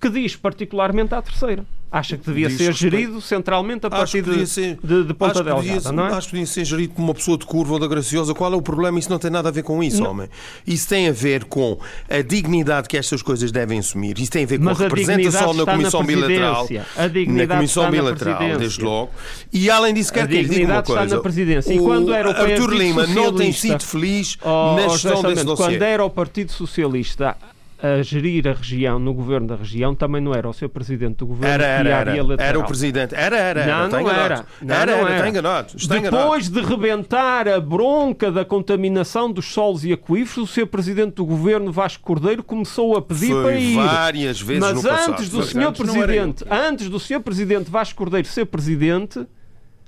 que 0.00 0.08
diz 0.08 0.36
particularmente 0.36 1.14
à 1.14 1.22
terceira 1.22 1.64
acha 1.92 2.16
que 2.16 2.24
devia 2.24 2.48
ser 2.48 2.72
gerido 2.72 3.20
centralmente 3.20 3.86
a 3.86 3.90
partir 3.90 4.22
de, 4.22 4.46
ser, 4.46 4.78
de, 4.82 5.04
de 5.04 5.12
Ponta 5.12 5.44
Delgada, 5.44 5.92
não 5.92 6.06
é? 6.06 6.14
Acho 6.14 6.28
que 6.28 6.32
devia 6.32 6.46
ser 6.46 6.64
gerido 6.64 6.94
como 6.94 7.08
uma 7.08 7.14
pessoa 7.14 7.36
de 7.36 7.44
curva 7.44 7.74
ou 7.74 7.78
da 7.78 7.86
graciosa. 7.86 8.32
Qual 8.32 8.50
é 8.50 8.56
o 8.56 8.62
problema? 8.62 8.98
Isso 8.98 9.10
não 9.10 9.18
tem 9.18 9.30
nada 9.30 9.50
a 9.50 9.52
ver 9.52 9.62
com 9.62 9.82
isso, 9.82 10.02
não. 10.02 10.10
homem. 10.10 10.28
Isso 10.66 10.88
tem 10.88 11.08
a 11.08 11.12
ver 11.12 11.44
com 11.44 11.78
a 12.08 12.22
dignidade 12.22 12.88
que 12.88 12.96
estas 12.96 13.20
coisas 13.20 13.52
devem 13.52 13.78
assumir. 13.78 14.18
Isso 14.18 14.30
tem 14.30 14.44
a 14.44 14.46
ver 14.46 14.58
com 14.58 14.64
Mas 14.64 14.80
a 14.80 14.84
representação 14.84 15.52
na 15.52 15.66
Comissão 15.66 16.00
na 16.00 16.06
Bilateral. 16.06 16.68
A 16.96 17.06
dignidade 17.08 17.48
na 17.48 17.56
Comissão 17.56 17.90
Bilateral, 17.90 18.58
desde 18.58 18.82
logo. 18.82 19.10
E 19.52 19.70
além 19.70 19.92
disso, 19.92 20.12
quer 20.12 20.26
que 20.26 20.42
lhe 20.42 20.48
diga 20.48 20.72
uma 20.72 20.82
coisa. 20.82 21.04
está 21.04 21.16
na 21.16 21.22
presidência. 21.22 21.74
E 21.74 21.78
quando 21.78 22.14
era 22.14 22.30
o 22.30 22.32
Artur 22.32 22.70
Lima 22.72 23.06
não 23.06 23.34
tem 23.34 23.52
sido 23.52 23.84
feliz 23.84 24.38
oh, 24.42 24.76
na 24.76 24.88
gestão 24.88 25.22
desse 25.22 25.44
dossiê. 25.44 25.66
Quando 25.66 25.82
era 25.82 26.04
o 26.04 26.10
Partido 26.10 26.52
Socialista 26.52 27.36
a 27.82 28.00
gerir 28.00 28.46
a 28.46 28.52
região, 28.52 28.96
no 29.00 29.12
governo 29.12 29.48
da 29.48 29.56
região, 29.56 29.92
também 29.92 30.20
não 30.20 30.32
era 30.32 30.48
o 30.48 30.52
seu 30.52 30.68
presidente 30.68 31.16
do 31.16 31.26
governo 31.26 31.52
era, 31.52 31.64
era, 31.64 31.88
era, 31.90 32.16
era, 32.16 32.42
era 32.42 32.58
o 32.60 32.64
presidente. 32.64 33.12
Era, 33.12 33.36
era. 33.36 33.66
Não, 33.66 33.88
não 33.88 34.10
era. 34.10 34.46
Não, 34.62 34.74
era, 34.74 34.96
não 34.96 35.08
era. 35.08 35.28
Enganado. 35.28 35.74
Depois 35.76 36.48
de 36.48 36.60
rebentar 36.60 37.48
a 37.48 37.58
bronca 37.58 38.30
da 38.30 38.44
contaminação 38.44 39.32
dos 39.32 39.46
solos 39.46 39.84
e 39.84 39.92
aquíferos, 39.92 40.48
o 40.48 40.52
seu 40.52 40.64
presidente 40.64 41.14
do 41.14 41.26
governo, 41.26 41.72
Vasco 41.72 42.04
Cordeiro, 42.04 42.44
começou 42.44 42.96
a 42.96 43.02
pedir 43.02 43.32
Foi 43.32 43.42
para 43.42 43.58
ir. 43.58 43.74
várias 43.74 44.40
vezes 44.40 44.60
Mas 44.60 44.74
no 44.74 44.88
passado. 44.88 45.10
antes 45.10 45.28
do 45.28 45.42
senhor 45.42 45.72
presidente, 45.72 46.44
antes 46.48 46.88
do 46.88 47.00
senhor 47.00 47.20
presidente 47.20 47.68
Vasco 47.68 47.98
Cordeiro 47.98 48.28
ser 48.28 48.44
presidente, 48.46 49.26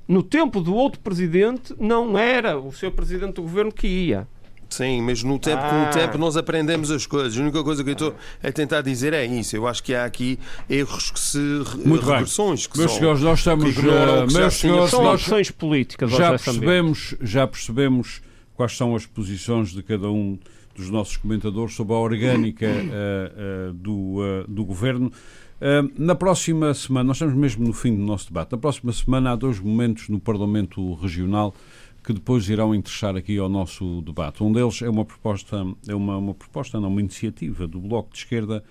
no 0.09 0.23
tempo 0.23 0.61
do 0.61 0.75
outro 0.75 0.99
presidente, 0.99 1.73
não 1.79 2.19
era 2.19 2.59
o 2.59 2.73
seu 2.73 2.91
presidente 2.91 3.35
do 3.35 3.43
governo 3.43 3.71
que 3.71 3.87
ia. 3.87 4.27
Sim, 4.75 5.03
mas 5.03 5.23
no 5.23 5.39
tempo, 5.39 5.63
ah. 5.63 5.71
com 5.71 5.77
o 5.77 5.85
ah. 5.85 5.91
tempo 5.91 6.19
nós 6.19 6.37
aprendemos 6.37 6.91
as 6.91 7.07
coisas. 7.07 7.39
A 7.39 7.43
única 7.43 7.63
coisa 7.63 7.85
que 7.85 7.91
eu 7.91 7.93
estou 7.93 8.15
a 8.43 8.51
tentar 8.51 8.81
dizer 8.83 9.13
é 9.13 9.25
isso. 9.25 9.55
Eu 9.55 9.69
acho 9.69 9.81
que 9.85 9.95
há 9.95 10.05
aqui 10.05 10.37
erros 10.69 11.13
que 11.13 11.21
se. 11.21 11.39
Muito 11.85 12.05
regressões 12.05 12.67
bem. 12.67 12.73
que 12.73 12.79
meus 12.79 12.91
são, 12.91 12.99
senhores, 12.99 13.21
nós 13.23 13.39
estamos. 13.39 13.77
Uh, 13.77 14.33
meus 14.33 14.55
senhores, 14.55 14.91
são 14.91 15.05
nós 15.05 15.21
opções 15.21 15.53
políticas. 15.53 16.11
Já 16.11 16.31
percebemos, 16.31 17.15
já 17.21 17.47
percebemos 17.47 18.21
quais 18.57 18.77
são 18.77 18.97
as 18.97 19.07
posições 19.07 19.71
de 19.71 19.81
cada 19.81 20.11
um 20.11 20.37
dos 20.75 20.91
nossos 20.91 21.17
comentadores 21.17 21.77
sobre 21.77 21.95
a 21.95 21.99
orgânica 21.99 22.67
uh, 22.67 23.71
uh, 23.71 23.73
do, 23.75 24.45
do 24.49 24.65
governo. 24.65 25.13
na 25.97 26.17
próxima 26.17 26.75
semana, 26.75 27.07
nós 27.07 27.17
estamos 27.17 27.35
mesmo 27.37 27.65
no 27.65 27.73
fim 27.73 27.95
do 27.95 28.03
nosso 28.03 28.27
debate, 28.27 28.51
na 28.51 28.59
próxima 28.59 28.93
semana 28.93 29.31
há 29.31 29.37
dois 29.37 29.61
momentos 29.61 30.09
no 30.09 30.19
Parlamento 30.19 30.95
Regional 30.95 31.55
que 32.05 32.13
depois 32.13 32.49
irão 32.51 32.75
interessar 32.75 33.17
aqui 33.17 33.39
ao 33.39 33.49
nosso 33.49 34.03
debate. 34.03 34.43
Um 34.43 34.53
deles 34.53 34.83
é 34.83 34.91
uma 34.91 35.05
proposta, 35.05 35.67
é 35.89 35.95
uma, 35.95 36.19
uma 36.19 36.35
proposta, 36.35 36.79
não, 36.79 36.89
uma 36.89 37.01
iniciativa 37.01 37.67
do 37.67 37.81
Bloco 37.81 38.13
de 38.13 38.19
Esquerda 38.19 38.63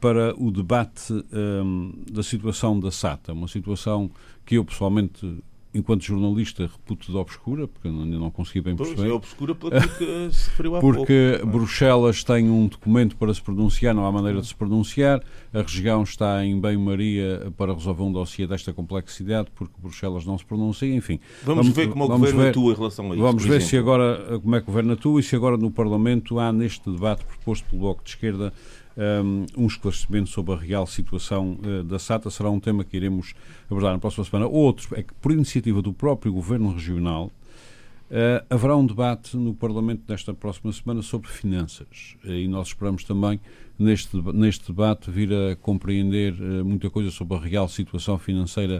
para 0.00 0.34
o 0.36 0.50
debate 0.50 1.12
um, 1.32 1.92
da 2.10 2.22
situação 2.22 2.80
da 2.80 2.90
SATA, 2.90 3.32
uma 3.32 3.46
situação 3.46 4.10
que 4.44 4.56
eu 4.56 4.64
pessoalmente 4.64 5.42
enquanto 5.74 6.04
jornalista, 6.04 6.62
reputo 6.62 7.10
de 7.10 7.18
obscura, 7.18 7.66
porque 7.66 7.88
ainda 7.88 8.18
não 8.18 8.30
consegui 8.30 8.60
bem 8.60 8.76
perceber. 8.76 8.96
Pois 8.96 9.10
é 9.10 9.12
obscura 9.12 9.54
pelo 9.54 9.72
que 9.72 10.32
se 10.32 10.50
referiu 10.50 10.76
há 10.76 10.80
Porque 10.80 11.36
pouco, 11.38 11.48
é? 11.48 11.52
Bruxelas 11.52 12.22
tem 12.22 12.48
um 12.48 12.68
documento 12.68 13.16
para 13.16 13.34
se 13.34 13.42
pronunciar, 13.42 13.94
não 13.94 14.06
há 14.06 14.12
maneira 14.12 14.40
de 14.40 14.46
se 14.46 14.54
pronunciar. 14.54 15.20
A 15.52 15.62
região 15.62 16.02
está 16.04 16.44
em 16.44 16.60
bem-maria 16.60 17.52
para 17.56 17.74
resolver 17.74 18.04
um 18.04 18.12
dossiê 18.12 18.46
desta 18.46 18.72
complexidade, 18.72 19.48
porque 19.54 19.74
Bruxelas 19.80 20.24
não 20.24 20.38
se 20.38 20.44
pronuncia, 20.44 20.94
enfim. 20.94 21.18
Vamos, 21.42 21.66
vamos 21.66 21.76
ver 21.76 21.88
como 21.88 22.06
vamos 22.06 22.28
o 22.28 22.32
governo 22.32 22.42
ver, 22.42 22.50
atua 22.50 22.72
em 22.72 22.76
relação 22.76 23.06
a 23.06 23.14
isso. 23.14 23.22
Vamos 23.22 23.42
ver 23.42 23.48
exemplo. 23.56 23.68
se 23.68 23.76
agora, 23.76 24.38
como 24.40 24.56
é 24.56 24.60
que 24.60 24.64
o 24.64 24.66
governo 24.66 24.92
atua 24.92 25.20
e 25.20 25.22
se 25.22 25.34
agora 25.34 25.56
no 25.56 25.70
Parlamento 25.70 26.38
há 26.38 26.52
neste 26.52 26.88
debate 26.88 27.24
proposto 27.24 27.68
pelo 27.68 27.82
Bloco 27.82 28.04
de 28.04 28.10
Esquerda 28.10 28.52
um, 28.96 29.66
esclarecimento 29.66 30.28
sobre 30.28 30.54
a 30.54 30.56
real 30.56 30.86
situação 30.86 31.58
uh, 31.62 31.82
da 31.84 31.98
SATA. 31.98 32.30
Será 32.30 32.50
um 32.50 32.60
tema 32.60 32.84
que 32.84 32.96
iremos 32.96 33.34
abordar 33.68 33.92
na 33.92 33.98
próxima 33.98 34.24
semana. 34.24 34.46
Outro 34.46 34.96
é 34.96 35.02
que, 35.02 35.12
por 35.14 35.32
iniciativa 35.32 35.82
do 35.82 35.92
próprio 35.92 36.32
Governo 36.32 36.72
Regional, 36.72 37.26
uh, 37.26 38.44
haverá 38.48 38.76
um 38.76 38.86
debate 38.86 39.36
no 39.36 39.54
Parlamento 39.54 40.02
nesta 40.08 40.32
próxima 40.32 40.72
semana 40.72 41.02
sobre 41.02 41.28
finanças. 41.28 42.16
Uh, 42.24 42.30
e 42.30 42.48
nós 42.48 42.68
esperamos 42.68 43.04
também, 43.04 43.40
neste, 43.78 44.16
neste 44.32 44.66
debate, 44.68 45.10
vir 45.10 45.32
a 45.32 45.56
compreender 45.56 46.34
muita 46.64 46.88
coisa 46.88 47.10
sobre 47.10 47.36
a 47.36 47.40
real 47.40 47.68
situação 47.68 48.18
financeira 48.18 48.78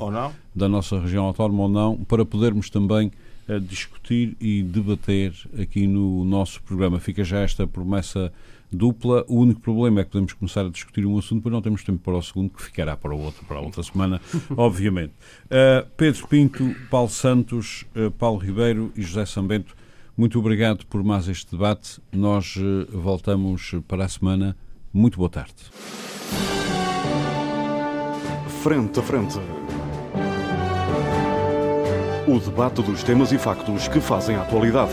da 0.55 0.69
nossa 0.69 1.01
região 1.01 1.25
autónoma 1.25 1.65
ou 1.65 1.69
não, 1.69 1.97
para 2.05 2.25
podermos 2.25 2.71
também 2.71 3.11
discutir 3.69 4.37
e 4.41 4.63
debater 4.63 5.35
aqui 5.61 5.87
no 5.87 6.25
nosso 6.25 6.63
programa. 6.63 6.99
Fica 6.99 7.23
já 7.25 7.41
esta 7.41 7.67
promessa 7.67 8.33
dupla. 8.71 9.25
O 9.29 9.41
único 9.41 9.61
problema 9.61 10.01
é 10.01 10.05
que 10.05 10.11
podemos 10.11 10.33
começar 10.33 10.67
a 10.67 10.69
discutir 10.69 11.07
um 11.07 11.19
assunto, 11.19 11.43
mas 11.45 11.53
não 11.53 11.63
temos 11.63 11.85
tempo 11.85 11.99
para 11.99 12.17
o 12.17 12.23
segundo, 12.23 12.51
que 12.51 12.63
ficará 12.63 12.97
para 12.97 13.15
o 13.15 13.21
outro, 13.21 13.45
para 13.47 13.59
a 13.59 13.61
outra 13.61 13.83
semana, 13.83 14.21
obviamente. 14.57 15.13
Uh, 15.47 15.89
Pedro 15.97 16.27
Pinto, 16.29 16.75
Paulo 16.91 17.11
Santos, 17.11 17.85
uh, 17.97 18.11
Paulo 18.11 18.39
Ribeiro 18.39 18.93
e 18.97 19.03
José 19.03 19.27
Sambento, 19.27 19.75
muito 20.17 20.39
obrigado 20.39 20.87
por 20.87 21.03
mais 21.03 21.27
este 21.27 21.51
debate. 21.51 22.01
Nós 22.13 22.55
uh, 22.57 22.87
voltamos 22.97 23.75
para 23.89 24.05
a 24.05 24.09
semana. 24.09 24.57
Muito 24.93 25.19
boa 25.19 25.29
tarde. 25.29 25.55
Frente 28.63 29.01
a 29.01 29.03
frente. 29.03 29.39
O 32.29 32.39
debate 32.39 32.81
dos 32.81 33.03
temas 33.03 33.33
e 33.33 33.39
factos 33.39 33.89
que 33.89 34.01
fazem 34.01 34.37
a 34.37 34.43
atualidade. 34.43 34.93